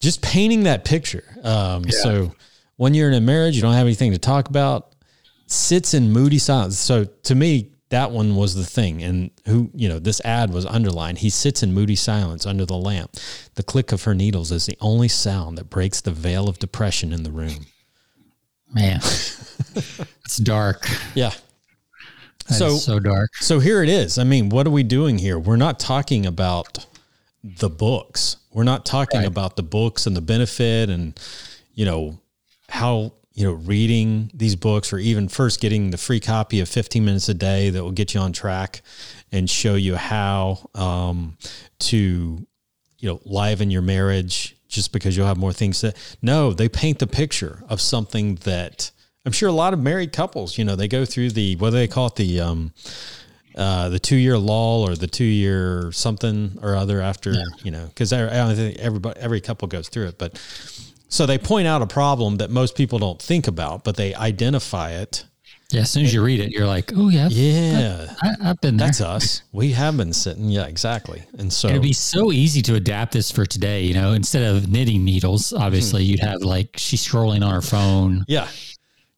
just 0.00 0.22
painting 0.22 0.62
that 0.62 0.84
picture. 0.84 1.24
Um, 1.44 1.84
So 1.90 2.34
when 2.76 2.94
you're 2.94 3.08
in 3.08 3.14
a 3.14 3.20
marriage, 3.20 3.54
you 3.54 3.62
don't 3.62 3.74
have 3.74 3.86
anything 3.86 4.12
to 4.12 4.18
talk 4.18 4.48
about. 4.48 4.94
Sits 5.46 5.92
in 5.92 6.10
moody 6.10 6.38
silence. 6.38 6.78
So 6.78 7.04
to 7.04 7.34
me, 7.34 7.72
that 7.90 8.10
one 8.10 8.34
was 8.34 8.54
the 8.54 8.64
thing. 8.64 9.02
And 9.02 9.30
who, 9.46 9.70
you 9.74 9.88
know, 9.90 9.98
this 9.98 10.20
ad 10.24 10.52
was 10.52 10.64
underlined. 10.64 11.18
He 11.18 11.28
sits 11.30 11.62
in 11.62 11.74
moody 11.74 11.96
silence 11.96 12.46
under 12.46 12.64
the 12.64 12.76
lamp. 12.76 13.14
The 13.56 13.62
click 13.62 13.92
of 13.92 14.04
her 14.04 14.14
needles 14.14 14.50
is 14.52 14.66
the 14.66 14.78
only 14.80 15.08
sound 15.08 15.58
that 15.58 15.68
breaks 15.68 16.00
the 16.00 16.10
veil 16.12 16.48
of 16.48 16.58
depression 16.58 17.12
in 17.12 17.24
the 17.24 17.30
room. 17.30 17.66
Man, 18.72 18.96
it's 20.24 20.38
dark. 20.38 20.88
Yeah. 21.14 21.32
That 22.48 22.54
So- 22.58 22.76
so 22.76 22.98
dark. 23.00 23.30
So 23.40 23.58
here 23.60 23.82
it 23.82 23.88
is. 23.88 24.18
I 24.18 24.24
mean, 24.24 24.48
what 24.50 24.66
are 24.66 24.70
we 24.70 24.82
doing 24.82 25.18
here? 25.18 25.38
We're 25.38 25.56
not 25.56 25.78
talking 25.78 26.26
about 26.26 26.86
the 27.42 27.68
books. 27.70 28.36
We're 28.52 28.64
not 28.64 28.84
talking 28.86 29.20
Right. 29.20 29.26
about 29.26 29.56
the 29.56 29.62
books 29.62 30.06
and 30.06 30.16
the 30.16 30.20
benefit 30.20 30.88
and, 30.90 31.18
you 31.74 31.84
know, 31.84 32.18
how, 32.68 33.12
you 33.34 33.44
know, 33.44 33.52
reading 33.52 34.30
these 34.34 34.56
books 34.56 34.92
or 34.92 34.98
even 34.98 35.28
first 35.28 35.60
getting 35.60 35.90
the 35.90 35.98
free 35.98 36.20
copy 36.20 36.58
of 36.60 36.68
15 36.68 37.04
minutes 37.04 37.28
a 37.28 37.34
day 37.34 37.70
that 37.70 37.82
will 37.84 37.92
get 37.92 38.14
you 38.14 38.20
on 38.20 38.32
track 38.32 38.82
and 39.30 39.48
show 39.50 39.74
you 39.74 39.96
how 39.96 40.70
um, 40.74 41.36
to, 41.80 42.46
you 42.98 43.08
know, 43.08 43.20
liven 43.24 43.70
your 43.70 43.82
marriage 43.82 44.56
just 44.68 44.92
because 44.92 45.16
you'll 45.16 45.26
have 45.26 45.36
more 45.36 45.52
things 45.52 45.80
to. 45.80 45.92
No, 46.22 46.52
they 46.52 46.68
paint 46.68 46.98
the 46.98 47.06
picture 47.06 47.62
of 47.68 47.80
something 47.80 48.36
that 48.44 48.90
I'm 49.26 49.32
sure 49.32 49.48
a 49.48 49.52
lot 49.52 49.74
of 49.74 49.80
married 49.80 50.12
couples, 50.12 50.56
you 50.56 50.64
know, 50.64 50.76
they 50.76 50.88
go 50.88 51.04
through 51.04 51.30
the, 51.30 51.56
what 51.56 51.70
do 51.70 51.76
they 51.76 51.88
call 51.88 52.06
it? 52.06 52.14
The, 52.16 52.40
um, 52.40 52.72
uh, 53.56 53.88
the 53.88 53.98
two 53.98 54.16
year 54.16 54.38
lull 54.38 54.82
or 54.88 54.94
the 54.94 55.06
two 55.06 55.24
year 55.24 55.90
something 55.92 56.58
or 56.62 56.76
other 56.76 57.00
after, 57.00 57.34
you 57.64 57.70
know, 57.70 57.86
because 57.86 58.12
I, 58.12 58.26
I 58.26 58.36
don't 58.36 58.54
think 58.54 58.78
everybody, 58.78 59.18
every 59.20 59.40
couple 59.40 59.66
goes 59.68 59.88
through 59.88 60.06
it. 60.08 60.18
But 60.18 60.38
so 61.08 61.26
they 61.26 61.38
point 61.38 61.66
out 61.66 61.82
a 61.82 61.86
problem 61.86 62.36
that 62.36 62.50
most 62.50 62.76
people 62.76 62.98
don't 62.98 63.20
think 63.20 63.46
about, 63.48 63.82
but 63.82 63.96
they 63.96 64.14
identify 64.14 64.90
it. 64.92 65.24
Yeah. 65.70 65.80
As 65.80 65.90
soon 65.90 66.04
as 66.04 66.14
you 66.14 66.22
read 66.22 66.38
it, 66.38 66.52
you're 66.52 66.66
like, 66.66 66.92
oh, 66.94 67.08
yeah. 67.08 67.26
Yeah, 67.28 68.14
I, 68.22 68.50
I've 68.50 68.60
been 68.60 68.76
there. 68.76 68.86
that's 68.86 69.00
us. 69.00 69.42
We 69.50 69.72
have 69.72 69.96
been 69.96 70.12
sitting. 70.12 70.48
Yeah, 70.48 70.66
exactly. 70.66 71.24
And 71.38 71.52
so, 71.52 71.66
It'd 71.68 71.82
be 71.82 71.92
so 71.92 72.30
easy 72.30 72.62
to 72.62 72.76
adapt 72.76 73.12
this 73.12 73.32
for 73.32 73.44
today. 73.46 73.82
You 73.82 73.94
know, 73.94 74.12
instead 74.12 74.44
of 74.44 74.68
knitting 74.70 75.04
needles, 75.04 75.52
obviously 75.52 76.04
Hmm. 76.04 76.10
you'd 76.10 76.20
have 76.20 76.42
like 76.42 76.76
she's 76.76 77.04
scrolling 77.04 77.44
on 77.44 77.52
her 77.52 77.62
phone. 77.62 78.24
yeah, 78.28 78.46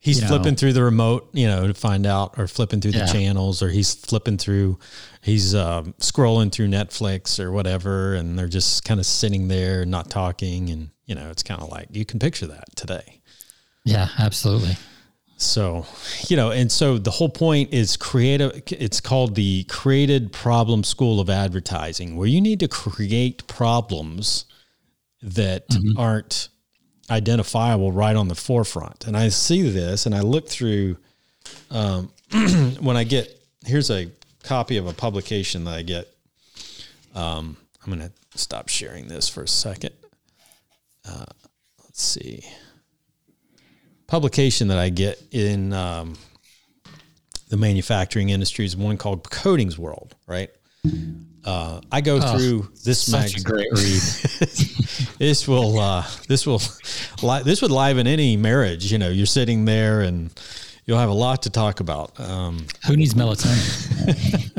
he's 0.08 0.18
You 0.18 0.22
know. 0.22 0.28
flipping 0.28 0.56
through 0.56 0.72
the 0.72 0.82
remote, 0.82 1.28
you 1.32 1.46
know, 1.46 1.66
to 1.66 1.74
find 1.74 2.06
out, 2.06 2.38
or 2.38 2.48
flipping 2.48 2.80
through 2.80 2.92
the 2.92 3.06
channels, 3.12 3.62
or 3.62 3.68
he's 3.68 3.94
flipping 3.94 4.38
through, 4.38 4.78
he's 5.20 5.54
um, 5.54 5.94
scrolling 6.00 6.50
through 6.50 6.68
Netflix 6.68 7.38
or 7.38 7.52
whatever, 7.52 8.14
and 8.14 8.38
they're 8.38 8.48
just 8.48 8.84
kind 8.84 8.98
of 8.98 9.06
sitting 9.06 9.48
there, 9.48 9.84
not 9.84 10.10
talking, 10.10 10.70
and 10.70 10.90
you 11.06 11.14
know, 11.14 11.30
it's 11.30 11.42
kind 11.42 11.62
of 11.62 11.68
like 11.68 11.88
you 11.92 12.04
can 12.04 12.18
picture 12.18 12.46
that 12.46 12.74
today. 12.74 13.20
Yeah, 13.84 14.08
absolutely. 14.18 14.76
So, 15.40 15.86
you 16.26 16.36
know, 16.36 16.50
and 16.50 16.70
so 16.70 16.98
the 16.98 17.12
whole 17.12 17.28
point 17.28 17.72
is 17.72 17.96
creative. 17.96 18.60
It's 18.66 19.00
called 19.00 19.36
the 19.36 19.64
Created 19.64 20.32
Problem 20.32 20.82
School 20.82 21.20
of 21.20 21.30
Advertising, 21.30 22.16
where 22.16 22.26
you 22.26 22.40
need 22.40 22.60
to 22.60 22.68
create 22.68 23.46
problems 23.46 24.46
that 25.22 25.64
aren't 25.96 26.48
identifiable 27.10 27.92
right 27.92 28.16
on 28.16 28.28
the 28.28 28.34
forefront. 28.34 29.06
And 29.06 29.16
I 29.16 29.28
see 29.28 29.68
this 29.68 30.06
and 30.06 30.14
I 30.14 30.20
look 30.20 30.48
through 30.48 30.96
um, 31.70 32.10
when 32.80 32.96
I 32.96 33.04
get 33.04 33.34
here's 33.64 33.90
a 33.90 34.10
copy 34.42 34.76
of 34.76 34.86
a 34.86 34.92
publication 34.92 35.64
that 35.64 35.74
I 35.74 35.82
get. 35.82 36.08
Um, 37.14 37.56
I'm 37.84 37.92
going 37.92 38.08
to 38.08 38.38
stop 38.38 38.68
sharing 38.68 39.08
this 39.08 39.28
for 39.28 39.42
a 39.42 39.48
second. 39.48 39.92
Uh, 41.08 41.24
let's 41.84 42.02
see 42.02 42.44
publication 44.08 44.68
that 44.68 44.78
I 44.78 44.88
get 44.88 45.22
in 45.30 45.72
um, 45.72 46.16
the 47.48 47.56
manufacturing 47.56 48.30
industry 48.30 48.64
is 48.64 48.76
one 48.76 48.96
called 48.96 49.30
Coatings 49.30 49.78
World, 49.78 50.16
right? 50.26 50.50
Uh, 51.44 51.80
I 51.90 52.00
go 52.00 52.20
through 52.20 52.68
this 52.84 53.10
magazine. 53.10 53.42
great 53.44 53.68
read. 53.72 54.02
This 55.18 55.48
will 55.48 55.80
uh, 55.80 56.06
this 56.28 56.46
will 56.46 56.62
li- 57.22 57.42
this 57.42 57.60
would 57.60 57.72
liven 57.72 58.06
any 58.06 58.36
marriage. 58.36 58.92
You 58.92 58.98
know, 58.98 59.08
you're 59.08 59.26
sitting 59.26 59.64
there 59.64 60.02
and 60.02 60.30
you'll 60.86 60.98
have 60.98 61.08
a 61.08 61.14
lot 61.14 61.42
to 61.42 61.50
talk 61.50 61.80
about. 61.80 62.18
Um, 62.20 62.66
Who 62.86 62.96
needs 62.96 63.14
melatonin? 63.14 64.52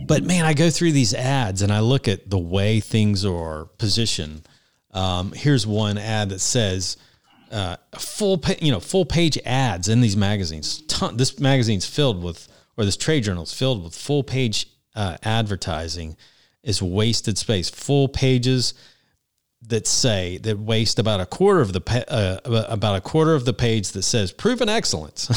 but 0.06 0.22
man, 0.22 0.44
I 0.44 0.54
go 0.54 0.70
through 0.70 0.92
these 0.92 1.12
ads 1.12 1.62
and 1.62 1.72
I 1.72 1.80
look 1.80 2.06
at 2.06 2.30
the 2.30 2.38
way 2.38 2.78
things 2.78 3.24
are 3.24 3.64
positioned. 3.78 4.42
Um, 4.92 5.32
here's 5.32 5.66
one 5.66 5.98
ad 5.98 6.28
that 6.28 6.40
says 6.40 6.96
uh, 7.50 7.76
full, 7.98 8.38
pa- 8.38 8.54
you 8.60 8.70
know, 8.70 8.80
full 8.80 9.04
page 9.04 9.38
ads 9.44 9.88
in 9.88 10.00
these 10.00 10.16
magazines. 10.16 10.82
Ton- 10.82 11.16
this 11.16 11.40
magazine's 11.40 11.86
filled 11.86 12.22
with, 12.22 12.46
or 12.76 12.84
this 12.84 12.96
trade 12.96 13.24
journal 13.24 13.42
is 13.42 13.52
filled 13.52 13.82
with 13.82 13.94
full 13.94 14.22
page 14.22 14.68
uh, 14.98 15.16
advertising. 15.22 16.16
Is 16.62 16.82
wasted 16.82 17.38
space. 17.38 17.70
Full 17.70 18.08
pages 18.08 18.74
that 19.62 19.86
say 19.86 20.38
that 20.38 20.58
waste 20.58 20.98
about 20.98 21.20
a 21.20 21.26
quarter 21.26 21.60
of 21.60 21.72
the 21.72 22.04
uh, 22.12 22.40
about 22.68 22.96
a 22.96 23.00
quarter 23.00 23.34
of 23.34 23.44
the 23.44 23.52
page 23.52 23.92
that 23.92 24.02
says 24.02 24.32
proven 24.32 24.68
excellence. 24.68 25.28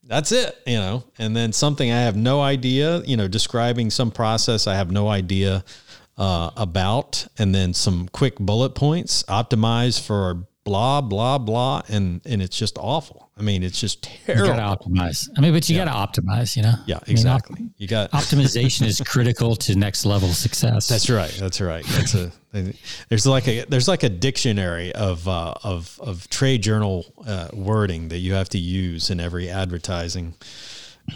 that's 0.04 0.32
it, 0.32 0.58
you 0.66 0.76
know. 0.76 1.04
And 1.18 1.34
then 1.34 1.52
something 1.52 1.90
I 1.90 2.00
have 2.00 2.16
no 2.16 2.40
idea, 2.40 3.02
you 3.06 3.16
know, 3.16 3.28
describing 3.28 3.88
some 3.90 4.10
process 4.10 4.66
I 4.66 4.74
have 4.74 4.90
no 4.90 5.08
idea 5.08 5.64
uh, 6.18 6.50
about, 6.56 7.26
and 7.38 7.54
then 7.54 7.72
some 7.72 8.08
quick 8.08 8.36
bullet 8.38 8.74
points 8.74 9.22
optimized 9.22 10.04
for 10.04 10.46
blah 10.64 11.00
blah 11.00 11.38
blah, 11.38 11.82
and 11.88 12.20
and 12.26 12.40
it's 12.42 12.56
just 12.56 12.76
awful. 12.78 13.30
I 13.36 13.42
mean, 13.42 13.62
it's 13.62 13.80
just 13.80 14.06
You 14.28 14.34
terrible. 14.34 14.54
gotta 14.56 14.84
optimize. 14.84 15.28
I 15.36 15.40
mean, 15.40 15.52
but 15.54 15.66
you 15.68 15.76
gotta 15.76 15.90
optimize, 16.20 16.56
you 16.56 16.62
know? 16.62 16.74
yeah, 16.86 16.96
I 16.96 16.98
mean, 16.98 17.00
op- 17.00 17.08
exactly. 17.08 17.70
you 17.78 17.88
got 17.88 18.10
optimization 18.12 18.86
is 18.86 19.00
critical 19.00 19.56
to 19.56 19.74
next 19.76 20.04
level 20.04 20.28
success. 20.28 20.88
That's 20.88 21.08
right. 21.08 21.30
That's 21.40 21.60
right. 21.60 21.84
That's 21.86 22.14
a 22.14 22.30
there's 23.08 23.26
like 23.26 23.48
a 23.48 23.64
there's 23.64 23.88
like 23.88 24.02
a 24.02 24.08
dictionary 24.08 24.92
of 24.94 25.26
uh, 25.26 25.54
of 25.62 25.98
of 26.02 26.28
trade 26.28 26.62
journal 26.62 27.06
uh, 27.26 27.48
wording 27.52 28.08
that 28.08 28.18
you 28.18 28.34
have 28.34 28.48
to 28.50 28.58
use 28.58 29.08
in 29.10 29.20
every 29.20 29.48
advertising, 29.48 30.34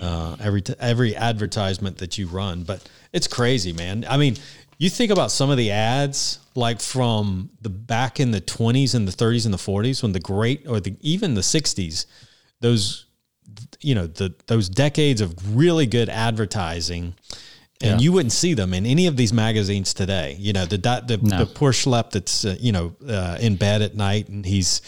uh, 0.00 0.36
every 0.40 0.62
t- 0.62 0.74
every 0.80 1.14
advertisement 1.16 1.98
that 1.98 2.16
you 2.18 2.26
run. 2.26 2.62
But 2.62 2.88
it's 3.12 3.26
crazy, 3.26 3.72
man. 3.72 4.04
I 4.08 4.16
mean, 4.16 4.36
you 4.84 4.90
think 4.90 5.10
about 5.10 5.30
some 5.30 5.50
of 5.50 5.56
the 5.56 5.70
ads 5.70 6.38
like 6.54 6.80
from 6.80 7.50
the 7.62 7.68
back 7.68 8.20
in 8.20 8.30
the 8.30 8.40
20s 8.40 8.94
and 8.94 9.08
the 9.08 9.12
30s 9.12 9.44
and 9.44 9.52
the 9.54 9.58
40s 9.58 10.02
when 10.02 10.12
the 10.12 10.20
great 10.20 10.66
or 10.68 10.80
the 10.80 10.96
even 11.00 11.34
the 11.34 11.40
60s, 11.40 12.06
those 12.60 13.06
you 13.80 13.94
know 13.94 14.06
the 14.06 14.34
those 14.46 14.68
decades 14.68 15.20
of 15.20 15.56
really 15.56 15.86
good 15.86 16.08
advertising 16.08 17.14
and 17.82 18.00
Yeah. 18.00 18.04
you 18.04 18.12
wouldn't 18.12 18.32
see 18.32 18.54
them 18.54 18.72
in 18.72 18.86
any 18.86 19.06
of 19.06 19.16
these 19.16 19.32
magazines 19.32 19.92
today 19.94 20.36
you 20.38 20.52
know 20.52 20.64
the 20.64 20.78
the, 20.78 21.18
No. 21.22 21.38
the 21.38 21.46
poor 21.46 21.72
schlep 21.72 22.10
that's 22.10 22.44
uh, 22.44 22.56
you 22.58 22.72
know 22.72 22.94
uh, 23.08 23.36
in 23.40 23.56
bed 23.56 23.82
at 23.82 23.94
night 23.94 24.28
and 24.28 24.44
he's 24.46 24.80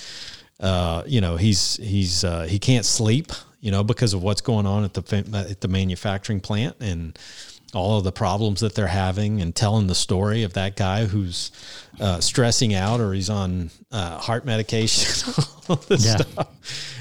uh, 0.60 1.02
you 1.06 1.20
know 1.20 1.36
he's 1.36 1.76
he's 1.76 2.24
uh, 2.24 2.42
he 2.44 2.58
can't 2.58 2.86
sleep 2.86 3.32
you 3.60 3.70
know 3.70 3.84
because 3.84 4.14
of 4.14 4.22
what's 4.22 4.40
going 4.40 4.66
on 4.66 4.84
at 4.84 4.94
the 4.94 5.24
at 5.50 5.60
the 5.60 5.68
manufacturing 5.68 6.40
plant 6.40 6.76
and 6.80 7.18
all 7.76 7.98
of 7.98 8.04
the 8.04 8.12
problems 8.12 8.60
that 8.60 8.74
they're 8.74 8.86
having 8.86 9.40
and 9.40 9.54
telling 9.54 9.86
the 9.86 9.94
story 9.94 10.42
of 10.42 10.54
that 10.54 10.74
guy 10.76 11.04
who's 11.04 11.50
uh, 12.00 12.18
stressing 12.20 12.74
out 12.74 13.00
or 13.00 13.12
he's 13.12 13.30
on 13.30 13.70
uh, 13.92 14.18
heart 14.18 14.44
medication 14.44 15.34
all 15.68 15.76
this 15.76 16.04
Yeah. 16.04 16.16
stuff 16.16 16.48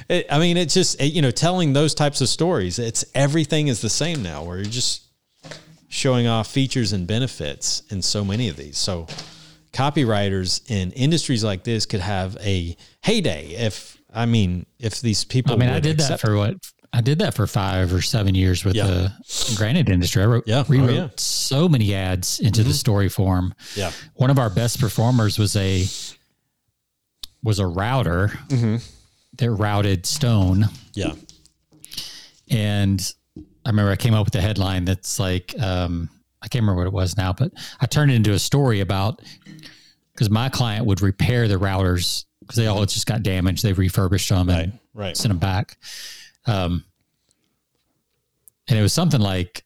it, 0.09 0.27
I 0.29 0.39
mean, 0.39 0.57
it's 0.57 0.73
just 0.73 1.01
you 1.01 1.21
know 1.21 1.31
telling 1.31 1.73
those 1.73 1.95
types 1.95 2.21
of 2.21 2.29
stories. 2.29 2.77
It's 2.79 3.05
everything 3.15 3.67
is 3.69 3.81
the 3.81 3.89
same 3.89 4.21
now, 4.21 4.43
where 4.43 4.57
you're 4.57 4.65
just 4.65 5.01
showing 5.87 6.27
off 6.27 6.47
features 6.51 6.93
and 6.93 7.07
benefits 7.07 7.81
in 7.89 8.01
so 8.01 8.23
many 8.23 8.49
of 8.49 8.55
these. 8.55 8.77
So, 8.77 9.07
copywriters 9.73 10.69
in 10.69 10.91
industries 10.91 11.43
like 11.43 11.63
this 11.63 11.85
could 11.85 12.01
have 12.01 12.37
a 12.41 12.77
heyday 13.01 13.47
if 13.55 13.97
I 14.13 14.25
mean 14.25 14.65
if 14.79 15.01
these 15.01 15.23
people. 15.23 15.53
I 15.53 15.57
mean, 15.57 15.69
I 15.69 15.79
did 15.79 15.97
that 15.99 16.19
for 16.19 16.37
what? 16.37 16.55
I 16.95 17.01
did 17.01 17.19
that 17.19 17.33
for 17.33 17.45
five 17.45 17.93
or 17.93 18.01
seven 18.01 18.35
years 18.35 18.63
with 18.63 18.75
Yeah. 18.75 18.87
the 18.87 19.53
granite 19.57 19.89
industry. 19.89 20.23
I 20.23 20.25
wrote, 20.27 20.43
Yeah. 20.47 20.59
Oh, 20.59 20.65
rewrote 20.69 20.89
yeah. 20.91 21.01
Mm-hmm. 21.01 21.17
so 21.17 21.67
many 21.67 21.93
ads 21.93 22.39
into 22.39 22.63
the 22.63 22.73
story 22.73 23.09
form. 23.09 23.53
Yeah, 23.75 23.91
One 24.13 24.29
of 24.29 24.39
our 24.39 24.49
best 24.49 24.79
performers 24.79 25.37
was 25.37 25.55
a 25.57 25.85
was 27.43 27.59
a 27.59 27.67
router 27.67 28.29
Mm-hmm. 28.47 28.77
that 29.37 29.51
routed 29.51 30.05
stone, 30.05 30.69
yeah, 30.93 31.13
and 32.49 33.13
I 33.65 33.69
remember 33.69 33.91
I 33.91 33.95
came 33.95 34.13
up 34.13 34.25
with 34.25 34.35
a 34.35 34.41
headline 34.41 34.85
that's 34.85 35.19
like 35.19 35.53
um, 35.59 36.09
I 36.41 36.47
can't 36.47 36.61
remember 36.63 36.81
what 36.83 36.87
it 36.87 36.93
was 36.93 37.17
now, 37.17 37.33
but 37.33 37.51
I 37.81 37.85
turned 37.87 38.11
it 38.11 38.15
into 38.15 38.31
a 38.33 38.39
story 38.39 38.79
about 38.79 39.21
because 40.13 40.29
my 40.29 40.49
client 40.49 40.85
would 40.85 41.01
repair 41.01 41.47
the 41.47 41.55
routers 41.55 42.25
because 42.39 42.55
they 42.57 42.67
all 42.67 42.85
just 42.85 43.05
got 43.07 43.23
damaged. 43.23 43.63
They 43.63 43.73
refurbished 43.73 44.29
them 44.29 44.47
right, 44.47 44.63
and 44.65 44.79
right. 44.93 45.17
sent 45.17 45.29
them 45.29 45.39
back. 45.39 45.77
Um, 46.47 46.83
and 48.67 48.77
it 48.79 48.81
was 48.81 48.93
something 48.93 49.21
like 49.21 49.63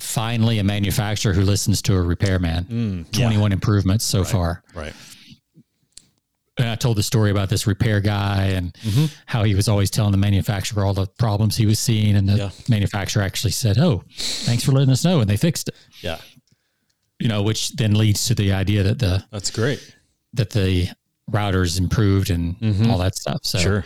finally 0.00 0.58
a 0.58 0.64
manufacturer 0.64 1.32
who 1.32 1.42
listens 1.42 1.80
to 1.82 1.94
a 1.96 2.02
repairman. 2.02 2.64
Mm, 2.64 3.06
yeah. 3.12 3.26
21 3.26 3.52
improvements 3.52 4.04
so 4.04 4.24
far. 4.24 4.62
Right. 4.74 4.92
And 6.56 6.68
I 6.68 6.76
told 6.76 6.96
the 6.96 7.02
story 7.02 7.30
about 7.32 7.48
this 7.48 7.66
repair 7.66 8.00
guy 8.00 8.46
and 8.48 8.72
Mm-hmm. 8.74 9.06
how 9.26 9.42
he 9.44 9.54
was 9.54 9.68
always 9.68 9.90
telling 9.90 10.12
the 10.12 10.18
manufacturer 10.18 10.84
all 10.84 10.94
the 10.94 11.06
problems 11.18 11.56
he 11.56 11.66
was 11.66 11.78
seeing. 11.78 12.14
And 12.16 12.28
the 12.28 12.36
Yeah. 12.36 12.50
manufacturer 12.68 13.22
actually 13.22 13.50
said, 13.50 13.76
Oh, 13.78 14.04
thanks 14.16 14.62
for 14.64 14.72
letting 14.72 14.90
us 14.90 15.04
know. 15.04 15.20
And 15.20 15.28
they 15.28 15.36
fixed 15.36 15.68
it, 15.68 15.74
Yeah. 16.00 16.18
you 17.18 17.28
know, 17.28 17.42
which 17.42 17.70
then 17.72 17.94
leads 17.94 18.24
to 18.26 18.34
the 18.34 18.52
idea 18.52 18.82
that 18.84 18.98
the, 19.00 19.24
That's 19.30 19.50
great. 19.50 19.94
that 20.34 20.50
the 20.50 20.88
routers 21.30 21.78
improved 21.78 22.30
and 22.30 22.56
all 22.90 22.98
that 22.98 23.16
stuff. 23.16 23.40
So, 23.42 23.58
Mm-hmm. 23.58 23.66
Sure. 23.68 23.84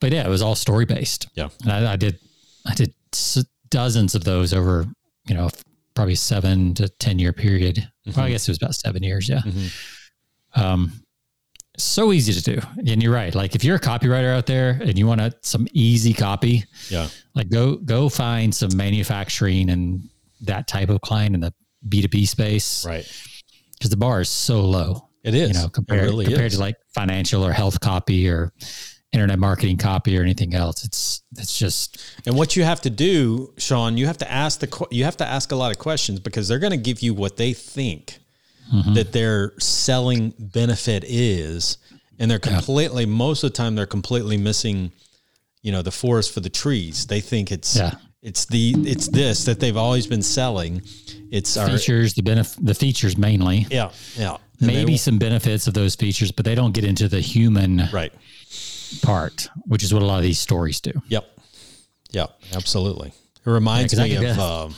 But 0.00 0.12
yeah, 0.12 0.24
it 0.26 0.28
was 0.30 0.42
all 0.42 0.54
story 0.54 0.84
based. 0.84 1.28
Yeah. 1.34 1.48
And 1.62 1.72
I, 1.72 1.92
I 1.92 1.96
did, 1.96 2.18
I 2.66 2.74
did 2.74 2.94
s- 3.12 3.44
dozens 3.70 4.14
of 4.14 4.24
those 4.24 4.52
over, 4.54 4.86
you 5.26 5.34
know, 5.34 5.50
probably 5.94 6.14
seven 6.14 6.74
to 6.74 6.88
10 6.88 7.18
year 7.18 7.32
period. 7.32 7.76
Mm-hmm. 8.06 8.18
Well, 8.18 8.26
I 8.26 8.30
guess 8.30 8.46
it 8.48 8.50
was 8.50 8.58
about 8.58 8.74
seven 8.74 9.02
years. 9.02 9.28
Yeah. 9.28 9.40
Um, 10.54 10.92
so 11.78 12.12
easy 12.12 12.32
to 12.32 12.42
do. 12.42 12.60
And 12.90 13.02
you're 13.02 13.12
right. 13.12 13.34
Like 13.34 13.54
if 13.54 13.62
you're 13.62 13.76
a 13.76 13.80
copywriter 13.80 14.34
out 14.34 14.46
there 14.46 14.78
and 14.82 14.98
you 14.98 15.06
want 15.06 15.20
a, 15.20 15.32
some 15.42 15.66
easy 15.72 16.14
copy, 16.14 16.64
Yeah. 16.88 17.08
like 17.34 17.50
go, 17.50 17.76
go 17.76 18.08
find 18.08 18.54
some 18.54 18.74
manufacturing 18.76 19.68
and 19.70 20.08
that 20.42 20.66
type 20.68 20.88
of 20.88 21.00
client 21.02 21.34
in 21.34 21.40
the 21.40 21.52
B2B 21.88 22.26
space. 22.28 22.86
Right. 22.86 23.04
Cause 23.82 23.90
the 23.90 23.96
bar 23.98 24.22
is 24.22 24.30
so 24.30 24.62
low, 24.62 25.10
It 25.22 25.34
is. 25.34 25.48
you 25.50 25.54
know, 25.62 25.68
compared, 25.68 26.00
it 26.00 26.04
really 26.04 26.24
compared 26.24 26.46
is. 26.46 26.54
to 26.54 26.60
like 26.60 26.76
financial 26.94 27.44
or 27.44 27.52
health 27.52 27.78
copy 27.80 28.26
or 28.28 28.52
internet 29.16 29.38
marketing 29.38 29.78
copy 29.78 30.16
or 30.18 30.22
anything 30.22 30.54
else. 30.54 30.84
It's, 30.84 31.22
it's 31.36 31.58
just, 31.58 32.04
And 32.26 32.36
what 32.36 32.54
you 32.54 32.64
have 32.64 32.80
to 32.82 32.90
do, 32.90 33.54
Sean, 33.56 33.96
you 33.96 34.06
have 34.06 34.18
to 34.18 34.30
ask 34.30 34.60
the 34.60 34.86
you 34.90 35.04
have 35.04 35.16
to 35.16 35.26
ask 35.26 35.52
a 35.52 35.56
lot 35.56 35.70
of 35.72 35.78
questions 35.78 36.20
because 36.20 36.46
they're 36.46 36.58
going 36.58 36.72
to 36.72 36.76
give 36.76 37.00
you 37.00 37.14
what 37.14 37.36
they 37.36 37.52
think 37.52 38.18
mm-hmm. 38.72 38.94
that 38.94 39.12
their 39.12 39.58
selling 39.58 40.34
benefit 40.38 41.04
is, 41.06 41.78
and 42.18 42.30
they're 42.30 42.38
completely 42.38 43.06
most 43.06 43.42
of 43.42 43.52
the 43.52 43.56
time 43.56 43.74
they're 43.74 43.86
completely 43.86 44.36
missing, 44.36 44.92
you 45.62 45.72
know, 45.72 45.82
the 45.82 45.90
forest 45.90 46.32
for 46.32 46.40
the 46.40 46.50
trees. 46.50 47.06
They 47.06 47.20
think 47.20 47.50
it's 47.50 47.76
Yeah. 47.76 47.94
it's 48.22 48.44
the 48.46 48.74
it's 48.78 49.08
this 49.08 49.44
that 49.44 49.60
they've 49.60 49.76
always 49.76 50.06
been 50.06 50.22
selling. 50.22 50.82
It's 51.30 51.56
our 51.56 51.68
features, 51.68 52.14
the 52.14 52.22
benef- 52.22 52.64
the 52.64 52.74
features 52.74 53.16
mainly, 53.16 53.66
yeah 53.70 53.90
yeah 54.16 54.36
And 54.60 54.68
maybe 54.68 54.96
some 54.96 55.18
benefits 55.18 55.66
of 55.66 55.74
those 55.74 55.94
features, 55.94 56.32
but 56.32 56.44
they 56.44 56.54
don't 56.54 56.72
get 56.72 56.84
into 56.84 57.08
the 57.08 57.20
human 57.20 57.88
right 57.92 58.12
part, 59.02 59.48
which 59.64 59.82
is 59.82 59.92
what 59.92 60.02
a 60.02 60.06
lot 60.06 60.16
of 60.16 60.22
these 60.22 60.38
stories 60.38 60.80
do. 60.80 60.92
Yep. 61.08 61.24
Yep. 62.12 62.30
Absolutely. 62.54 63.08
It 63.08 63.50
reminds 63.50 63.98
I 63.98 64.04
me 64.04 64.16
could 64.16 64.26
of, 64.26 64.38
um, 64.38 64.74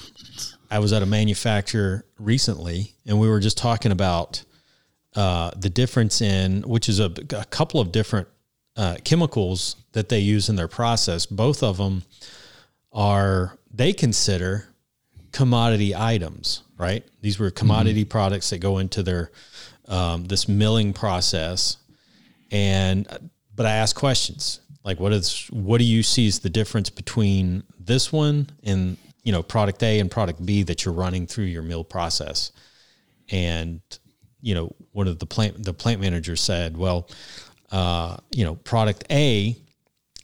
I 0.70 0.78
was 0.78 0.92
at 0.92 1.02
a 1.02 1.06
manufacturer 1.06 2.04
recently 2.18 2.94
and 3.06 3.18
we 3.18 3.28
were 3.28 3.40
just 3.40 3.56
talking 3.56 3.92
about 3.92 4.44
uh, 5.16 5.50
the 5.56 5.70
difference 5.70 6.20
in, 6.20 6.62
which 6.62 6.88
is 6.88 7.00
a, 7.00 7.12
a 7.30 7.44
couple 7.46 7.80
of 7.80 7.92
different 7.92 8.28
uh, 8.76 8.96
chemicals 9.04 9.76
that 9.92 10.08
they 10.08 10.18
use 10.18 10.48
in 10.48 10.56
their 10.56 10.68
process. 10.68 11.26
Both 11.26 11.62
of 11.62 11.78
them 11.78 12.04
are, 12.92 13.58
they 13.72 13.92
consider 13.92 14.68
commodity 15.32 15.94
items, 15.94 16.62
right? 16.76 17.04
These 17.20 17.38
were 17.38 17.50
commodity 17.50 18.04
products 18.04 18.50
that 18.50 18.58
go 18.58 18.78
into 18.78 19.02
their, 19.02 19.30
um, 19.88 20.24
this 20.26 20.48
milling 20.48 20.92
process 20.92 21.78
and 22.50 23.06
but 23.58 23.66
I 23.66 23.72
ask 23.72 23.96
questions. 23.96 24.60
Like 24.84 25.00
what 25.00 25.12
is 25.12 25.48
what 25.50 25.78
do 25.78 25.84
you 25.84 26.04
see 26.04 26.28
as 26.28 26.38
the 26.38 26.48
difference 26.48 26.90
between 26.90 27.64
this 27.78 28.12
one 28.12 28.48
and 28.62 28.96
you 29.24 29.32
know 29.32 29.42
product 29.42 29.82
A 29.82 29.98
and 29.98 30.08
product 30.08 30.46
B 30.46 30.62
that 30.62 30.84
you're 30.84 30.94
running 30.94 31.26
through 31.26 31.46
your 31.46 31.62
mill 31.62 31.82
process? 31.82 32.52
And 33.30 33.80
you 34.40 34.54
know 34.54 34.72
one 34.92 35.08
of 35.08 35.18
the 35.18 35.26
plant 35.26 35.62
the 35.62 35.74
plant 35.74 36.00
manager 36.00 36.36
said 36.36 36.76
well 36.76 37.08
uh, 37.72 38.18
you 38.30 38.44
know 38.44 38.54
product 38.54 39.04
A 39.10 39.56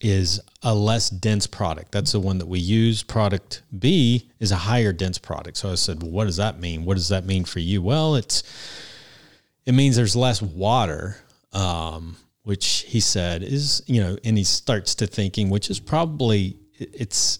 is 0.00 0.40
a 0.62 0.72
less 0.72 1.10
dense 1.10 1.48
product. 1.48 1.90
That's 1.90 2.12
the 2.12 2.20
one 2.20 2.38
that 2.38 2.46
we 2.46 2.60
use. 2.60 3.02
Product 3.02 3.62
B 3.76 4.30
is 4.38 4.52
a 4.52 4.56
higher 4.56 4.92
dense 4.92 5.18
product. 5.18 5.56
So 5.56 5.72
I 5.72 5.74
said 5.74 6.04
well, 6.04 6.12
what 6.12 6.24
does 6.26 6.36
that 6.36 6.60
mean? 6.60 6.84
What 6.84 6.94
does 6.94 7.08
that 7.08 7.26
mean 7.26 7.44
for 7.44 7.58
you? 7.58 7.82
Well 7.82 8.14
it's 8.14 8.44
it 9.66 9.72
means 9.72 9.96
there's 9.96 10.14
less 10.14 10.40
water 10.40 11.16
um, 11.52 12.16
which 12.44 12.84
he 12.88 13.00
said 13.00 13.42
is 13.42 13.82
you 13.86 14.00
know 14.00 14.16
and 14.24 14.38
he 14.38 14.44
starts 14.44 14.94
to 14.94 15.06
thinking 15.06 15.50
which 15.50 15.68
is 15.70 15.80
probably 15.80 16.56
it's 16.78 17.38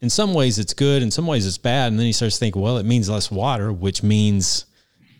in 0.00 0.10
some 0.10 0.32
ways 0.34 0.58
it's 0.58 0.74
good 0.74 1.02
in 1.02 1.10
some 1.10 1.26
ways 1.26 1.46
it's 1.46 1.58
bad 1.58 1.88
and 1.90 1.98
then 1.98 2.06
he 2.06 2.12
starts 2.12 2.38
thinking 2.38 2.60
well 2.62 2.76
it 2.78 2.86
means 2.86 3.08
less 3.08 3.30
water 3.30 3.72
which 3.72 4.02
means 4.02 4.66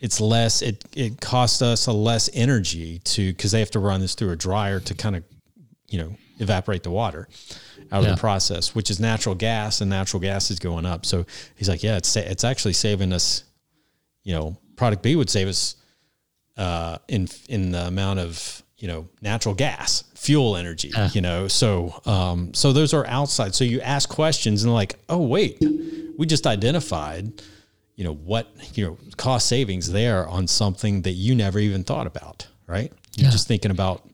it's 0.01 0.21
less 0.21 0.63
it 0.63 0.85
it 0.95 1.21
costs 1.21 1.63
us 1.63 1.87
a 1.87 1.93
less 1.93 2.29
energy 2.35 2.99
to 3.01 3.33
because 3.33 3.51
they 3.53 3.61
have 3.61 3.71
to 3.71 3.79
run 3.79 4.01
this 4.01 4.15
through 4.15 4.31
a 4.31 4.37
dryer 4.37 4.81
to 4.81 4.95
kind 4.95 5.17
of 5.17 5.25
you 5.89 5.99
know 5.99 6.15
evaporate 6.39 6.83
the 6.83 6.91
water 6.91 7.29
out 7.93 8.01
of 8.01 8.05
Yeah. 8.07 8.15
the 8.15 8.21
process 8.21 8.75
which 8.75 8.91
is 8.91 8.99
natural 8.99 9.35
gas 9.35 9.81
and 9.81 9.91
natural 9.91 10.21
gas 10.21 10.51
is 10.51 10.59
going 10.59 10.87
up 10.87 11.05
so 11.05 11.27
he's 11.57 11.69
like 11.69 11.83
yeah 11.83 11.97
it's 11.99 12.17
it's 12.17 12.45
actually 12.45 12.73
saving 12.73 13.13
us 13.13 13.45
you 14.25 14.35
know 14.35 14.57
product 14.77 15.03
b 15.03 15.15
would 15.17 15.29
save 15.31 15.49
us 15.49 15.77
uh, 16.57 16.99
in 17.09 17.29
in 17.49 17.71
the 17.73 17.87
amount 17.87 18.19
of 18.21 18.63
you 18.81 18.89
know 18.89 19.09
natural 19.23 19.55
gas 19.55 20.05
fuel 20.15 20.57
energy 20.57 20.91
you 21.13 21.21
know 21.21 21.47
so 21.49 22.01
um, 22.07 22.53
so 22.55 22.73
those 22.73 22.93
are 22.95 23.07
outside. 23.07 23.55
So 23.55 23.65
you 23.65 23.81
ask 23.81 24.09
questions 24.09 24.65
and 24.65 24.73
like 24.75 24.99
oh 25.09 25.19
wait 25.23 25.59
we 26.19 26.27
just 26.27 26.47
identified 26.47 27.43
you 27.97 28.05
know 28.05 28.15
what 28.15 28.49
you 28.75 28.85
know 28.87 28.99
cost 29.17 29.47
savings 29.49 29.93
there 29.93 30.27
on 30.29 30.47
something 30.47 31.03
that 31.03 31.13
you 31.13 31.35
never 31.35 31.59
even 31.59 31.85
thought 31.85 32.07
about 32.07 32.49
right? 32.67 32.93
You're 33.17 33.27
Yeah. 33.27 33.31
just 33.33 33.49
thinking 33.49 33.71
about 33.71 34.09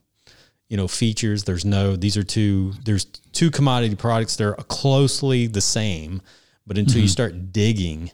you 0.68 0.76
know 0.76 0.88
features. 0.88 1.44
There's 1.44 1.64
no 1.64 1.94
these 1.96 2.16
are 2.16 2.24
two 2.24 2.72
there's 2.84 3.04
two 3.32 3.50
commodity 3.50 3.94
products. 3.94 4.34
They're 4.36 4.54
closely 4.54 5.46
the 5.46 5.60
same 5.60 6.22
but 6.66 6.76
until 6.78 7.00
you 7.00 7.06
start 7.08 7.52
digging 7.52 8.10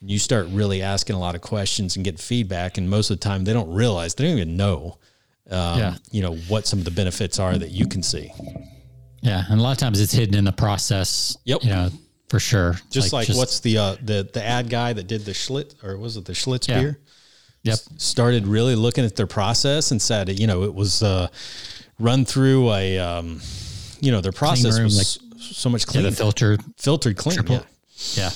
and 0.00 0.10
you 0.10 0.18
start 0.18 0.46
really 0.50 0.82
asking 0.82 1.14
a 1.14 1.20
lot 1.20 1.34
of 1.36 1.40
questions 1.40 1.94
and 1.94 2.04
get 2.04 2.18
feedback 2.18 2.76
and 2.78 2.90
most 2.90 3.10
of 3.10 3.20
the 3.20 3.24
time 3.24 3.44
they 3.44 3.52
don't 3.52 3.72
realize 3.72 4.14
they 4.14 4.24
don't 4.24 4.36
even 4.38 4.56
know 4.56 4.98
um, 5.52 5.78
Yeah. 5.78 5.94
you 6.10 6.22
know 6.22 6.34
what 6.48 6.66
some 6.66 6.78
of 6.78 6.84
the 6.84 6.90
benefits 6.90 7.38
are 7.38 7.56
that 7.58 7.70
you 7.70 7.86
can 7.86 8.02
see 8.02 8.30
Yeah, 9.20 9.44
and 9.48 9.60
a 9.60 9.62
lot 9.62 9.72
of 9.72 9.78
times 9.78 10.00
it's 10.00 10.12
hidden 10.12 10.34
in 10.34 10.44
the 10.44 10.52
process. 10.52 11.36
Yep. 11.44 11.62
You 11.64 11.70
know, 11.70 11.90
for 12.28 12.40
sure. 12.40 12.76
just 12.90 13.12
like, 13.12 13.28
what's 13.28 13.60
the 13.60 13.78
uh, 13.78 13.96
the 14.02 14.28
the 14.32 14.42
ad 14.42 14.68
guy 14.70 14.92
that 14.94 15.06
did 15.06 15.24
the 15.24 15.32
Schlitz 15.32 15.74
or 15.84 15.96
was 15.98 16.16
it 16.16 16.24
the 16.24 16.32
Schlitz 16.32 16.66
Yeah. 16.68 16.80
beer 16.80 16.98
Yep. 17.64 17.78
started 17.98 18.46
really 18.46 18.74
looking 18.74 19.04
at 19.04 19.14
their 19.14 19.28
process 19.28 19.92
and 19.92 20.00
said 20.02 20.40
you 20.40 20.46
know 20.48 20.64
it 20.64 20.74
was 20.74 21.02
uh, 21.02 21.28
run 22.00 22.24
through 22.24 22.72
a 22.72 22.98
um, 22.98 23.40
you 24.00 24.10
know 24.10 24.20
their 24.20 24.32
process 24.32 24.74
room, 24.76 24.86
was 24.86 25.18
so 25.38 25.68
much 25.70 25.82
Yeah, 25.86 25.92
clean 25.92 26.04
the 26.04 26.12
filter. 26.12 26.58
filtered 26.78 27.16
clean 27.16 27.36
triple- 27.36 27.54
yeah. 27.56 27.62
Yeah. 28.24 28.30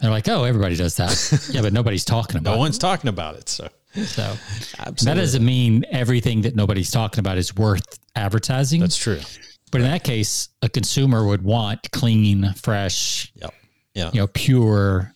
They're 0.00 0.10
like, 0.12 0.28
oh, 0.28 0.44
everybody 0.44 0.76
does 0.76 0.94
that. 0.96 1.48
yeah, 1.52 1.60
but 1.62 1.72
nobody's 1.72 2.04
talking 2.04 2.36
about 2.36 2.50
no 2.50 2.54
it. 2.54 2.56
No 2.58 2.60
one's 2.60 2.78
talking 2.78 3.08
about 3.08 3.34
it 3.36 3.48
so 3.48 3.68
So 3.94 4.36
that 5.04 5.14
doesn't 5.14 5.44
mean 5.44 5.84
everything 5.90 6.42
that 6.42 6.54
nobody's 6.54 6.90
talking 6.90 7.20
about 7.20 7.38
is 7.38 7.54
worth 7.56 7.98
advertising. 8.14 8.80
that's 8.80 8.96
true 8.96 9.20
but 9.70 9.82
in 9.82 9.86
that 9.86 10.02
case, 10.02 10.48
a 10.62 10.68
consumer 10.68 11.26
would 11.26 11.42
want 11.42 11.90
clean, 11.92 12.52
fresh, 12.54 13.30
yep 13.34 13.52
yeah 13.94 14.10
you 14.12 14.20
know, 14.20 14.26
pure 14.28 15.12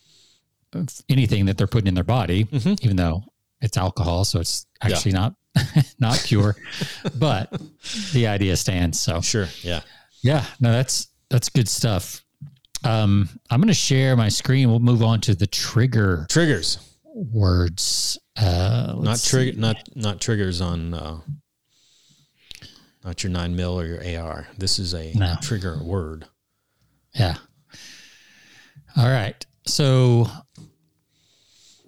anything 1.09 1.47
that 1.47 1.57
they're 1.59 1.66
putting 1.66 1.89
in 1.89 1.95
their 1.95 2.05
body, 2.05 2.45
Mm-hmm. 2.45 2.75
even 2.83 2.97
though 2.97 3.23
it's 3.61 3.77
alcohol, 3.77 4.25
so 4.25 4.41
it's 4.41 4.66
actually 4.83 5.12
not 5.12 5.35
not 5.99 6.18
pure. 6.25 6.57
but 7.18 7.53
the 8.12 8.27
idea 8.27 8.57
stands. 8.57 8.99
So 9.01 9.20
sure 9.20 9.49
yeah 9.62 9.81
yeah, 10.23 10.45
no, 10.61 10.70
that's 10.73 11.09
that's 11.31 11.49
good 11.49 11.68
stuff. 11.68 12.23
Um, 12.85 13.29
I'm 13.51 13.61
going 13.61 13.68
to 13.68 13.75
share 13.75 14.16
my 14.16 14.29
screen. 14.29 14.68
We'll 14.70 14.79
move 14.81 15.03
on 15.03 15.20
to 15.23 15.35
the 15.35 15.47
trigger 15.47 16.27
triggers 16.29 16.79
words. 17.14 18.18
Uh, 18.37 18.95
not 18.99 19.20
trigger 19.22 19.59
not 19.59 19.76
not 19.95 20.20
triggers 20.20 20.61
on 20.61 20.95
uh, 20.95 21.20
not 23.05 23.22
your 23.22 23.30
nine 23.30 23.55
mil 23.55 23.78
or 23.78 23.85
your 23.87 24.20
AR. 24.22 24.47
This 24.59 24.78
is 24.78 24.95
a 24.95 25.12
No. 25.14 25.35
trigger 25.43 25.78
word. 25.83 26.24
Yeah. 27.14 27.37
All 28.97 29.09
right. 29.09 29.45
So 29.66 30.26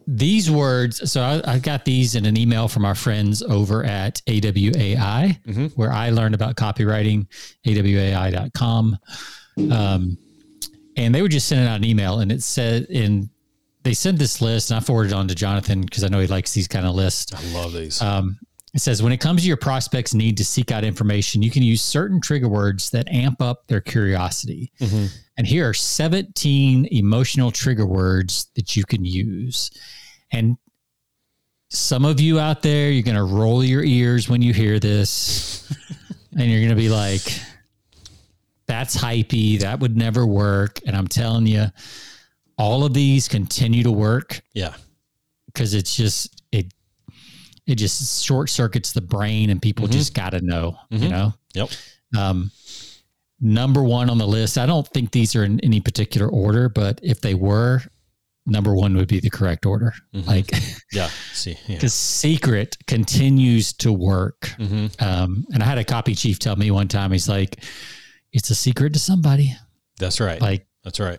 these 0.07 0.51
words, 0.51 1.11
so 1.11 1.23
I, 1.23 1.55
I 1.55 1.59
got 1.59 1.85
these 1.87 2.15
in 2.15 2.27
an 2.27 2.37
email 2.37 2.69
from 2.69 2.85
our 2.85 2.95
friends 2.95 3.43
over 3.43 3.83
at 3.85 4.21
AWAI, 4.27 5.71
where 5.77 5.91
I 5.93 6.11
learned 6.11 6.35
about 6.35 6.57
copywriting, 6.57 7.27
awai.com. 7.67 8.99
Um, 9.73 10.19
and 10.97 11.15
they 11.15 11.23
were 11.23 11.29
just 11.29 11.49
sending 11.49 11.67
out 11.67 11.77
an 11.77 11.85
email 11.85 12.21
and 12.21 12.31
it 12.31 12.43
said, 12.43 12.85
in 12.91 13.31
they 13.85 13.95
sent 13.95 14.19
this 14.19 14.41
list 14.41 14.71
and 14.71 14.79
I 14.79 14.81
forwarded 14.81 15.13
it 15.13 15.15
on 15.15 15.29
to 15.29 15.35
Jonathan 15.35 15.83
because 15.83 16.03
I 16.05 16.09
know 16.09 16.19
he 16.21 16.27
likes 16.27 16.53
these 16.53 16.67
kind 16.69 16.87
of 16.87 16.95
lists. 16.95 17.33
I 17.33 17.43
love 17.59 17.73
these. 17.73 18.03
Um, 18.03 18.39
It 18.75 18.81
says 18.81 19.03
when 19.03 19.13
it 19.13 19.19
comes 19.21 19.43
to 19.43 19.47
your 19.49 19.57
prospects' 19.57 20.15
need 20.15 20.37
to 20.39 20.45
seek 20.45 20.73
out 20.73 20.83
information, 20.83 21.43
you 21.43 21.51
can 21.51 21.63
use 21.63 21.81
certain 21.81 22.21
trigger 22.21 22.49
words 22.49 22.91
that 22.91 23.09
amp 23.09 23.41
up 23.41 23.69
their 23.69 23.81
curiosity. 23.81 24.73
And 25.37 25.47
here 25.47 25.69
are 25.69 25.75
17 25.75 26.89
emotional 26.91 27.51
trigger 27.53 27.87
words 27.87 28.49
that 28.57 28.75
you 28.77 28.85
can 28.85 29.05
use. 29.05 29.71
And 30.33 30.57
some 31.71 32.05
of 32.05 32.21
you 32.21 32.39
out 32.41 32.63
there, 32.63 32.91
you're 32.91 33.03
going 33.03 33.17
to 33.17 33.25
roll 33.25 33.63
your 33.65 33.83
ears 33.85 34.29
when 34.29 34.43
you 34.43 34.53
hear 34.53 34.79
this, 34.81 35.73
and 36.39 36.51
you're 36.51 36.61
going 36.61 36.71
to 36.71 36.77
be 36.77 36.89
like, 36.89 37.23
that's 38.67 38.97
hypey. 38.97 39.61
That 39.61 39.81
would 39.81 39.97
never 39.97 40.25
work. 40.27 40.81
And 40.87 40.97
I'm 40.97 41.09
telling 41.09 41.47
you, 41.47 41.67
all 42.59 42.85
of 42.85 42.95
these 42.95 43.29
continue 43.29 43.83
to 43.83 43.91
work 43.93 44.41
Yeah. 44.55 44.75
because 45.47 45.75
it's 45.75 45.95
just 45.97 46.43
it 46.53 46.73
it 47.67 47.77
just 47.77 48.25
short 48.25 48.51
circuits 48.51 48.93
the 48.93 49.01
brain 49.01 49.51
and 49.51 49.61
people 49.61 49.89
just 49.89 50.15
got 50.15 50.31
to 50.31 50.41
know 50.41 50.77
you 50.91 51.09
Mhm. 51.09 51.11
know 51.11 51.35
Yep. 51.55 51.71
um 52.17 52.51
number 53.41 53.83
one 53.83 54.09
on 54.11 54.19
the 54.19 54.27
list 54.27 54.57
i 54.59 54.67
don't 54.67 54.87
think 54.89 55.11
these 55.11 55.35
are 55.35 55.45
in 55.45 55.59
any 55.61 55.81
particular 55.81 56.29
order 56.29 56.69
but 56.69 57.01
if 57.03 57.21
they 57.21 57.35
were 57.35 57.83
number 58.47 58.75
one 58.75 58.95
would 58.97 59.09
be 59.09 59.19
the 59.21 59.31
correct 59.31 59.67
order 59.67 59.93
Mhm. 60.15 60.27
like 60.27 60.51
Yeah. 60.93 61.09
See. 61.33 61.57
Yeah. 61.67 61.75
because 61.77 61.95
secret 61.95 62.77
continues 62.87 63.73
to 63.75 63.93
work 63.93 64.49
hmm 64.57 64.87
um 65.01 65.45
and 65.53 65.63
i 65.63 65.67
had 65.67 65.79
a 65.79 65.85
copy 65.85 66.15
chief 66.15 66.39
tell 66.39 66.55
me 66.57 66.71
one 66.71 66.89
time 66.89 67.11
he's 67.13 67.29
like 67.29 67.65
it's 68.33 68.51
a 68.51 68.55
secret 68.55 68.93
to 68.93 68.99
somebody 68.99 69.55
That's 69.99 70.21
right. 70.21 70.41
like 70.41 70.67
That's 70.85 71.01
right. 71.01 71.19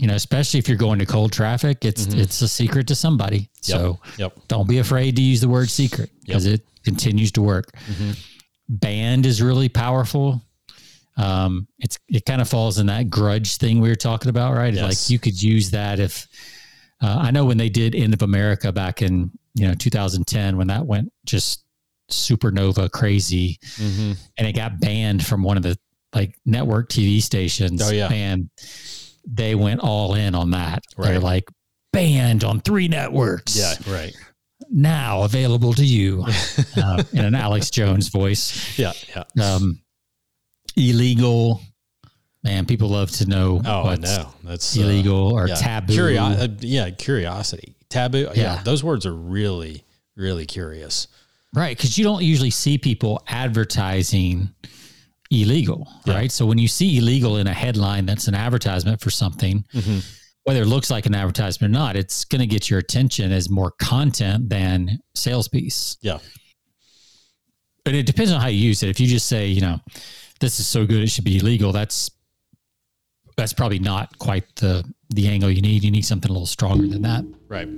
You 0.00 0.06
know 0.06 0.14
especially 0.14 0.58
if 0.58 0.66
you're 0.68 0.78
going 0.78 0.98
to 1.00 1.06
cold 1.06 1.30
traffic 1.30 1.84
it's 1.84 2.06
Mhm. 2.06 2.18
it's 2.18 2.40
a 2.40 2.48
secret 2.48 2.86
to 2.88 2.94
somebody 2.94 3.50
Yep. 3.64 3.78
so 3.80 4.00
Yep. 4.16 4.38
don't 4.48 4.66
be 4.68 4.78
afraid 4.78 5.14
to 5.16 5.22
use 5.22 5.40
the 5.42 5.48
word 5.48 5.68
secret 5.68 6.10
because 6.24 6.46
it 6.46 6.62
continues 6.84 7.30
to 7.32 7.42
work. 7.42 7.70
Mhm. 7.86 8.16
Banned 8.68 9.26
is 9.26 9.42
really 9.42 9.68
powerful. 9.68 10.42
Um, 11.18 11.68
it's 11.80 11.98
it 12.08 12.24
kind 12.24 12.40
of 12.40 12.48
falls 12.48 12.78
in 12.78 12.86
that 12.86 13.10
grudge 13.10 13.56
thing 13.58 13.80
we 13.82 13.90
were 13.90 13.94
talking 13.94 14.30
about, 14.30 14.54
right? 14.54 14.72
Yes. 14.72 14.82
Like 14.84 15.10
you 15.10 15.18
could 15.18 15.42
use 15.42 15.70
that 15.72 16.00
if 16.00 16.26
uh, 17.02 17.16
I 17.18 17.30
know 17.30 17.44
when 17.44 17.58
they 17.58 17.68
did 17.68 17.94
End 17.94 18.14
of 18.14 18.22
America 18.22 18.72
back 18.72 19.02
in 19.02 19.30
you 19.54 19.66
know 19.68 19.74
2010 19.74 20.56
when 20.56 20.68
that 20.68 20.86
went 20.86 21.12
just 21.26 21.64
supernova 22.10 22.90
crazy 22.90 23.58
hmm 23.76 24.12
and 24.38 24.46
it 24.46 24.52
got 24.54 24.80
banned 24.80 25.24
from 25.24 25.42
one 25.42 25.56
of 25.56 25.62
the 25.62 25.76
like 26.14 26.38
network 26.46 26.88
TV 26.88 27.20
stations. 27.22 27.82
Oh, 27.82 27.90
yeah. 27.90 28.08
and 28.10 28.48
they 29.26 29.54
went 29.54 29.80
all 29.80 30.14
in 30.14 30.34
on 30.34 30.50
that. 30.52 30.82
They're 30.96 31.14
Right. 31.14 31.22
like 31.22 31.48
banned 31.92 32.44
on 32.44 32.60
three 32.60 32.88
networks 32.88 33.56
Yeah. 33.56 33.74
Right. 33.92 34.14
now 34.70 35.22
available 35.22 35.72
to 35.74 35.84
you 35.84 36.24
uh, 36.76 37.02
in 37.12 37.24
an 37.24 37.34
Alex 37.34 37.70
Jones 37.70 38.08
voice. 38.08 38.78
Yeah. 38.78 38.92
Yeah. 39.36 39.54
Um, 39.54 39.80
illegal, 40.76 41.60
man. 42.44 42.66
People 42.66 42.88
love 42.90 43.10
to 43.12 43.26
know 43.26 43.60
Oh, 43.64 43.88
I 43.88 43.96
know. 43.96 44.32
That's 44.44 44.76
uh, 44.78 44.82
illegal 44.82 45.32
or 45.32 45.48
yeah. 45.48 45.54
taboo. 45.56 45.92
Curio- 45.94 46.22
uh, 46.22 46.48
yeah. 46.60 46.90
Curiosity. 46.90 47.74
Taboo. 47.88 48.18
Yeah. 48.18 48.32
Yeah. 48.34 48.62
Those 48.62 48.84
words 48.84 49.04
are 49.06 49.14
really, 49.14 49.84
really 50.16 50.46
curious. 50.46 51.08
right? 51.54 51.76
Because 51.76 51.98
you 51.98 52.04
don't 52.04 52.22
usually 52.22 52.50
see 52.50 52.78
people 52.78 53.22
advertising 53.26 54.50
illegal, 55.30 55.88
Yeah. 56.06 56.14
right? 56.14 56.32
So 56.32 56.44
when 56.46 56.58
you 56.58 56.68
see 56.68 56.98
illegal 56.98 57.36
in 57.36 57.46
a 57.46 57.54
headline 57.54 58.06
that's 58.06 58.26
an 58.28 58.34
advertisement 58.34 59.00
for 59.00 59.10
something, 59.10 59.64
Mhm. 59.72 60.04
whether 60.44 60.62
it 60.62 60.66
looks 60.66 60.90
like 60.90 61.06
an 61.06 61.14
advertisement 61.14 61.74
or 61.74 61.78
not, 61.78 61.96
it's 61.96 62.24
going 62.24 62.40
to 62.40 62.46
get 62.46 62.68
your 62.68 62.78
attention 62.80 63.30
as 63.32 63.48
more 63.48 63.70
content 63.72 64.48
than 64.48 64.98
sales 65.14 65.46
piece. 65.48 65.96
Yeah. 66.02 66.18
But 67.84 67.94
it 67.94 68.06
depends 68.06 68.32
on 68.32 68.40
how 68.40 68.48
you 68.48 68.58
use 68.58 68.82
it. 68.82 68.88
If 68.88 68.98
you 69.00 69.06
just 69.06 69.26
say, 69.26 69.46
you 69.48 69.60
know, 69.60 69.80
this 70.40 70.58
is 70.60 70.66
so 70.66 70.84
good 70.86 71.02
it 71.02 71.08
should 71.10 71.24
be 71.24 71.38
illegal, 71.38 71.72
that's 71.72 72.10
that's 73.36 73.52
probably 73.54 73.78
not 73.78 74.18
quite 74.18 74.44
the 74.56 74.84
the 75.10 75.26
angle 75.28 75.50
you 75.50 75.62
need. 75.62 75.82
You 75.84 75.90
need 75.90 76.04
something 76.04 76.28
a 76.28 76.32
little 76.32 76.46
stronger 76.46 76.86
than 76.88 77.02
that. 77.02 77.24
Right. 77.48 77.68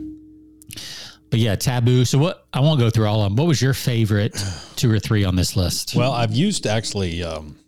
But 1.33 1.41
yeah, 1.41 1.57
taboo. 1.57 2.05
So 2.05 2.19
what 2.19 2.47
I 2.53 2.61
won't 2.61 2.79
go 2.79 2.91
through 2.91 3.07
all 3.07 3.23
of 3.23 3.31
them. 3.31 3.37
What 3.37 3.49
was 3.49 3.61
your 3.61 3.73
favorite 3.73 4.37
two 4.77 4.93
or 4.93 4.99
three 4.99 5.25
on 5.25 5.35
this 5.35 5.57
list? 5.57 5.97
Well, 5.97 6.13
I've 6.13 6.35
used 6.35 6.67
actually, 6.67 7.25
um, 7.25 7.59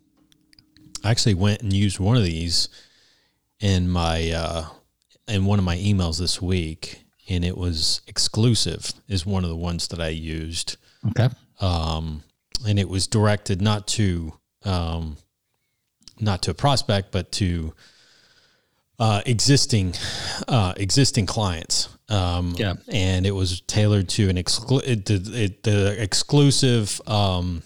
I 1.03 1.11
actually 1.11 1.35
went 1.35 1.63
and 1.63 1.73
used 1.73 1.99
one 1.99 2.17
of 2.17 2.25
these 2.25 2.69
in 3.61 3.89
my, 3.89 4.31
uh, 4.31 4.67
in 5.27 5.47
one 5.47 5.59
of 5.59 5.65
my 5.65 5.77
emails 5.79 6.21
this 6.21 6.43
week 6.43 7.05
and 7.31 7.43
it 7.43 7.57
was 7.57 8.03
exclusive 8.07 8.93
is 9.09 9.25
one 9.25 9.45
of 9.45 9.51
the 9.51 9.57
ones 9.57 9.89
that 9.89 9.99
I 9.99 10.09
used. 10.09 10.77
okay. 11.09 11.31
um, 11.59 12.23
and 12.69 12.79
it 12.79 12.87
was 12.89 13.07
directed 13.07 13.63
not 13.63 13.87
to 13.89 14.35
um, 14.65 15.17
not 16.21 16.43
to 16.43 16.51
a 16.51 16.55
prospect, 16.55 17.13
but 17.13 17.33
to 17.33 17.75
uh, 18.99 19.23
existing 19.27 19.95
uh, 20.49 20.75
existing 20.77 21.27
clients. 21.27 21.89
Um, 22.09 22.55
Yeah. 22.59 22.75
and 22.89 23.25
it 23.27 23.31
was 23.31 23.63
tailored 23.63 24.09
to 24.11 24.29
an 24.29 24.37
exclu- 24.37 24.83
it, 24.87 25.09
it, 25.11 25.63
the 25.63 26.01
exclusive 26.03 27.01
um, 27.07 27.63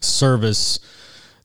service 0.00 0.80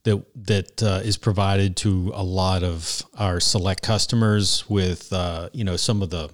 that 0.04 0.24
that 0.48 0.84
uh, 0.84 1.02
is 1.04 1.18
provided 1.18 1.76
to 1.78 2.12
a 2.14 2.24
lot 2.24 2.64
of 2.64 3.04
our 3.18 3.40
select 3.40 3.82
customers 3.84 4.64
with 4.70 5.12
uh, 5.14 5.50
you 5.54 5.64
know 5.64 5.78
some 5.78 6.02
of 6.02 6.10
the 6.10 6.30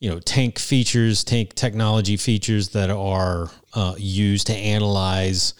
you 0.00 0.10
know 0.10 0.18
tank 0.20 0.58
features 0.58 1.24
tank 1.24 1.54
technology 1.54 2.16
features 2.16 2.70
that 2.70 2.90
are 2.90 3.50
uh, 3.74 3.94
used 3.98 4.46
to 4.48 4.54
analyze 4.54 5.54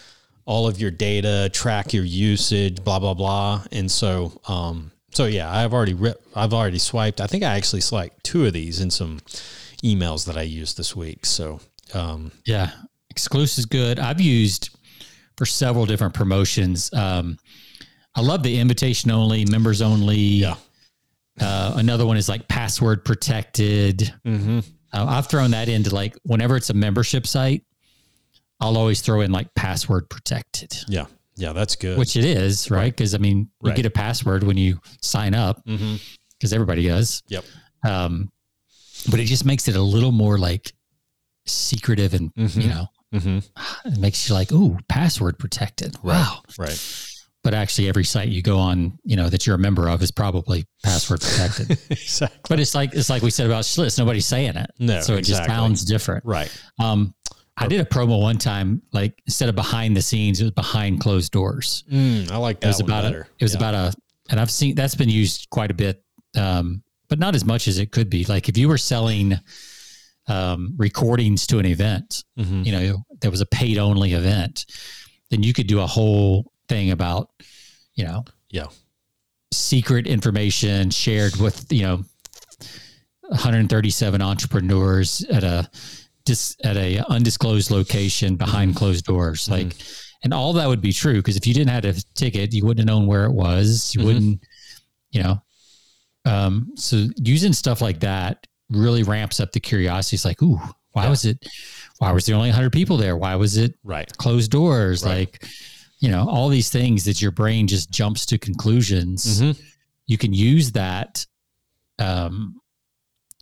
all 0.45 0.66
of 0.66 0.80
your 0.80 0.90
data 0.90 1.49
track 1.53 1.92
your 1.92 2.05
usage 2.05 2.82
blah 2.84 2.99
blah 2.99 3.14
blah 3.14 3.62
and 3.72 3.90
so 3.90 4.38
um 4.47 4.90
so 5.14 5.24
yeah 5.26 5.50
i've 5.50 5.72
already 5.72 5.94
re- 5.94 6.14
i've 6.36 6.52
already 6.52 6.78
swiped 6.78 7.20
i 7.20 7.26
think 7.26 7.42
i 7.42 7.56
actually 7.56 7.80
swiped 7.80 8.22
two 8.24 8.44
of 8.46 8.52
these 8.52 8.80
in 8.80 8.90
some 8.90 9.18
emails 9.82 10.26
that 10.26 10.36
i 10.36 10.42
used 10.42 10.76
this 10.76 10.94
week 10.96 11.24
so 11.26 11.60
um 11.94 12.30
Yeah. 12.44 12.70
Exclusive 13.10 13.58
is 13.60 13.66
good. 13.66 14.00
I've 14.00 14.20
used 14.20 14.76
for 15.36 15.46
several 15.46 15.86
different 15.86 16.14
promotions. 16.14 16.92
Um, 16.92 17.38
I 18.16 18.22
love 18.22 18.42
the 18.42 18.58
invitation 18.58 19.12
only, 19.12 19.44
members 19.44 19.80
only. 19.80 20.16
yeah 20.16 20.56
Uh, 21.40 21.74
another 21.76 22.06
one 22.06 22.16
is 22.16 22.28
like 22.28 22.48
password 22.48 23.04
protected. 23.04 24.12
mm-hmm. 24.26 24.58
Uh, 24.92 25.06
I've 25.08 25.28
thrown 25.28 25.52
that 25.52 25.68
into 25.68 25.94
like 25.94 26.16
whenever 26.24 26.56
it's 26.56 26.70
a 26.70 26.74
membership 26.74 27.24
site, 27.24 27.62
I'll 28.60 28.76
always 28.76 29.00
throw 29.00 29.20
in 29.20 29.30
like 29.30 29.54
password 29.54 30.08
protected, 30.10 30.72
yeah 30.88 31.06
yeah 31.37 31.53
that's 31.53 31.76
good 31.76 31.99
which 31.99 32.16
it 32.16 32.24
is, 32.24 32.70
right? 32.70 32.93
Because 32.95 33.14
I 33.14 33.18
mean, 33.18 33.39
you 33.62 33.68
Right. 33.70 33.76
get 33.76 33.87
a 33.87 33.91
password 33.91 34.43
when 34.45 34.57
you 34.57 34.80
sign 35.03 35.35
up 35.35 35.64
mm-hmm. 35.66 35.97
because 36.39 36.53
everybody 36.53 36.87
does. 36.87 37.22
yep 37.28 37.45
Um, 37.85 38.30
but 39.11 39.20
it 39.20 39.24
just 39.26 39.45
makes 39.45 39.68
it 39.68 39.76
a 39.76 39.82
little 39.82 40.12
more 40.12 40.39
like 40.39 40.72
secretive 41.47 42.14
and, 42.14 42.32
Mhm. 42.35 42.62
you 42.62 42.68
know, 42.68 42.87
mm-hmm. 43.14 43.89
it 43.89 43.99
makes 43.99 44.28
you 44.28 44.35
like, 44.35 44.51
ooh, 44.53 44.78
password 44.89 45.39
protected. 45.39 45.97
Wow. 46.03 46.43
right 46.59 46.80
But 47.43 47.53
actually, 47.53 47.89
every 47.89 48.05
site 48.05 48.28
you 48.28 48.41
go 48.41 48.59
on, 48.59 48.99
you 49.05 49.16
know, 49.16 49.28
that 49.28 49.47
you're 49.47 49.57
a 49.57 49.59
member 49.59 49.91
of 49.91 50.03
is 50.03 50.11
probably 50.11 50.64
password 50.82 51.20
protected. 51.20 51.72
exactly 51.91 52.39
but 52.49 52.59
it's 52.61 52.74
like 52.74 52.95
it's 52.95 53.11
like 53.11 53.22
we 53.22 53.28
said 53.30 53.45
about 53.47 53.64
Schlitz, 53.64 53.99
nobody's 53.99 54.24
saying 54.26 54.57
it. 54.57 54.70
No, 54.78 55.01
so 55.03 55.14
it 55.16 55.22
just 55.22 55.45
sounds 55.45 55.85
different. 55.85 56.24
right 56.24 56.51
Um, 56.80 57.14
I 57.57 57.68
did 57.68 57.80
a 57.80 57.84
promo 57.84 58.20
one 58.20 58.36
time, 58.38 58.82
like 58.92 59.22
instead 59.26 59.48
of 59.48 59.55
behind 59.55 59.96
the 59.96 60.02
scenes, 60.02 60.40
it 60.40 60.44
was 60.44 60.50
behind 60.52 61.00
closed 61.00 61.30
doors. 61.32 61.84
mm, 61.90 62.30
i 62.30 62.36
like 62.36 62.61
that. 62.61 62.66
It 62.66 62.70
was 62.70 62.80
about 62.80 63.02
better 63.05 63.20
a, 63.22 63.26
it 63.38 63.42
was 63.44 63.52
Yeah. 63.52 63.59
about 63.59 63.74
a, 63.74 63.94
and 64.30 64.40
I've 64.40 64.50
seen 64.50 64.74
that's 64.74 64.94
been 64.96 65.09
used 65.09 65.48
quite 65.50 65.70
a 65.70 65.74
bit, 65.74 66.02
um, 66.36 66.82
but 67.09 67.18
not 67.18 67.34
as 67.36 67.44
much 67.44 67.68
as 67.68 67.78
it 67.78 67.92
could 67.92 68.11
be. 68.11 68.24
Like 68.24 68.48
if 68.48 68.59
you 68.59 68.68
were 68.68 68.78
selling 68.78 69.38
um, 70.26 70.74
recordings 70.78 71.46
to 71.48 71.59
an 71.59 71.66
event, 71.66 72.24
Mhm. 72.38 72.64
you 72.64 72.72
know, 72.72 73.05
there 73.20 73.30
was 73.30 73.40
a 73.42 73.46
paid 73.46 73.76
only 73.78 74.14
event, 74.14 74.64
then 75.30 75.42
you 75.42 75.52
could 75.52 75.66
do 75.66 75.80
a 75.80 75.86
whole 75.86 76.50
thing 76.68 76.90
about, 76.90 77.28
you 77.94 78.05
know, 78.05 78.24
yeah 78.50 78.66
secret 79.52 80.07
information 80.09 80.90
shared 80.90 81.36
with, 81.36 81.70
you 81.72 81.82
know, 81.82 82.05
137 83.28 84.20
entrepreneurs 84.22 85.22
at 85.30 85.44
a 85.44 85.68
dis, 86.25 86.57
at 86.64 86.77
a 86.77 86.99
undisclosed 87.11 87.70
location 87.70 88.37
behind 88.37 88.77
closed 88.77 89.05
doors. 89.05 89.49
Like, 89.49 89.75
and 90.22 90.33
all 90.33 90.53
that 90.55 90.66
would 90.68 90.81
be 90.81 90.93
true 90.93 91.16
because 91.16 91.37
if 91.37 91.47
you 91.47 91.55
didn't 91.55 91.70
have 91.70 91.85
a 91.85 92.01
ticket, 92.14 92.53
you 92.53 92.64
wouldn't 92.64 92.89
have 92.89 92.95
known 92.97 93.07
where 93.07 93.25
it 93.25 93.33
was. 93.33 93.95
You 93.95 94.01
Mhm. 94.01 94.05
wouldn't, 94.05 94.41
you 95.12 95.22
know. 95.22 95.43
Um, 96.25 96.72
so 96.77 97.09
using 97.16 97.53
stuff 97.53 97.81
like 97.83 98.01
that 98.01 98.47
really 98.70 99.03
ramps 99.03 99.41
up 99.41 99.53
the 99.53 99.61
curiosity. 99.61 100.14
It's 100.16 100.25
like, 100.25 100.43
ooh, 100.43 100.59
why 100.93 101.05
Yeah. 101.05 101.11
was 101.11 101.25
it? 101.27 101.47
Why 101.99 102.12
was 102.12 102.25
there 102.25 102.35
only 102.37 102.49
100 102.49 102.70
people 102.72 102.97
there? 102.97 103.16
Why 103.16 103.35
was 103.37 103.57
it 103.59 103.75
right 103.85 104.11
closed 104.16 104.51
doors? 104.51 105.05
Right. 105.05 105.29
Like, 105.31 105.47
you 105.99 106.09
know, 106.11 106.27
all 106.29 106.49
these 106.49 106.70
things 106.70 107.05
that 107.05 107.20
your 107.20 107.31
brain 107.31 107.66
just 107.66 107.91
jumps 107.91 108.25
to 108.27 108.39
conclusions. 108.39 109.41
Mhm. 109.41 109.59
You 110.07 110.16
can 110.18 110.33
use 110.33 110.72
that 110.72 111.27
um, 111.99 112.61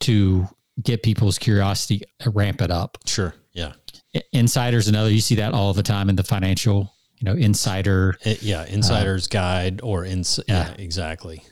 to 0.00 0.46
get 0.82 1.02
people's 1.02 1.38
curiosity, 1.38 2.02
uh, 2.24 2.30
ramp 2.30 2.62
it 2.62 2.70
up. 2.70 2.98
sure 3.06 3.34
yeah 3.52 3.72
Insiders 4.32 4.88
another. 4.88 5.10
You 5.10 5.20
see 5.22 5.36
that 5.36 5.54
all 5.54 5.72
the 5.72 5.82
time 5.82 6.10
in 6.10 6.16
the 6.16 6.22
financial, 6.22 6.92
you 7.16 7.24
know, 7.24 7.32
insider 7.32 8.14
It- 8.24 8.42
yeah, 8.42 8.66
Insider's 8.66 9.26
Guide 9.26 9.80
or 9.82 10.04
ins. 10.04 10.38
Yeah. 10.46 10.68
yeah. 10.68 10.74
exactly. 10.82 11.42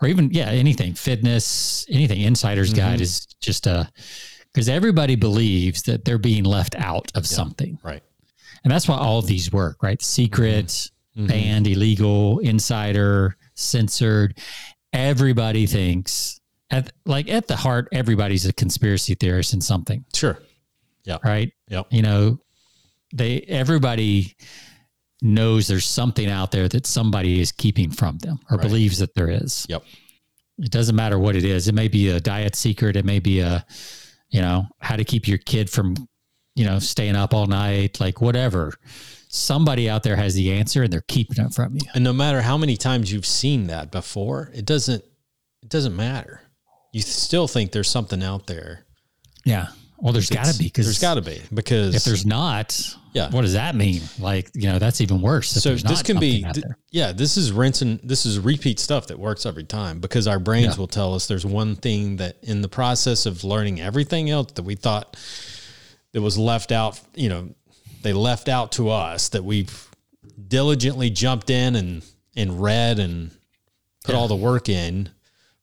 or 0.00 0.08
even 0.08 0.30
yeah 0.30 0.46
anything 0.46 0.94
fitness 0.94 1.84
anything 1.88 2.20
insider's 2.20 2.70
Mm-hmm. 2.70 2.78
guide 2.90 3.00
is 3.00 3.26
just 3.40 3.66
a 3.66 3.90
because 4.52 4.68
everybody 4.68 5.16
believes 5.16 5.82
that 5.82 6.04
they're 6.04 6.18
being 6.18 6.44
left 6.44 6.74
out 6.76 7.10
of 7.16 7.26
something 7.26 7.78
Right. 7.82 8.02
and 8.64 8.72
that's 8.72 8.86
why 8.88 8.96
all 8.96 9.18
of 9.18 9.26
these 9.26 9.52
work 9.52 9.82
right 9.82 10.00
secret 10.02 10.66
Mm-hmm. 11.16 11.26
banned 11.28 11.66
illegal 11.68 12.40
insider 12.40 13.36
censored 13.54 14.36
everybody 14.92 15.64
thinks 15.66 16.40
at 16.76 16.92
like 17.06 17.28
at 17.28 17.46
the 17.48 17.56
heart 17.56 17.88
everybody's 17.92 18.46
a 18.46 18.52
conspiracy 18.52 19.14
theorist 19.14 19.52
in 19.54 19.60
something 19.60 20.04
Sure. 20.14 20.38
Yeah. 21.04 21.18
Right 21.24 21.52
Yep. 21.68 21.86
you 21.90 22.02
know 22.02 22.38
they 23.14 23.40
everybody 23.42 24.34
knows 25.22 25.66
there's 25.66 25.86
something 25.86 26.28
out 26.28 26.50
there 26.50 26.68
that 26.68 26.86
somebody 26.86 27.40
is 27.40 27.52
keeping 27.52 27.90
from 27.90 28.18
them 28.18 28.38
or 28.50 28.56
Right. 28.58 28.66
believes 28.66 28.98
that 28.98 29.14
there 29.14 29.30
is 29.30 29.66
Yep. 29.68 29.82
it 30.58 30.70
doesn't 30.70 30.96
matter 30.96 31.18
what 31.18 31.36
it 31.36 31.44
is. 31.44 31.66
It 31.68 31.74
may 31.74 31.88
be 31.88 32.08
a 32.08 32.20
diet 32.20 32.54
secret. 32.56 32.96
It 32.96 33.04
may 33.04 33.18
be 33.20 33.40
a, 33.40 33.64
you 34.30 34.40
know, 34.40 34.66
how 34.80 34.96
to 34.96 35.04
keep 35.04 35.26
your 35.26 35.38
kid 35.38 35.68
from, 35.70 35.96
you 36.54 36.64
know, 36.64 36.78
staying 36.78 37.16
up 37.16 37.34
all 37.34 37.46
night, 37.46 37.98
like 38.00 38.20
whatever. 38.20 38.72
Somebody 39.28 39.88
out 39.90 40.04
there 40.04 40.14
has 40.16 40.34
the 40.34 40.52
answer 40.52 40.84
and 40.84 40.92
they're 40.92 41.04
keeping 41.08 41.44
it 41.44 41.52
from 41.52 41.74
you. 41.74 41.80
And 41.94 42.04
no 42.04 42.12
matter 42.12 42.42
how 42.42 42.56
many 42.56 42.76
times 42.76 43.10
you've 43.12 43.26
seen 43.26 43.66
that 43.66 43.90
before, 43.90 44.50
it 44.54 44.64
doesn't 44.64 45.02
it 45.62 45.68
doesn't 45.70 45.96
matter. 45.96 46.42
You 46.94 47.00
still 47.02 47.48
think 47.48 47.72
there's 47.72 47.90
something 47.90 48.22
out 48.22 48.46
there. 48.46 48.84
Yeah. 49.44 49.66
Well, 49.98 50.12
there's 50.12 50.30
got 50.30 50.46
to 50.46 50.56
be 50.58 50.64
because 50.66 50.86
there's 50.86 50.98
got 51.00 51.14
to 51.14 51.22
be 51.22 51.40
because 51.52 51.94
if 51.94 52.04
there's 52.04 52.24
not, 52.26 52.78
Yeah. 53.14 53.30
what 53.30 53.42
does 53.42 53.54
that 53.54 53.74
mean? 53.74 54.02
Like, 54.18 54.50
you 54.54 54.68
know, 54.68 54.78
that's 54.78 55.00
even 55.00 55.20
worse. 55.20 55.50
so 55.50 55.74
this 55.76 56.02
can 56.02 56.18
be 56.20 56.42
th- 56.52 56.64
yeah 56.90 57.10
this 57.12 57.36
is 57.36 57.50
rinsing 57.52 58.00
this 58.04 58.26
is 58.26 58.38
repeat 58.38 58.78
stuff 58.78 59.06
that 59.08 59.18
works 59.18 59.46
every 59.46 59.64
time 59.64 60.00
because 60.00 60.26
our 60.28 60.38
brains 60.38 60.74
Yeah. 60.74 60.80
will 60.80 60.88
tell 60.88 61.14
us 61.14 61.26
there's 61.26 61.46
one 61.46 61.74
thing 61.76 62.16
that 62.16 62.36
in 62.42 62.60
the 62.62 62.68
process 62.68 63.24
of 63.26 63.42
learning 63.44 63.80
everything 63.80 64.30
else 64.30 64.52
that 64.52 64.62
we 64.62 64.74
thought 64.76 65.16
that 66.12 66.20
was 66.22 66.36
left 66.38 66.70
out 66.70 67.00
you 67.14 67.28
know 67.28 67.48
they 68.02 68.12
left 68.12 68.48
out 68.48 68.72
to 68.72 68.90
us 68.90 69.30
that 69.30 69.44
we've 69.44 69.88
diligently 70.48 71.08
jumped 71.10 71.50
in 71.50 71.74
and 71.76 72.04
and 72.36 72.60
read 72.62 72.98
and 72.98 73.30
put 74.04 74.14
all 74.14 74.28
the 74.28 74.36
work 74.36 74.68
in 74.68 75.08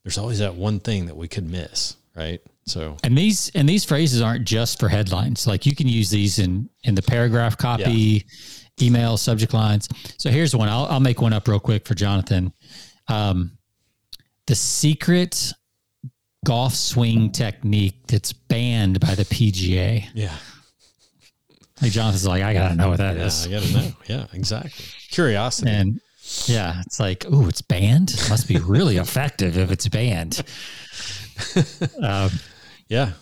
there's 0.03 0.17
always 0.17 0.39
that 0.39 0.55
one 0.55 0.79
thing 0.79 1.05
that 1.07 1.15
we 1.15 1.27
could 1.27 1.49
miss 1.49 1.95
right 2.15 2.41
so 2.65 2.95
And 3.03 3.17
these 3.17 3.49
and 3.55 3.67
these 3.67 3.83
phrases 3.85 4.21
aren't 4.21 4.45
just 4.45 4.79
for 4.79 4.87
headlines. 4.87 5.47
Like 5.47 5.65
you 5.65 5.75
can 5.75 5.87
use 5.87 6.09
these 6.09 6.37
in 6.39 6.69
in 6.83 6.93
the 6.95 7.01
paragraph 7.01 7.57
copy, 7.57 8.25
email 8.81 9.17
subject 9.17 9.53
lines. 9.53 9.89
So 10.17 10.29
here's 10.29 10.55
one. 10.55 10.69
I'll 10.69 10.85
I'll 10.85 10.99
make 10.99 11.21
one 11.21 11.33
up 11.33 11.47
real 11.47 11.59
quick 11.59 11.87
for 11.87 11.95
Jonathan. 11.95 12.53
Um, 13.07 13.57
the 14.45 14.55
secret 14.55 15.51
golf 16.45 16.73
swing 16.75 17.31
technique 17.31 18.05
that's 18.07 18.31
banned 18.31 18.99
by 18.99 19.15
the 19.15 19.25
PGA. 19.25 20.07
yeah 20.13 20.35
Like 21.81 21.91
Jonathan's 21.91 22.27
like, 22.27 22.43
I 22.43 22.53
gotta 22.53 22.75
know 22.75 22.89
what 22.89 22.97
that 22.97 23.17
yeah 23.17 23.25
is. 23.25 23.47
i 23.47 23.49
gotta 23.51 23.73
know 23.73 23.91
yeah 24.07 24.25
exactly 24.33 24.85
curiosity 25.09 25.71
And 25.71 25.99
yeah, 26.45 26.81
it's 26.85 26.99
like, 26.99 27.25
oh, 27.29 27.47
it's 27.47 27.61
banned. 27.61 28.11
It 28.11 28.29
must 28.29 28.47
be 28.47 28.57
really 28.57 28.97
effective 29.05 29.57
if 29.57 29.71
it's 29.71 29.87
banned. 29.87 30.43
Um, 32.01 32.29
yeah 32.87 33.13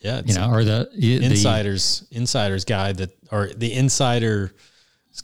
yeah 0.00 0.18
it's 0.18 0.28
you 0.28 0.34
know, 0.38 0.50
or 0.50 0.64
the 0.64 0.90
the 0.94 1.24
insiders 1.24 2.04
insiders 2.10 2.64
guide 2.66 2.98
that 2.98 3.16
or 3.32 3.48
the 3.56 3.72
insider's 3.72 4.50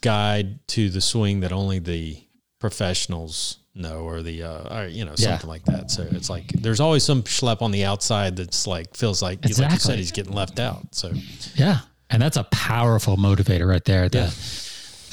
guide 0.01 0.67
to 0.69 0.89
the 0.89 1.01
swing 1.03 1.41
that 1.41 1.53
only 1.53 1.79
the 1.81 2.17
professionals 2.59 3.59
know 3.75 4.01
or 4.01 4.23
the 4.23 4.43
uh 4.43 4.79
or 4.85 4.87
you 4.87 5.05
know 5.05 5.13
Yeah. 5.19 5.31
something 5.33 5.49
like 5.51 5.65
that 5.67 5.91
so 5.91 6.07
it's 6.13 6.31
like 6.31 6.49
there's 6.53 6.81
always 6.81 7.03
some 7.05 7.23
schlep 7.25 7.61
on 7.63 7.73
the 7.73 7.85
outside 7.85 8.37
that's 8.37 8.67
like 8.67 8.97
feels 8.97 9.21
like 9.21 9.45
like 9.45 9.49
you 9.73 9.79
said 9.79 9.99
he's 9.99 10.13
getting 10.13 10.33
left 10.33 10.59
out 10.59 10.95
so 10.95 11.13
Yeah. 11.57 11.81
And 12.13 12.21
that's 12.23 12.37
a 12.37 12.45
powerful 12.45 13.17
motivator 13.17 13.69
right 13.69 13.85
there. 13.85 14.09
The 14.09 14.19
Yeah. 14.19 14.31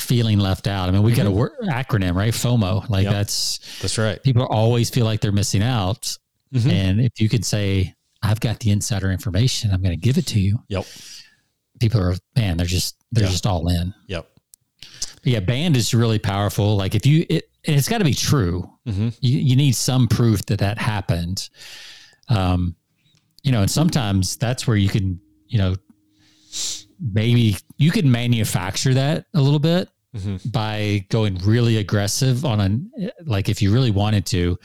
Feeling 0.07 0.39
left 0.39 0.67
out. 0.67 0.87
I 0.87 0.91
mean, 0.93 1.03
we 1.03 1.11
got 1.13 1.25
a 1.25 1.31
word, 1.31 1.51
acronym, 1.63 2.15
right? 2.15 2.33
FOMO. 2.33 2.89
Like 2.89 3.03
Yep. 3.03 3.13
that's 3.13 3.79
that's 3.81 3.97
right 3.97 4.23
people 4.23 4.45
always 4.45 4.89
feel 4.89 5.03
like 5.05 5.19
they're 5.19 5.33
missing 5.33 5.61
out. 5.61 6.17
Mhm. 6.53 6.71
And 6.71 7.01
if 7.01 7.19
you 7.19 7.27
can 7.27 7.43
say, 7.43 7.93
I've 8.23 8.39
got 8.39 8.59
the 8.61 8.71
insider 8.71 9.11
information, 9.11 9.71
I'm 9.71 9.81
going 9.81 9.93
to 9.99 10.01
give 10.01 10.17
it 10.17 10.25
to 10.27 10.39
you. 10.39 10.59
yep 10.69 10.85
People 11.81 11.99
are, 12.01 12.15
man, 12.37 12.55
they're 12.57 12.65
just, 12.65 12.95
they're 13.11 13.25
Yeah. 13.25 13.31
just 13.31 13.45
all 13.45 13.67
in. 13.67 13.93
yep 14.07 14.29
But 15.23 15.25
yeah. 15.27 15.39
Banned 15.41 15.75
is 15.75 15.93
really 15.93 16.19
powerful. 16.19 16.77
Like 16.77 16.95
if 16.95 17.05
you, 17.05 17.25
it, 17.29 17.49
and 17.65 17.75
it's 17.75 17.89
got 17.89 17.97
to 17.97 18.05
be 18.05 18.13
true. 18.13 18.71
Mhm. 18.87 19.13
You, 19.19 19.39
you 19.39 19.55
need 19.57 19.75
some 19.75 20.07
proof 20.07 20.45
that 20.45 20.59
that 20.59 20.77
happened. 20.77 21.49
Um, 22.29 22.75
you 23.43 23.51
know, 23.51 23.61
and 23.61 23.69
sometimes 23.69 24.37
that's 24.37 24.65
where 24.65 24.77
you 24.77 24.87
can, 24.87 25.19
you 25.49 25.57
know, 25.57 25.75
maybe 26.99 27.57
you 27.77 27.91
can 27.91 28.09
manufacture 28.09 28.93
that 28.93 29.25
a 29.33 29.41
little 29.41 29.59
bit 29.59 29.89
Mhm. 30.17 30.51
by 30.51 31.05
going 31.09 31.37
really 31.39 31.77
aggressive 31.77 32.43
on 32.45 32.59
an 32.59 32.91
like 33.25 33.49
if 33.49 33.61
you 33.61 33.71
really 33.73 33.91
wanted 33.91 34.25
to 34.27 34.57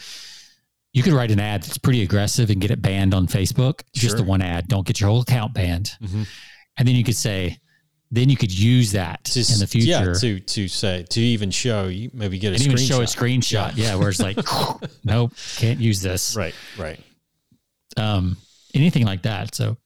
you 0.93 1.03
could 1.03 1.13
write 1.15 1.31
an 1.31 1.41
ad 1.41 1.63
that's 1.63 1.79
pretty 1.79 2.03
aggressive 2.03 2.51
and 2.51 2.61
get 2.61 2.71
it 2.71 2.83
banned 2.83 3.15
on 3.15 3.27
facebook. 3.27 3.81
Just 3.95 4.17
the 4.19 4.23
one 4.23 4.43
ad. 4.43 4.69
Don't 4.69 4.87
get 4.87 5.01
your 5.01 5.09
whole 5.11 5.23
account 5.23 5.55
banned. 5.55 5.93
Mhm. 6.03 6.27
and 6.79 6.89
then 6.89 6.95
you 6.97 7.05
could 7.05 7.17
say 7.17 7.59
then 8.15 8.29
you 8.29 8.37
could 8.37 8.53
use 8.53 8.93
that 8.93 9.25
Just- 9.25 9.53
in 9.55 9.59
the 9.59 9.67
future. 9.67 9.89
yeah 9.89 10.13
to 10.13 10.39
to 10.41 10.69
say 10.69 11.05
to 11.11 11.21
even 11.21 11.51
show 11.51 11.89
you 11.89 12.11
maybe 12.13 12.39
get 12.39 12.53
a 12.53 12.57
and 12.57 12.65
even 12.65 12.77
show 12.77 13.01
a 13.01 13.05
screenshot. 13.05 13.71
screenshot. 13.71 13.77
Yeah, 13.77 13.95
where 13.95 14.11
it's 14.11 14.21
like 14.21 14.37
nope 15.05 15.33
can't 15.57 15.81
use 15.81 16.01
this. 16.03 16.37
Right 16.37 16.55
right. 16.79 17.01
Um 17.97 18.37
anything 18.75 19.05
like 19.05 19.23
that. 19.23 19.55
So 19.55 19.77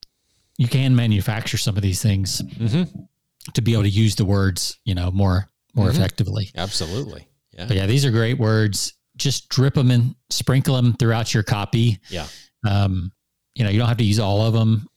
you 0.57 0.67
can 0.67 0.95
manufacture 0.95 1.57
some 1.57 1.75
of 1.75 1.83
these 1.83 2.01
things 2.01 2.41
Mhm. 2.41 3.07
to 3.53 3.61
be 3.61 3.73
able 3.73 3.83
to 3.83 3.89
use 3.89 4.15
the 4.15 4.25
words 4.25 4.77
you 4.85 4.95
know 4.95 5.11
more 5.11 5.49
more 5.77 5.87
Mhm. 5.89 5.95
effectively 5.95 6.49
absolutely 6.55 7.27
yeah 7.57 7.65
But 7.67 7.77
yeah, 7.77 7.85
these 7.85 8.03
are 8.05 8.11
great 8.11 8.37
words. 8.37 8.93
Just 9.15 9.49
drip 9.49 9.73
them 9.75 9.89
and 9.91 10.13
sprinkle 10.29 10.75
them 10.75 10.93
throughout 10.97 11.33
your 11.33 11.43
copy. 11.43 11.99
yeah 12.09 12.27
Um, 12.67 13.11
you 13.55 13.63
know, 13.63 13.69
you 13.71 13.79
don't 13.79 13.87
have 13.87 13.97
to 13.97 14.03
use 14.03 14.19
all 14.19 14.41
of 14.45 14.53
them 14.53 14.87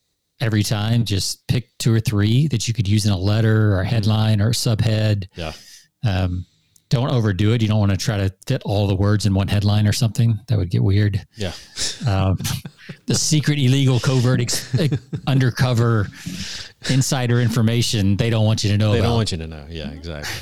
every 0.40 0.62
time. 0.62 1.04
Just 1.04 1.46
pick 1.48 1.70
two 1.78 1.92
or 1.94 2.00
three 2.00 2.48
that 2.48 2.66
you 2.68 2.74
could 2.74 2.86
use 2.88 3.06
in 3.06 3.12
a 3.12 3.16
letter 3.18 3.72
or 3.74 3.80
a 3.80 3.86
headline 3.86 4.40
or 4.42 4.48
a 4.50 4.52
subhead. 4.52 5.24
yeah 5.36 5.52
Um, 6.04 6.44
don't 6.90 7.10
overdo 7.12 7.52
it. 7.52 7.62
You 7.62 7.68
don't 7.68 7.78
want 7.78 7.92
to 7.92 7.96
try 7.96 8.16
to 8.18 8.34
fit 8.46 8.62
all 8.64 8.88
the 8.88 8.96
words 8.96 9.24
in 9.24 9.32
one 9.32 9.46
headline 9.48 9.86
or 9.86 9.92
something. 9.92 10.38
That 10.48 10.58
would 10.58 10.70
get 10.70 10.82
weird. 10.82 11.24
yeah 11.36 11.52
Um, 12.06 12.36
the 13.06 13.14
secret, 13.14 13.58
illegal, 13.58 14.00
covert, 14.00 14.40
ex- 14.40 14.66
undercover, 15.26 16.08
insider 16.90 17.40
information 17.40 18.16
they 18.16 18.28
don't 18.30 18.44
want 18.44 18.64
you 18.64 18.70
to 18.70 18.76
know 18.78 18.92
they 18.92 18.98
about. 18.98 19.08
don't 19.08 19.16
want 19.16 19.32
you 19.32 19.38
to 19.38 19.46
know 19.46 19.66
yeah 19.70 19.90
exactly 19.90 20.32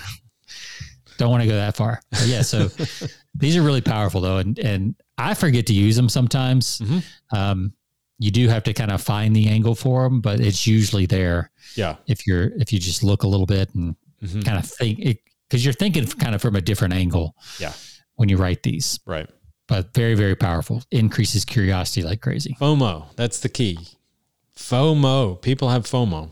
don't 1.19 1.31
want 1.31 1.43
to 1.43 1.49
go 1.49 1.55
that 1.57 1.77
far. 1.77 2.01
But 2.11 2.27
yeah, 2.27 2.41
so 2.43 2.69
these 3.35 3.57
are 3.57 3.63
really 3.63 3.83
powerful 3.83 4.21
though, 4.23 4.39
and 4.39 4.59
and 4.59 4.95
I 5.19 5.35
forget 5.35 5.67
to 5.67 5.75
use 5.75 5.95
them 5.97 6.09
sometimes. 6.09 6.79
Mhm. 6.79 7.05
Um, 7.33 7.73
you 8.21 8.31
do 8.33 8.49
have 8.49 8.65
to 8.65 8.73
kind 8.73 8.91
of 8.91 9.01
find 9.03 9.37
the 9.37 9.47
angle 9.49 9.75
for 9.77 10.03
them, 10.05 10.21
but 10.21 10.41
it's 10.41 10.67
usually 10.67 11.07
there 11.07 11.51
yeah 11.77 11.97
if 12.07 12.27
you're 12.27 12.51
if 12.59 12.73
you 12.73 12.79
just 12.81 13.05
look 13.05 13.23
a 13.23 13.29
little 13.29 13.47
bit 13.47 13.73
and 13.75 13.95
Mhm. 14.25 14.45
kind 14.45 14.59
of 14.59 14.65
think 14.69 14.99
it 14.99 15.19
because 15.49 15.65
you're 15.65 15.75
thinking 15.75 16.07
kind 16.07 16.35
of 16.35 16.41
from 16.43 16.57
a 16.57 16.61
different 16.61 16.95
angle. 16.95 17.35
Yeah. 17.61 17.73
when 18.17 18.29
you 18.29 18.37
write 18.37 18.63
these, 18.65 18.99
right 19.07 19.29
but 19.69 19.93
very 19.95 20.15
very 20.15 20.35
powerful. 20.35 20.83
Increases 20.91 21.45
curiosity 21.45 22.03
like 22.03 22.21
crazy. 22.21 22.57
FOMO. 22.61 23.15
That's 23.17 23.39
the 23.41 23.49
key. 23.49 23.79
FOMO. 24.57 25.41
People 25.41 25.69
have 25.69 25.85
FOMO. 25.85 26.31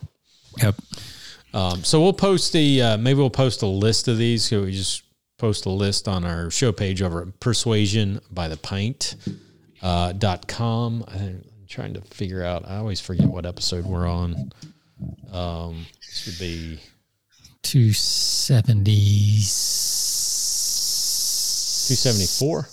Yep. 0.63 0.75
Um, 1.55 1.85
so 1.85 2.01
we'll 2.03 2.13
post 2.13 2.53
the 2.53 2.83
uh, 2.83 2.97
maybe 2.99 3.19
we'll 3.19 3.31
post 3.31 3.63
a 3.63 3.67
list 3.67 4.09
of 4.09 4.19
these. 4.19 4.45
So 4.45 4.63
we 4.63 4.73
just 4.73 5.03
post 5.39 5.67
a 5.67 5.71
list 5.71 6.09
on 6.09 6.25
our 6.25 6.51
show 6.51 6.73
page 6.73 7.03
over 7.03 7.23
at 7.23 7.41
persuasion 7.41 8.21
by 8.31 8.49
the 8.49 8.57
pint 8.57 9.17
uh, 9.83 10.13
dot 10.13 10.49
com. 10.49 11.05
I'm 11.09 11.45
trying 11.69 11.95
to 11.95 12.01
figure 12.03 12.45
out. 12.45 12.69
I 12.69 12.77
always 12.77 13.01
forget 13.01 13.27
what 13.27 13.47
episode 13.47 13.85
we're 13.87 14.09
on. 14.09 14.53
Um, 15.33 15.87
this 16.01 16.27
would 16.27 16.39
be 16.39 16.79
Two 17.63 17.93
seventy 17.93 19.41
274. 21.87 22.69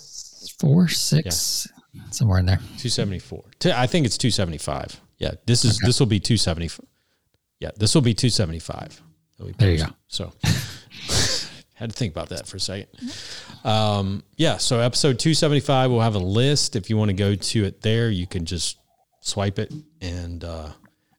four 0.60 0.88
six 0.88 1.68
somewhere 2.10 2.38
in 2.38 2.46
there. 2.46 2.58
274. 2.78 3.42
i 3.74 3.86
think 3.86 4.06
it's 4.06 4.16
275. 4.18 5.00
Yeah, 5.18 5.32
this 5.46 5.64
is 5.64 5.78
this 5.78 6.00
will 6.00 6.06
be 6.06 6.20
270. 6.20 6.70
Yeah, 7.60 7.70
this 7.76 7.94
will 7.94 8.02
be 8.02 8.14
275. 8.14 9.00
that 9.38 9.44
we 9.44 9.52
There 9.52 9.72
you 9.72 9.84
post. 9.84 9.94
So 10.08 10.32
had 11.74 11.90
to 11.90 11.96
think 11.96 12.12
about 12.12 12.28
that 12.30 12.46
for 12.46 12.56
a 12.56 12.60
second. 12.60 12.88
Um, 13.64 14.22
yeah, 14.36 14.58
so 14.58 14.80
episode 14.80 15.18
275 15.18 15.90
we'll 15.90 16.00
have 16.00 16.14
a 16.14 16.18
list. 16.18 16.76
If 16.76 16.90
you 16.90 16.96
want 16.96 17.10
to 17.10 17.14
go 17.14 17.34
to 17.34 17.64
it 17.64 17.80
there, 17.80 18.10
you 18.10 18.26
can 18.26 18.44
just 18.44 18.78
swipe 19.20 19.58
it 19.58 19.72
and 20.02 20.44
uh, 20.44 20.68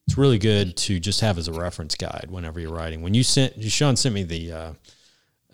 it's 0.06 0.16
really 0.16 0.38
good 0.38 0.76
to 0.76 1.00
just 1.00 1.20
have 1.20 1.38
as 1.38 1.48
a 1.48 1.52
reference 1.52 1.96
guide 1.96 2.28
whenever 2.30 2.60
you're 2.60 2.72
writing. 2.72 3.02
When 3.02 3.14
you 3.14 3.22
sent 3.22 3.62
Sean 3.64 3.96
sent 3.96 4.14
me 4.14 4.22
the 4.22 4.52
uh, 4.52 4.72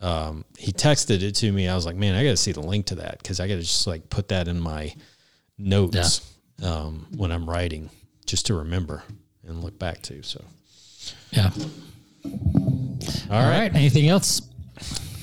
um, 0.02 0.44
he 0.58 0.72
texted 0.72 1.22
it 1.22 1.36
to 1.36 1.52
me. 1.52 1.68
I 1.68 1.74
was 1.76 1.86
like, 1.86 1.96
man, 1.96 2.14
I 2.16 2.24
got 2.24 2.30
to 2.30 2.36
see 2.36 2.52
the 2.52 2.60
link 2.60 2.86
to 2.86 2.96
that 2.96 3.18
because 3.18 3.38
I 3.38 3.46
got 3.46 3.54
to 3.54 3.60
just 3.60 3.86
like 3.86 4.10
put 4.10 4.28
that 4.28 4.48
in 4.48 4.60
my 4.60 4.92
notes 5.56 6.28
um, 6.62 7.06
when 7.16 7.30
I'm 7.30 7.48
writing, 7.48 7.88
just 8.26 8.46
to 8.46 8.54
remember 8.54 9.04
and 9.46 9.62
look 9.62 9.78
back 9.78 10.02
to. 10.02 10.22
So, 10.22 10.44
Yeah. 11.32 11.50
all 12.24 13.00
All 13.30 13.42
right. 13.48 13.70
Anything 13.74 14.08
else? 14.08 14.42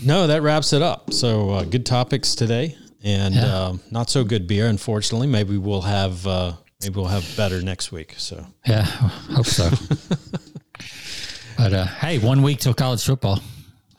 No, 0.04 0.28
that 0.28 0.42
wraps 0.42 0.74
it 0.74 0.82
up. 0.82 1.14
So, 1.14 1.50
uh, 1.52 1.64
good 1.66 1.86
topics 1.86 2.34
today, 2.36 2.76
and 3.04 3.36
Yeah. 3.36 3.66
um, 3.66 3.82
not 3.92 4.10
so 4.10 4.24
good 4.24 4.48
beer. 4.48 4.68
Unfortunately, 4.68 5.28
maybe 5.28 5.58
we'll 5.58 5.82
have 5.82 6.26
uh, 6.26 6.54
maybe 6.82 6.96
we'll 6.96 7.06
have 7.08 7.26
better 7.38 7.62
next 7.62 7.92
week. 7.92 8.16
So, 8.18 8.46
Yeah. 8.66 8.84
Hope 8.84 9.46
so. 9.46 9.70
but 11.58 11.74
uh, 11.74 11.86
hey, 11.86 12.18
one 12.20 12.42
week 12.42 12.60
till 12.60 12.74
college 12.74 13.04
football. 13.04 13.40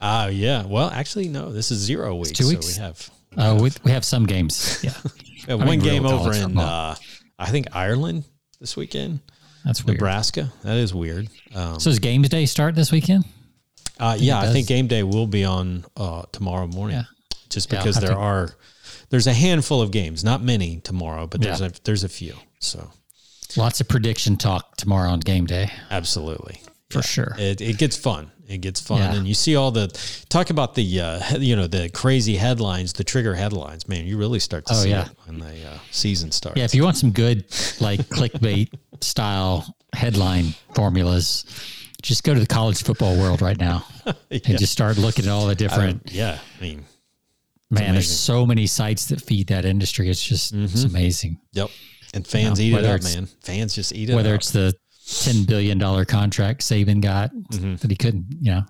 ah, 0.01 0.27
yeah. 0.27 0.65
Well, 0.65 0.89
actually, 0.89 1.27
no. 1.29 1.51
This 1.51 1.71
is 1.71 1.79
zero 1.79 2.15
weeks. 2.15 2.31
two 2.31 2.47
weeks? 2.49 2.67
So 2.75 2.81
we 2.81 2.85
have 2.85 3.09
Uh, 3.37 3.59
we, 3.61 3.71
we 3.83 3.91
have 3.91 4.03
some 4.05 4.25
games. 4.25 4.79
Yeah. 4.83 4.93
we 5.03 5.51
have 5.51 5.61
I 5.61 5.65
one 5.65 5.67
mean, 5.67 5.79
game 5.81 6.05
over 6.05 6.33
in 6.33 6.57
uh, 6.57 6.95
I 7.39 7.49
think 7.51 7.67
Ireland 7.73 8.23
this 8.59 8.75
weekend. 8.75 9.19
That's 9.65 9.83
weird. 9.85 9.97
Nebraska. 9.99 10.51
That 10.63 10.77
is 10.77 10.93
weird. 10.93 11.27
Um, 11.53 11.79
So 11.79 11.89
does 11.89 11.99
games 11.99 12.29
day 12.29 12.45
start 12.45 12.75
this 12.75 12.91
weekend? 12.91 13.25
uh, 13.99 14.17
yeah, 14.19 14.39
I 14.39 14.51
think 14.51 14.67
game 14.67 14.87
day 14.87 15.03
will 15.03 15.27
be 15.27 15.45
on 15.45 15.85
uh, 15.95 16.23
tomorrow 16.31 16.67
morning. 16.67 16.97
Yeah. 16.97 17.03
Just 17.49 17.69
because 17.69 17.95
have 17.95 18.03
there 18.03 18.13
to- 18.13 18.19
are 18.19 18.49
there's 19.09 19.27
a 19.27 19.33
handful 19.33 19.81
of 19.81 19.91
games, 19.91 20.23
not 20.23 20.41
many 20.41 20.77
tomorrow, 20.79 21.27
but 21.27 21.41
there's 21.41 21.59
Yeah. 21.61 21.67
a 21.67 21.71
there's 21.83 22.03
a 22.03 22.09
few. 22.09 22.33
So 22.59 22.91
Lots 23.57 23.81
of 23.81 23.87
prediction 23.89 24.37
talk 24.37 24.77
tomorrow 24.77 25.09
on 25.11 25.19
game 25.19 25.45
day 25.45 25.69
absolutely. 25.89 26.61
for 26.89 27.01
sure. 27.03 27.35
It, 27.37 27.59
it 27.59 27.77
gets 27.77 27.97
fun. 27.97 28.31
It 28.47 28.59
gets 28.61 28.79
fun, 28.81 28.97
Yeah. 28.99 29.13
and 29.15 29.27
you 29.27 29.33
see 29.33 29.55
all 29.57 29.71
the 29.71 29.87
talk 30.29 30.49
about 30.49 30.75
the 30.75 30.99
uh, 31.01 31.37
you 31.37 31.55
know 31.55 31.67
the 31.67 31.89
crazy 31.89 32.35
headlines, 32.37 32.93
the 32.93 33.03
trigger 33.03 33.35
headlines. 33.35 33.87
Man, 33.87 34.05
you 34.05 34.17
really 34.17 34.39
start 34.39 34.65
to 34.67 34.73
Oh, 34.73 34.77
see 34.83 34.89
yeah. 34.89 35.05
it 35.05 35.11
when 35.25 35.39
the 35.39 35.65
uh, 35.67 35.77
season 35.91 36.31
starts. 36.31 36.57
Yeah, 36.57 36.65
if 36.65 36.73
you 36.75 36.83
want 36.83 36.97
some 36.97 37.11
good 37.11 37.45
like 37.79 37.99
clickbait 38.09 38.69
style 39.01 39.75
headline 39.93 40.53
formulas, 40.75 41.45
just 42.01 42.23
go 42.23 42.33
to 42.33 42.39
the 42.39 42.47
college 42.47 42.81
football 42.83 43.17
world 43.17 43.41
right 43.41 43.57
now 43.59 43.85
Yeah. 44.05 44.13
and 44.45 44.57
just 44.57 44.71
start 44.71 44.97
looking 44.97 45.25
at 45.25 45.31
all 45.31 45.47
the 45.47 45.55
different. 45.55 46.09
yeah. 46.11 46.39
I 46.57 46.61
mean, 46.61 46.85
man, 47.69 47.93
there's 47.93 48.11
so 48.11 48.45
many 48.45 48.67
sites 48.67 49.05
that 49.07 49.21
feed 49.21 49.47
that 49.47 49.65
industry. 49.65 50.09
It's 50.09 50.23
just 50.23 50.53
it's 50.53 50.83
amazing. 50.83 51.39
yep. 51.53 51.69
And 52.13 52.25
fans 52.27 52.59
Yeah, 52.59 52.77
eat 52.77 52.83
it 52.83 52.85
up, 52.85 53.03
man. 53.03 53.27
Fans 53.41 53.73
just 53.73 53.93
eat 53.93 54.09
it 54.09 54.15
Whether 54.15 54.33
up. 54.33 54.39
it's 54.41 54.51
the 54.51 54.73
ten 55.23 55.43
billion 55.45 55.77
dollar 55.77 56.03
contract 56.05 56.61
Saban 56.61 57.01
got 57.01 57.31
Mm-hmm. 57.33 57.75
that 57.75 57.89
he 57.91 57.95
couldn't, 57.97 58.25
you 58.41 58.51
know, 58.51 58.63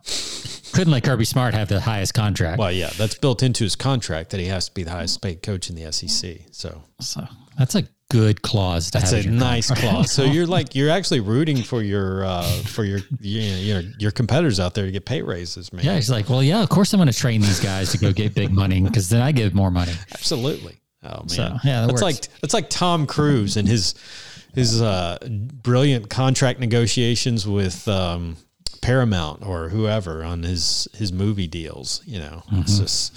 couldn't 0.74 0.92
let 0.92 1.04
Kirby 1.04 1.26
Smart 1.26 1.54
have 1.54 1.68
the 1.68 1.80
highest 1.82 2.14
contract. 2.14 2.58
well, 2.60 2.72
yeah, 2.72 2.90
that's 2.98 3.16
built 3.16 3.44
into 3.44 3.64
his 3.64 3.76
contract 3.76 4.30
that 4.32 4.40
he 4.40 4.46
has 4.48 4.68
to 4.70 4.74
be 4.74 4.84
the 4.84 4.92
highest 4.92 5.22
paid 5.22 5.42
coach 5.42 5.70
in 5.70 5.76
the 5.76 5.92
SEC. 5.92 6.38
So 6.52 6.84
So 7.00 7.28
that's 7.58 7.76
a 7.76 7.84
good 8.12 8.42
clause 8.42 8.92
to 8.92 9.00
That's 9.00 9.12
a 9.14 9.24
nice 9.30 9.68
contract. 9.70 9.94
clause. 9.94 10.12
So 10.12 10.24
you're 10.36 10.46
like 10.48 10.76
you're 10.76 10.90
actually 10.90 11.22
rooting 11.22 11.64
for 11.64 11.82
your 11.82 12.26
uh, 12.26 12.44
for 12.64 12.84
your 12.84 13.00
you 13.20 13.42
know, 13.42 13.80
you 13.80 13.92
your 14.00 14.12
competitors 14.12 14.60
out 14.60 14.74
there 14.74 14.86
to 14.86 14.92
get 14.92 15.06
pay 15.06 15.22
raises, 15.22 15.72
man. 15.72 15.86
Yeah, 15.86 15.96
he's 15.96 16.10
like, 16.10 16.30
well, 16.30 16.44
yeah, 16.44 16.62
of 16.62 16.70
course 16.70 16.94
I'm 16.94 16.98
going 17.00 17.08
to 17.12 17.18
train 17.18 17.42
these 17.42 17.60
guys 17.60 17.92
to 17.92 17.98
go 17.98 18.12
get 18.12 18.34
big 18.36 18.52
money 18.52 18.82
because 18.82 19.10
then 19.10 19.22
I 19.22 19.32
give 19.32 19.54
more 19.54 19.72
money. 19.72 19.94
Absolutely. 20.14 20.78
Oh 21.04 21.20
man, 21.22 21.30
So, 21.30 21.44
yeah, 21.64 21.82
that 21.82 21.88
that's 21.88 21.92
works. 21.94 22.02
like 22.02 22.40
that's 22.42 22.54
like 22.54 22.70
Tom 22.70 23.08
Cruise 23.08 23.58
and 23.58 23.68
his 23.68 23.96
his 24.54 24.82
uh, 24.82 25.18
brilliant 25.64 26.10
contract 26.10 26.60
negotiations 26.60 27.48
with 27.48 27.88
um, 27.88 28.36
Paramount 28.82 29.46
or 29.46 29.70
whoever 29.70 30.24
on 30.24 30.44
his 30.44 30.88
his 30.94 31.12
movie 31.14 31.48
deals. 31.48 32.02
You 32.06 32.20
know, 32.20 32.44
it's 32.52 32.74
Mm-hmm. 32.74 32.82
just 32.84 33.16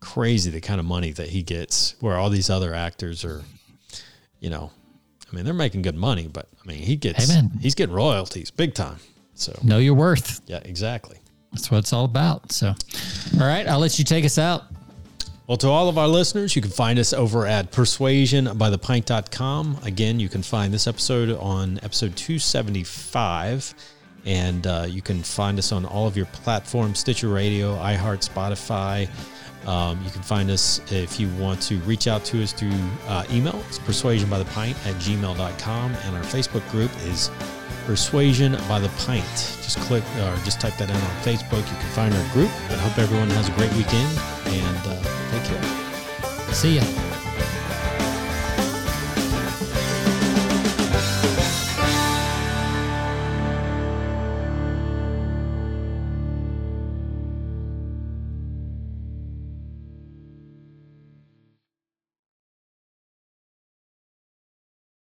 crazy 0.00 0.50
the 0.50 0.60
kind 0.60 0.80
of 0.80 0.86
money 0.86 1.12
that 1.12 1.28
he 1.28 1.42
gets. 1.42 1.94
Where 2.00 2.16
all 2.16 2.30
these 2.30 2.48
other 2.50 2.74
actors 2.74 3.24
are, 3.24 3.42
you 4.42 4.50
know, 4.50 4.70
I 5.32 5.34
mean, 5.34 5.46
they're 5.46 5.54
making 5.54 5.80
good 5.80 5.96
money, 5.96 6.28
but 6.30 6.46
I 6.62 6.66
mean, 6.68 6.82
he 6.82 6.96
gets 6.96 7.26
Hey, 7.30 7.34
man. 7.34 7.50
he's 7.62 7.74
getting 7.74 7.94
royalties 7.94 8.50
big 8.50 8.74
time. 8.74 8.96
So 9.34 9.58
Know 9.62 9.78
your 9.78 9.94
worth. 9.94 10.42
yeah, 10.46 10.58
exactly. 10.62 11.16
That's 11.52 11.70
what 11.70 11.78
it's 11.78 11.92
all 11.94 12.04
about. 12.04 12.52
So, 12.52 12.66
all 12.68 13.46
right, 13.46 13.66
I'll 13.66 13.78
let 13.78 13.98
you 13.98 14.04
take 14.04 14.26
us 14.26 14.36
out. 14.36 14.64
Well, 15.46 15.56
to 15.58 15.68
all 15.68 15.88
of 15.88 15.96
our 15.98 16.06
listeners, 16.08 16.54
you 16.54 16.60
can 16.62 16.70
find 16.70 16.98
us 16.98 17.12
over 17.14 17.46
at 17.46 17.72
persuasionbythepint.com. 17.72 19.78
Again, 19.84 20.20
you 20.20 20.28
can 20.28 20.42
find 20.42 20.72
this 20.72 20.86
episode 20.86 21.30
on 21.38 21.78
episode 21.82 22.16
275. 22.16 23.74
And 24.24 24.66
uh, 24.66 24.86
you 24.88 25.02
can 25.02 25.22
find 25.22 25.58
us 25.58 25.72
on 25.72 25.84
all 25.84 26.06
of 26.06 26.16
your 26.16 26.26
platforms 26.26 27.00
Stitcher 27.00 27.28
Radio, 27.28 27.74
iHeart, 27.76 28.26
Spotify. 28.28 29.08
Um, 29.66 30.02
you 30.04 30.10
can 30.10 30.22
find 30.22 30.50
us 30.50 30.80
if 30.90 31.20
you 31.20 31.28
want 31.34 31.62
to 31.62 31.76
reach 31.80 32.06
out 32.08 32.24
to 32.26 32.42
us 32.42 32.52
through 32.52 32.72
uh, 33.06 33.24
email. 33.30 33.62
It's 33.68 33.78
persuasionbythepint 33.78 34.86
at 34.86 34.94
gmail.com. 34.96 35.94
And 35.94 36.16
our 36.16 36.22
Facebook 36.22 36.68
group 36.70 36.90
is 37.04 37.30
Persuasion 37.86 38.52
by 38.68 38.78
the 38.78 38.88
Pint. 39.06 39.24
Just 39.62 39.78
click 39.80 40.04
or 40.20 40.36
just 40.44 40.60
type 40.60 40.76
that 40.76 40.88
in 40.88 40.96
on 40.96 41.02
Facebook. 41.22 41.58
You 41.58 41.76
can 41.78 41.90
find 41.90 42.14
our 42.14 42.32
group. 42.32 42.50
I 42.70 42.76
hope 42.76 42.98
everyone 42.98 43.30
has 43.30 43.48
a 43.48 43.52
great 43.52 43.72
weekend 43.72 44.18
and 44.46 44.86
uh, 44.86 45.30
take 45.30 45.44
care. 45.44 46.54
See 46.54 46.76
ya. 46.76 47.11